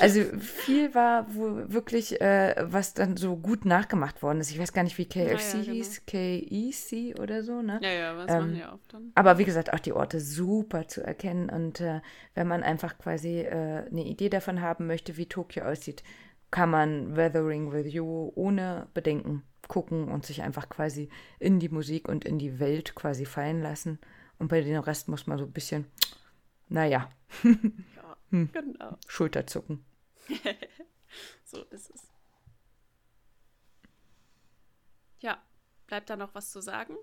Also 0.00 0.22
viel 0.38 0.94
war 0.94 1.26
wo 1.34 1.72
wirklich, 1.72 2.20
äh, 2.20 2.54
was 2.58 2.94
dann 2.94 3.16
so 3.16 3.36
gut 3.36 3.64
nachgemacht 3.64 4.22
worden 4.22 4.40
ist. 4.40 4.50
Ich 4.50 4.58
weiß 4.58 4.72
gar 4.72 4.82
nicht, 4.82 4.98
wie 4.98 5.06
KFC 5.06 5.54
ja, 5.54 5.60
ja, 5.60 5.72
hieß, 5.72 6.02
genau. 6.06 6.40
KEC 6.40 7.20
oder 7.20 7.42
so, 7.42 7.62
ne? 7.62 7.78
Ja, 7.82 7.90
ja, 7.90 8.16
was 8.16 8.30
ähm, 8.30 8.38
machen 8.38 8.54
die 8.54 8.64
auch 8.64 8.78
dann? 8.88 9.12
Aber 9.14 9.38
wie 9.38 9.44
gesagt, 9.44 9.72
auch 9.72 9.78
die 9.78 9.92
Orte 9.92 10.20
super 10.20 10.88
zu 10.88 11.02
erkennen. 11.02 11.50
Und 11.50 11.80
äh, 11.80 12.00
wenn 12.34 12.48
man 12.48 12.62
einfach 12.62 12.98
quasi 12.98 13.40
äh, 13.40 13.84
eine 13.86 14.04
Idee 14.04 14.30
davon 14.30 14.62
haben 14.62 14.86
möchte, 14.86 15.16
wie 15.16 15.26
Tokio 15.26 15.64
aussieht, 15.64 16.02
kann 16.50 16.70
man 16.70 17.16
Weathering 17.16 17.72
with 17.72 17.92
You 17.92 18.32
ohne 18.34 18.88
Bedenken 18.94 19.42
gucken 19.68 20.08
und 20.08 20.24
sich 20.24 20.42
einfach 20.42 20.68
quasi 20.68 21.10
in 21.38 21.60
die 21.60 21.68
Musik 21.68 22.08
und 22.08 22.24
in 22.24 22.38
die 22.38 22.58
Welt 22.58 22.94
quasi 22.94 23.26
fallen 23.26 23.62
lassen. 23.62 23.98
Und 24.38 24.48
bei 24.48 24.60
dem 24.60 24.80
Rest 24.80 25.08
muss 25.08 25.26
man 25.26 25.38
so 25.38 25.44
ein 25.44 25.52
bisschen, 25.52 25.86
naja. 26.68 27.10
Ja, 27.42 28.16
hm. 28.30 28.50
genau. 28.52 28.96
Schulterzucken. 29.06 29.84
so 31.44 31.62
ist 31.64 31.90
es. 31.90 32.08
Ja, 35.20 35.42
bleibt 35.86 36.08
da 36.08 36.16
noch 36.16 36.34
was 36.34 36.50
zu 36.50 36.60
sagen? 36.60 36.94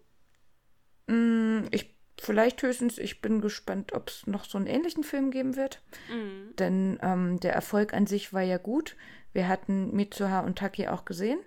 Mm, 1.08 1.68
ich 1.72 1.96
vielleicht 2.20 2.62
höchstens, 2.64 2.98
ich 2.98 3.22
bin 3.22 3.42
gespannt, 3.42 3.94
ob 3.94 4.10
es 4.10 4.26
noch 4.26 4.46
so 4.46 4.58
einen 4.58 4.68
ähnlichen 4.68 5.04
Film 5.04 5.32
geben 5.32 5.56
wird. 5.56 5.82
Mhm. 6.10 6.56
Denn 6.58 7.00
ähm, 7.02 7.40
der 7.40 7.54
Erfolg 7.54 7.94
an 7.94 8.08
sich 8.08 8.34
war 8.34 8.42
ja 8.42 8.58
gut. 8.58 8.96
Wir 9.36 9.50
hatten 9.50 9.94
Mitsuha 9.94 10.40
und 10.40 10.58
Taki 10.58 10.88
auch 10.88 11.04
gesehen. 11.04 11.40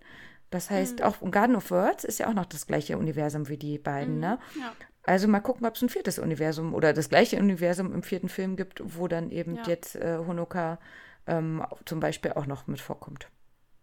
Das 0.51 0.70
heißt, 0.70 1.01
mhm. 1.01 1.05
auch 1.05 1.30
Garden 1.30 1.57
of 1.57 1.70
Words 1.70 2.05
ist 2.05 2.18
ja 2.18 2.28
auch 2.28 2.34
noch 2.34 2.47
das 2.47 2.66
gleiche 2.66 2.99
Universum 2.99 3.49
wie 3.49 3.57
die 3.57 3.78
beiden, 3.78 4.14
mhm. 4.14 4.20
ne? 4.20 4.39
Ja. 4.59 4.74
Also 5.03 5.26
mal 5.26 5.41
gucken, 5.41 5.66
ob 5.66 5.74
es 5.74 5.82
ein 5.82 5.89
viertes 5.89 6.18
Universum 6.18 6.74
oder 6.74 6.93
das 6.93 7.09
gleiche 7.09 7.39
Universum 7.39 7.95
im 7.95 8.03
vierten 8.03 8.28
Film 8.28 8.57
gibt, 8.57 8.82
wo 8.84 9.09
dann 9.09 9.30
eben 9.30 9.57
ja. 9.57 9.62
jetzt 9.66 9.97
äh, 9.97 10.18
Honoka 10.18 10.78
ähm, 11.26 11.64
zum 11.86 11.99
Beispiel 11.99 12.32
auch 12.32 12.45
noch 12.45 12.66
mit 12.66 12.78
vorkommt. 12.78 13.28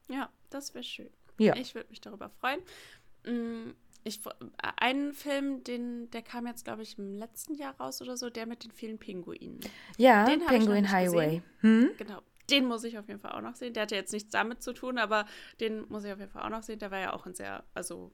Ja, 0.08 0.30
das 0.52 0.76
wäre 0.76 0.84
schön. 0.84 1.10
Ja. 1.40 1.56
Ich 1.56 1.74
würde 1.74 1.90
mich 1.90 2.00
darüber 2.00 2.30
freuen. 2.30 2.60
Mm, 3.26 3.72
ich, 4.04 4.20
einen 4.80 5.14
Film, 5.14 5.64
den, 5.64 6.12
der 6.12 6.22
kam 6.22 6.46
jetzt, 6.46 6.64
glaube 6.64 6.84
ich, 6.84 7.00
im 7.00 7.16
letzten 7.16 7.56
Jahr 7.56 7.76
raus 7.80 8.04
oder 8.04 8.18
so, 8.18 8.30
der 8.30 8.46
mit 8.46 8.64
den 8.64 8.72
vielen 8.72 9.00
Pinguinen. 9.00 9.62
Ja, 9.98 10.26
Penguin 10.48 10.92
Highway. 10.92 11.42
Hm? 11.62 11.90
Genau, 11.98 12.22
den 12.50 12.66
muss 12.66 12.84
ich 12.84 12.98
auf 12.98 13.08
jeden 13.08 13.20
Fall 13.20 13.32
auch 13.32 13.42
noch 13.42 13.56
sehen. 13.56 13.74
Der 13.74 13.84
hatte 13.84 13.96
jetzt 13.96 14.14
nichts 14.14 14.32
damit 14.32 14.62
zu 14.62 14.74
tun, 14.74 14.98
aber 14.98 15.26
den 15.60 15.88
muss 15.90 16.04
ich 16.04 16.12
auf 16.12 16.20
jeden 16.20 16.32
Fall 16.32 16.44
auch 16.44 16.50
noch 16.50 16.64
sehen. 16.64 16.80
Der 16.80 16.92
war 16.92 17.00
ja 17.00 17.14
auch 17.14 17.26
ein 17.26 17.34
sehr, 17.34 17.64
also 17.74 18.14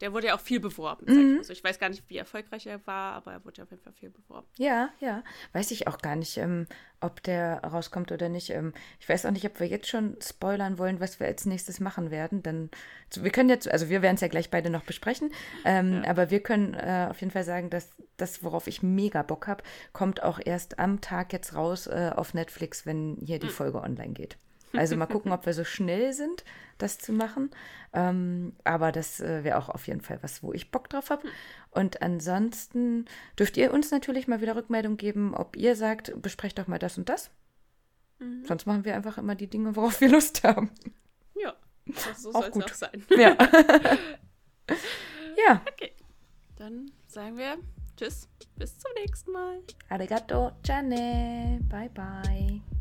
der 0.00 0.12
wurde 0.12 0.28
ja 0.28 0.36
auch 0.36 0.40
viel 0.40 0.60
beworben. 0.60 1.06
Sag 1.06 1.16
ich, 1.16 1.36
mal 1.36 1.44
so. 1.44 1.52
ich 1.52 1.64
weiß 1.64 1.78
gar 1.78 1.88
nicht, 1.88 2.04
wie 2.08 2.16
erfolgreich 2.18 2.66
er 2.66 2.86
war, 2.86 3.14
aber 3.14 3.32
er 3.32 3.44
wurde 3.44 3.58
ja 3.58 3.64
auf 3.64 3.70
jeden 3.70 3.82
Fall 3.82 3.92
viel 3.92 4.10
beworben. 4.10 4.46
Ja, 4.56 4.90
ja. 5.00 5.22
Weiß 5.52 5.70
ich 5.70 5.86
auch 5.88 5.98
gar 5.98 6.16
nicht, 6.16 6.36
ähm, 6.36 6.66
ob 7.00 7.22
der 7.22 7.62
rauskommt 7.64 8.12
oder 8.12 8.28
nicht. 8.28 8.50
Ähm, 8.50 8.72
ich 9.00 9.08
weiß 9.08 9.26
auch 9.26 9.30
nicht, 9.30 9.44
ob 9.44 9.58
wir 9.60 9.66
jetzt 9.66 9.88
schon 9.88 10.16
spoilern 10.22 10.78
wollen, 10.78 11.00
was 11.00 11.18
wir 11.20 11.26
als 11.26 11.46
nächstes 11.46 11.80
machen 11.80 12.10
werden. 12.10 12.42
Dann, 12.42 12.70
wir 13.16 13.30
können 13.30 13.48
jetzt, 13.48 13.70
also 13.70 13.88
wir 13.88 14.02
werden 14.02 14.14
es 14.14 14.20
ja 14.20 14.28
gleich 14.28 14.50
beide 14.50 14.70
noch 14.70 14.84
besprechen, 14.84 15.32
ähm, 15.64 16.02
Ja. 16.04 16.10
aber 16.10 16.30
wir 16.30 16.40
können 16.40 16.74
äh, 16.74 17.08
auf 17.10 17.20
jeden 17.20 17.32
Fall 17.32 17.44
sagen, 17.44 17.70
dass 17.70 17.90
das, 18.16 18.42
worauf 18.42 18.66
ich 18.66 18.82
mega 18.82 19.22
Bock 19.22 19.46
habe, 19.46 19.62
kommt 19.92 20.22
auch 20.22 20.40
erst 20.44 20.78
am 20.78 21.00
Tag 21.00 21.32
jetzt 21.32 21.54
raus 21.54 21.86
äh, 21.86 22.10
auf 22.14 22.34
Netflix, 22.34 22.86
wenn 22.86 23.16
hier 23.24 23.38
die 23.38 23.48
Folge 23.48 23.80
online 23.80 24.12
geht. 24.12 24.36
Also 24.72 24.96
mal 24.96 25.06
gucken, 25.06 25.32
ob 25.32 25.46
wir 25.46 25.54
so 25.54 25.64
schnell 25.64 26.12
sind, 26.12 26.44
das 26.78 26.98
zu 26.98 27.12
machen. 27.12 27.50
Ähm, 27.92 28.54
aber 28.64 28.92
das 28.92 29.20
äh, 29.20 29.44
wäre 29.44 29.58
auch 29.58 29.68
auf 29.68 29.86
jeden 29.86 30.00
Fall 30.00 30.18
was, 30.22 30.42
wo 30.42 30.52
ich 30.52 30.70
Bock 30.70 30.88
drauf 30.88 31.10
habe. 31.10 31.26
Und 31.70 32.02
ansonsten 32.02 33.06
dürft 33.38 33.56
ihr 33.56 33.72
uns 33.72 33.90
natürlich 33.90 34.28
mal 34.28 34.40
wieder 34.40 34.56
Rückmeldung 34.56 34.96
geben, 34.96 35.34
ob 35.34 35.56
ihr 35.56 35.76
sagt, 35.76 36.20
besprecht 36.20 36.58
doch 36.58 36.66
mal 36.66 36.78
das 36.78 36.98
und 36.98 37.08
das. 37.08 37.30
Mhm. 38.18 38.44
Sonst 38.44 38.66
machen 38.66 38.84
wir 38.84 38.94
einfach 38.94 39.18
immer 39.18 39.34
die 39.34 39.48
Dinge, 39.48 39.76
worauf 39.76 40.00
wir 40.00 40.08
Lust 40.10 40.44
haben. 40.44 40.70
Ja, 41.40 41.54
das, 41.86 42.22
so 42.22 42.30
Auch 42.30 42.42
soll 42.42 42.48
es 42.48 42.52
gut. 42.52 42.64
auch 42.64 42.74
sein. 42.74 43.04
Ja. 43.10 43.36
ja. 45.46 45.62
Okay, 45.72 45.92
dann 46.56 46.90
sagen 47.06 47.38
wir 47.38 47.56
Tschüss, 47.98 48.28
bis 48.54 48.78
zum 48.78 48.92
nächsten 48.94 49.32
Mal. 49.32 49.58
Arigato, 49.88 50.52
Jane. 50.64 51.58
Bye, 51.68 51.90
bye. 51.90 52.77